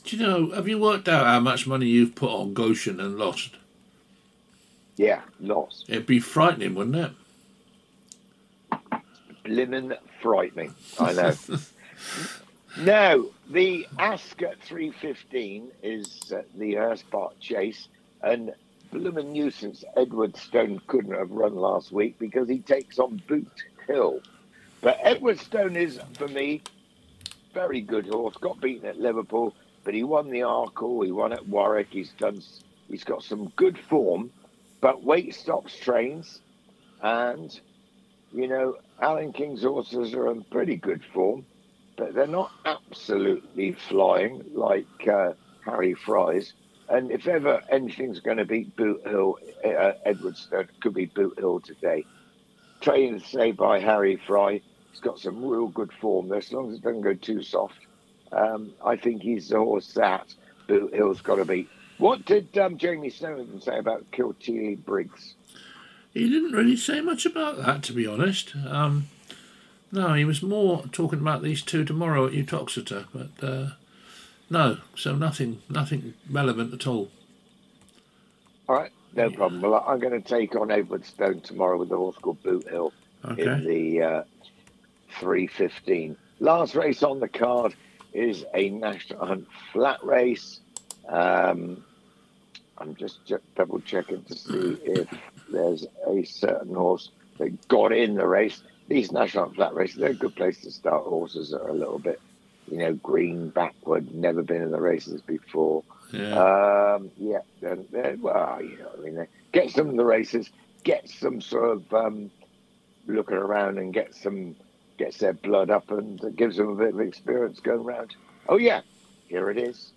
Do 0.04 0.16
you 0.16 0.22
know, 0.22 0.50
have 0.50 0.68
you 0.68 0.78
worked 0.78 1.08
out 1.08 1.26
how 1.26 1.40
much 1.40 1.66
money 1.66 1.86
you've 1.86 2.14
put 2.14 2.30
on 2.30 2.54
Goshen 2.54 3.00
and 3.00 3.18
lost? 3.18 3.56
Yeah, 4.96 5.20
lost. 5.40 5.86
It'd 5.88 6.06
be 6.06 6.20
frightening, 6.20 6.74
wouldn't 6.74 6.96
it? 6.96 7.12
Blimmin' 9.44 9.96
frightening. 10.22 10.74
I 10.98 11.12
know. 11.12 11.34
no, 12.80 13.30
the 13.50 13.86
Ascot 13.98 14.56
315 14.62 15.70
is 15.82 16.32
uh, 16.32 16.42
the 16.56 16.74
Hurst 16.74 17.08
Park 17.10 17.38
Chase, 17.40 17.88
and 18.22 18.52
Bloomin' 18.90 19.32
nuisance 19.32 19.84
Edwardstone 19.96 20.80
couldn't 20.86 21.14
have 21.16 21.30
run 21.30 21.54
last 21.54 21.92
week 21.92 22.18
because 22.18 22.48
he 22.48 22.58
takes 22.58 22.98
on 22.98 23.22
Boot 23.28 23.50
Hill. 23.86 24.20
But 24.80 24.98
Edwardstone 25.04 25.76
is, 25.76 26.00
for 26.14 26.28
me, 26.28 26.62
very 27.52 27.80
good 27.80 28.06
horse. 28.06 28.36
Got 28.36 28.60
beaten 28.60 28.88
at 28.88 28.98
Liverpool, 28.98 29.54
but 29.84 29.94
he 29.94 30.04
won 30.04 30.30
the 30.30 30.40
Arkle. 30.40 31.04
He 31.04 31.12
won 31.12 31.32
at 31.32 31.46
Warwick. 31.48 31.88
He's 31.90 32.10
done. 32.18 32.42
He's 32.88 33.04
got 33.04 33.22
some 33.22 33.52
good 33.56 33.78
form, 33.78 34.30
but 34.86 35.02
weight 35.02 35.34
stops 35.34 35.76
trains, 35.76 36.42
and 37.02 37.58
you 38.32 38.46
know 38.46 38.76
Alan 39.02 39.32
King's 39.32 39.64
horses 39.64 40.14
are 40.14 40.30
in 40.30 40.44
pretty 40.44 40.76
good 40.76 41.02
form, 41.12 41.44
but 41.96 42.14
they're 42.14 42.28
not 42.28 42.52
absolutely 42.64 43.72
flying 43.72 44.44
like 44.54 45.08
uh, 45.08 45.32
Harry 45.64 45.94
Fry's. 45.94 46.52
And 46.88 47.10
if 47.10 47.26
ever 47.26 47.64
anything's 47.68 48.20
going 48.20 48.36
to 48.36 48.44
beat 48.44 48.76
Boothill, 48.76 49.38
uh, 49.64 49.94
Edwardstone 50.06 50.68
could 50.80 50.94
be 50.94 51.06
Boothill 51.06 51.64
today. 51.64 52.04
Trained, 52.80 53.22
say, 53.22 53.50
by 53.50 53.80
Harry 53.80 54.20
Fry. 54.24 54.60
He's 54.92 55.00
got 55.00 55.18
some 55.18 55.44
real 55.44 55.66
good 55.66 55.92
form 56.00 56.28
there, 56.28 56.38
as 56.38 56.52
long 56.52 56.70
as 56.70 56.78
it 56.78 56.82
doesn't 56.82 57.00
go 57.00 57.14
too 57.14 57.42
soft. 57.42 57.80
Um, 58.30 58.70
I 58.84 58.94
think 58.94 59.22
he's 59.22 59.48
the 59.48 59.58
horse 59.58 59.94
that 59.94 60.32
Boothill's 60.68 61.22
got 61.22 61.36
to 61.36 61.44
beat. 61.44 61.68
What 61.98 62.24
did 62.24 62.56
um, 62.58 62.76
Jamie 62.78 63.10
Snowden 63.10 63.60
say 63.60 63.78
about 63.78 64.10
Kilteely 64.12 64.76
Briggs? 64.76 65.34
He 66.12 66.28
didn't 66.28 66.52
really 66.52 66.76
say 66.76 67.00
much 67.00 67.26
about 67.26 67.58
that, 67.58 67.82
to 67.84 67.92
be 67.92 68.06
honest. 68.06 68.54
Um, 68.68 69.08
no, 69.92 70.14
he 70.14 70.24
was 70.24 70.42
more 70.42 70.84
talking 70.92 71.20
about 71.20 71.42
these 71.42 71.62
two 71.62 71.84
tomorrow 71.84 72.26
at 72.26 72.32
Uttoxeter, 72.32 73.06
but 73.14 73.46
uh, 73.46 73.70
no, 74.50 74.78
so 74.94 75.14
nothing, 75.14 75.62
nothing 75.68 76.14
relevant 76.30 76.72
at 76.74 76.86
all. 76.86 77.10
All 78.68 78.76
right, 78.76 78.90
no 79.14 79.30
problem. 79.30 79.60
Well, 79.62 79.84
I'm 79.86 79.98
going 80.00 80.20
to 80.20 80.26
take 80.26 80.56
on 80.56 80.68
Edwardstone 80.68 81.40
tomorrow 81.42 81.78
with 81.78 81.88
the 81.88 81.96
horse 81.96 82.16
called 82.16 82.42
Boothill 82.42 82.92
Okay. 83.24 83.42
in 83.42 83.64
the 83.64 84.02
uh, 84.02 84.22
315. 85.20 86.16
Last 86.40 86.74
race 86.74 87.02
on 87.02 87.20
the 87.20 87.28
card 87.28 87.74
is 88.12 88.44
a 88.54 88.70
National 88.70 89.24
Hunt 89.26 89.48
flat 89.72 90.02
race. 90.04 90.60
Um, 91.08 91.84
I'm 92.78 92.94
just 92.94 93.24
ju- 93.24 93.40
double 93.54 93.80
checking 93.80 94.22
to 94.24 94.34
see 94.34 94.78
if 94.84 95.08
there's 95.50 95.86
a 96.06 96.24
certain 96.24 96.74
horse 96.74 97.10
that 97.38 97.68
got 97.68 97.92
in 97.92 98.14
the 98.14 98.26
race. 98.26 98.62
These 98.88 99.10
National 99.10 99.52
flat 99.52 99.74
races, 99.74 99.96
they're 99.96 100.10
a 100.10 100.14
good 100.14 100.36
place 100.36 100.60
to 100.62 100.70
start 100.70 101.04
horses 101.04 101.50
that 101.50 101.60
are 101.60 101.70
a 101.70 101.74
little 101.74 101.98
bit, 101.98 102.20
you 102.70 102.78
know, 102.78 102.94
green, 102.94 103.50
backward, 103.50 104.14
never 104.14 104.42
been 104.42 104.62
in 104.62 104.70
the 104.70 104.80
races 104.80 105.20
before. 105.22 105.82
Yeah. 106.12 106.94
Um, 106.94 107.10
yeah, 107.18 107.40
they're, 107.60 107.78
they're, 107.90 108.16
well, 108.20 108.60
you 108.62 108.78
know, 108.78 108.90
I 108.96 109.00
mean, 109.00 109.26
get 109.52 109.70
some 109.70 109.88
of 109.88 109.96
the 109.96 110.04
races, 110.04 110.50
get 110.84 111.08
some 111.08 111.40
sort 111.40 111.78
of 111.78 111.92
um, 111.92 112.30
looking 113.08 113.36
around 113.36 113.78
and 113.78 113.92
get 113.92 114.14
some, 114.14 114.54
gets 114.98 115.18
their 115.18 115.32
blood 115.32 115.68
up 115.68 115.90
and 115.90 116.20
gives 116.36 116.56
them 116.56 116.68
a 116.68 116.76
bit 116.76 116.94
of 116.94 117.00
experience 117.00 117.58
going 117.58 117.80
around. 117.84 118.14
Oh, 118.48 118.56
yeah, 118.56 118.82
here 119.26 119.50
it 119.50 119.58
is. 119.58 119.90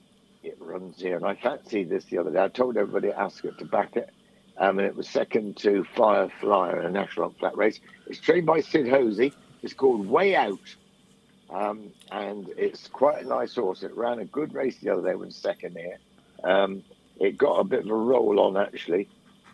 It 0.49 0.57
runs 0.59 0.99
here. 0.99 1.15
And 1.15 1.25
I 1.25 1.35
fancied 1.35 1.89
this 1.89 2.05
the 2.05 2.17
other 2.17 2.31
day. 2.31 2.43
I 2.43 2.47
told 2.47 2.75
everybody 2.75 3.09
at 3.09 3.17
Ascot 3.17 3.59
to 3.59 3.65
back 3.65 3.95
it. 3.95 4.09
Um, 4.57 4.79
and 4.79 4.87
it 4.87 4.95
was 4.95 5.07
second 5.07 5.57
to 5.57 5.85
Firefly 5.95 6.71
in 6.71 6.85
a 6.85 6.89
national 6.89 7.29
flat 7.39 7.55
race. 7.55 7.79
It's 8.07 8.19
trained 8.19 8.47
by 8.47 8.61
Sid 8.61 8.89
Hosey. 8.89 9.31
It's 9.61 9.73
called 9.73 10.07
Way 10.07 10.35
Out. 10.35 10.75
Um, 11.51 11.91
and 12.11 12.49
it's 12.57 12.87
quite 12.87 13.23
a 13.23 13.27
nice 13.27 13.55
horse. 13.55 13.83
It 13.83 13.95
ran 13.95 14.19
a 14.19 14.25
good 14.25 14.55
race 14.55 14.77
the 14.79 14.89
other 14.89 15.03
day, 15.03 15.13
was 15.15 15.35
second 15.35 15.77
here. 15.77 15.97
Um, 16.43 16.83
it 17.19 17.37
got 17.37 17.59
a 17.59 17.63
bit 17.63 17.81
of 17.81 17.91
a 17.91 17.95
roll 17.95 18.39
on 18.39 18.57
actually, 18.57 19.07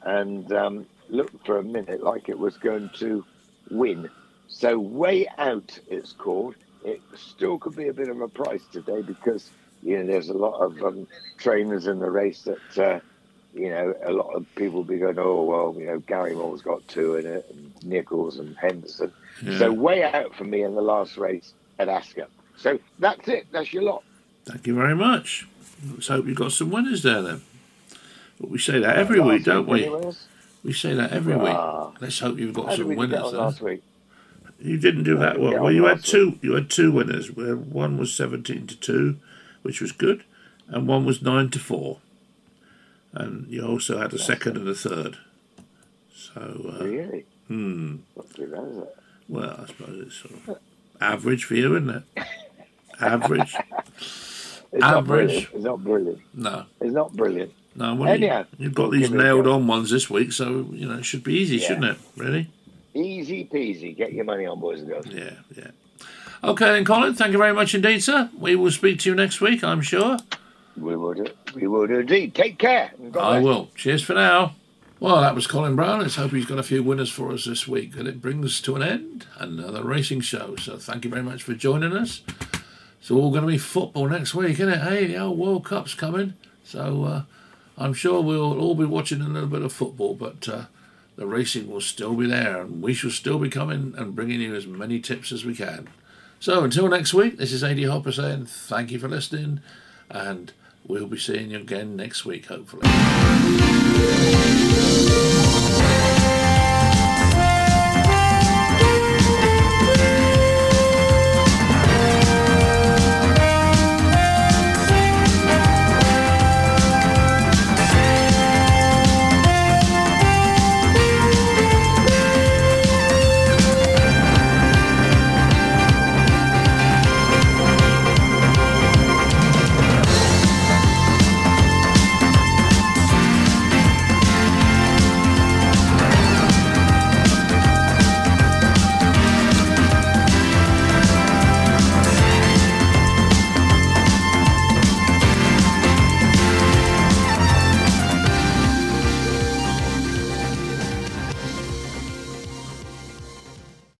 and 0.03 0.51
um, 0.53 0.85
looked 1.09 1.45
for 1.45 1.57
a 1.57 1.63
minute 1.63 2.01
like 2.01 2.29
it 2.29 2.39
was 2.39 2.57
going 2.57 2.89
to 2.99 3.25
win. 3.69 4.09
So 4.47 4.79
way 4.79 5.27
out, 5.37 5.77
it's 5.87 6.13
called. 6.13 6.55
It 6.83 7.01
still 7.15 7.57
could 7.57 7.75
be 7.75 7.89
a 7.89 7.93
bit 7.93 8.09
of 8.09 8.21
a 8.21 8.27
price 8.27 8.63
today 8.71 9.01
because 9.01 9.49
you 9.86 9.97
know 9.99 10.05
there's 10.05 10.29
a 10.29 10.33
lot 10.33 10.57
of 10.59 10.81
um, 10.83 11.07
trainers 11.38 11.88
in 11.88 11.99
the 11.99 12.09
race 12.11 12.41
that 12.43 12.77
uh, 12.77 12.99
you 13.53 13.69
know 13.69 13.93
a 14.03 14.11
lot 14.11 14.31
of 14.33 14.45
people 14.55 14.77
will 14.77 14.83
be 14.83 14.97
going, 14.97 15.17
oh 15.19 15.43
well, 15.43 15.75
you 15.79 15.86
know 15.86 15.99
Gary 15.99 16.36
Moore's 16.36 16.61
got 16.61 16.86
two 16.88 17.15
in 17.15 17.25
it, 17.25 17.45
and 17.51 17.71
Nicholls 17.86 18.39
and 18.39 18.57
Henderson. 18.57 19.11
So 19.57 19.71
way 19.71 20.03
out 20.03 20.33
for 20.36 20.43
me 20.45 20.63
in 20.63 20.75
the 20.75 20.81
last 20.81 21.17
race 21.17 21.53
at 21.79 21.88
Ascot. 21.89 22.29
So 22.57 22.79
that's 22.99 23.27
it. 23.27 23.47
That's 23.51 23.71
your 23.73 23.83
lot. 23.83 24.03
Thank 24.45 24.65
you 24.67 24.75
very 24.75 24.95
much. 24.95 25.47
Let's 25.91 26.07
hope 26.07 26.25
you've 26.25 26.38
got 26.38 26.51
some 26.53 26.71
winners 26.71 27.03
there 27.03 27.21
then. 27.21 27.41
But 28.39 28.49
we 28.49 28.57
say 28.59 28.79
that 28.79 28.97
every 28.97 29.19
week, 29.19 29.43
don't 29.43 29.67
we? 29.67 29.89
We 30.63 30.71
say 30.73 30.93
that 30.95 31.11
every 31.11 31.33
Ah. 31.33 31.89
week. 31.89 32.01
Let's 32.01 32.19
hope 32.19 32.39
you've 32.39 32.53
got 32.53 32.65
How 32.65 32.71
did 32.71 32.77
some 32.79 32.88
we 32.88 32.95
get 32.95 32.99
winners 32.99 33.31
there. 33.31 33.39
last 33.41 33.61
week? 33.61 33.83
You 34.59 34.77
didn't 34.77 35.03
do 35.03 35.17
that 35.17 35.39
well. 35.39 35.61
Well, 35.63 35.71
you 35.71 35.86
had 35.86 36.03
two. 36.03 36.39
You 36.41 36.53
had 36.53 36.69
two 36.69 36.91
winners. 36.91 37.29
Where 37.31 37.55
one 37.55 37.97
was 37.97 38.13
seventeen 38.13 38.67
to 38.67 38.75
two, 38.79 39.17
which 39.66 39.82
was 39.82 39.91
good, 39.91 40.24
and 40.68 40.88
one 40.88 41.03
was 41.05 41.22
nine 41.24 41.49
to 41.49 41.59
four. 41.59 41.97
And 43.13 43.47
you 43.49 43.66
also 43.66 43.97
had 43.97 44.13
a 44.13 44.20
second 44.20 44.57
and 44.57 44.68
a 44.68 44.76
third. 44.76 45.18
So, 46.13 46.76
uh, 46.80 46.84
Really? 46.84 47.26
hmm. 47.47 47.95
Not? 48.38 48.89
Well, 49.28 49.59
I 49.63 49.66
suppose 49.68 50.05
it's 50.07 50.16
sort 50.16 50.34
of 50.47 50.57
average 51.01 51.45
for 51.45 51.55
you, 51.55 51.76
isn't 51.76 51.89
it? 51.89 52.03
Average. 53.01 53.55
It's 54.72 54.84
average. 54.84 55.05
brilliant. 55.07 55.47
It's 55.53 55.63
not 55.63 55.84
brilliant. 55.86 56.20
No, 56.34 56.66
It's 56.82 56.93
not 56.93 57.13
brilliant. 57.13 57.53
no. 57.76 57.95
Well, 57.95 58.09
Anyhow, 58.09 58.43
you, 58.57 58.66
have 58.66 58.74
got 58.76 58.91
these 58.91 59.07
give 59.07 59.13
it 59.13 59.20
a 59.22 59.24
nailed 59.24 59.47
on 59.47 59.68
ones 59.68 59.89
this 59.89 60.09
week, 60.09 60.34
so 60.34 60.68
you 60.74 60.86
know 60.86 60.95
it 60.97 61.05
should 61.05 61.24
be 61.24 61.36
easy, 61.36 61.57
Yeah. 61.57 61.68
shouldn't 61.68 61.86
it? 61.86 61.97
Really? 62.18 62.49
Easy 62.93 63.45
peasy. 63.49 63.95
Get 63.95 64.11
your 64.11 64.26
money 64.26 64.45
on, 64.45 64.59
boys 64.59 64.80
and 64.82 64.89
girls. 64.89 65.07
Yeah, 65.07 65.32
yeah. 65.55 65.72
Okay, 66.45 66.65
then, 66.73 66.85
Colin. 66.85 67.15
Thank 67.15 67.31
you 67.31 67.39
very 67.39 67.53
much 67.53 67.73
indeed, 67.73 68.03
sir. 68.03 68.29
We 68.37 68.55
will 68.55 68.69
speak 68.69 68.99
to 68.99 69.09
you 69.09 69.15
next 69.15 69.41
week, 69.41 69.63
I'm 69.63 69.81
sure. 69.81 70.17
We 70.77 70.95
will 70.95 71.15
do. 71.15 71.25
We 71.55 71.65
will 71.65 71.87
do 71.87 72.01
indeed. 72.01 72.35
Take 72.35 72.59
care. 72.59 72.91
I 73.19 73.39
will. 73.39 73.71
Cheers 73.75 74.03
for 74.03 74.13
now. 74.13 74.53
Well, 74.99 75.21
that 75.21 75.33
was 75.33 75.47
Colin 75.47 75.75
Brown. 75.75 76.01
Let's 76.01 76.17
hope 76.17 76.31
he's 76.31 76.45
got 76.45 76.59
a 76.59 76.63
few 76.63 76.83
winners 76.83 77.09
for 77.09 77.31
us 77.31 77.45
this 77.45 77.67
week. 77.67 77.95
And 77.97 78.07
it 78.07 78.21
brings 78.21 78.61
to 78.61 78.75
an 78.75 78.83
end 78.83 79.25
another 79.39 79.83
racing 79.83 80.21
show. 80.21 80.55
So 80.57 80.77
thank 80.77 81.03
you 81.03 81.09
very 81.09 81.23
much 81.23 81.41
for 81.41 81.55
joining 81.55 81.93
us. 81.93 82.21
It's 82.99 83.09
all 83.09 83.31
going 83.31 83.41
to 83.41 83.47
be 83.47 83.57
football 83.57 84.07
next 84.07 84.35
week, 84.35 84.59
isn't 84.59 84.69
it? 84.69 84.81
Hey, 84.81 85.07
the 85.07 85.17
old 85.17 85.39
World 85.39 85.65
Cup's 85.65 85.95
coming. 85.95 86.35
So 86.63 87.05
uh, 87.05 87.21
I'm 87.75 87.93
sure 87.93 88.21
we'll 88.21 88.59
all 88.59 88.75
be 88.75 88.85
watching 88.85 89.21
a 89.21 89.27
little 89.27 89.49
bit 89.49 89.63
of 89.63 89.73
football, 89.73 90.13
but 90.13 90.47
uh, 90.47 90.65
the 91.15 91.25
racing 91.25 91.71
will 91.71 91.81
still 91.81 92.13
be 92.13 92.27
there. 92.27 92.61
And 92.61 92.83
we 92.83 92.93
shall 92.93 93.09
still 93.09 93.39
be 93.39 93.49
coming 93.49 93.95
and 93.97 94.15
bringing 94.15 94.41
you 94.41 94.53
as 94.53 94.67
many 94.67 94.99
tips 94.99 95.31
as 95.31 95.43
we 95.43 95.55
can. 95.55 95.89
So 96.39 96.63
until 96.63 96.88
next 96.88 97.13
week, 97.13 97.38
this 97.38 97.51
is 97.51 97.63
AD 97.63 97.81
Hopper 97.83 98.11
saying 98.11 98.45
thank 98.45 98.91
you 98.91 98.99
for 98.99 99.07
listening. 99.07 99.61
And 100.09 100.51
we'll 100.86 101.07
be 101.07 101.17
seeing 101.17 101.51
you 101.51 101.59
again 101.59 101.95
next 101.95 102.25
week, 102.25 102.45
hopefully. 102.47 102.83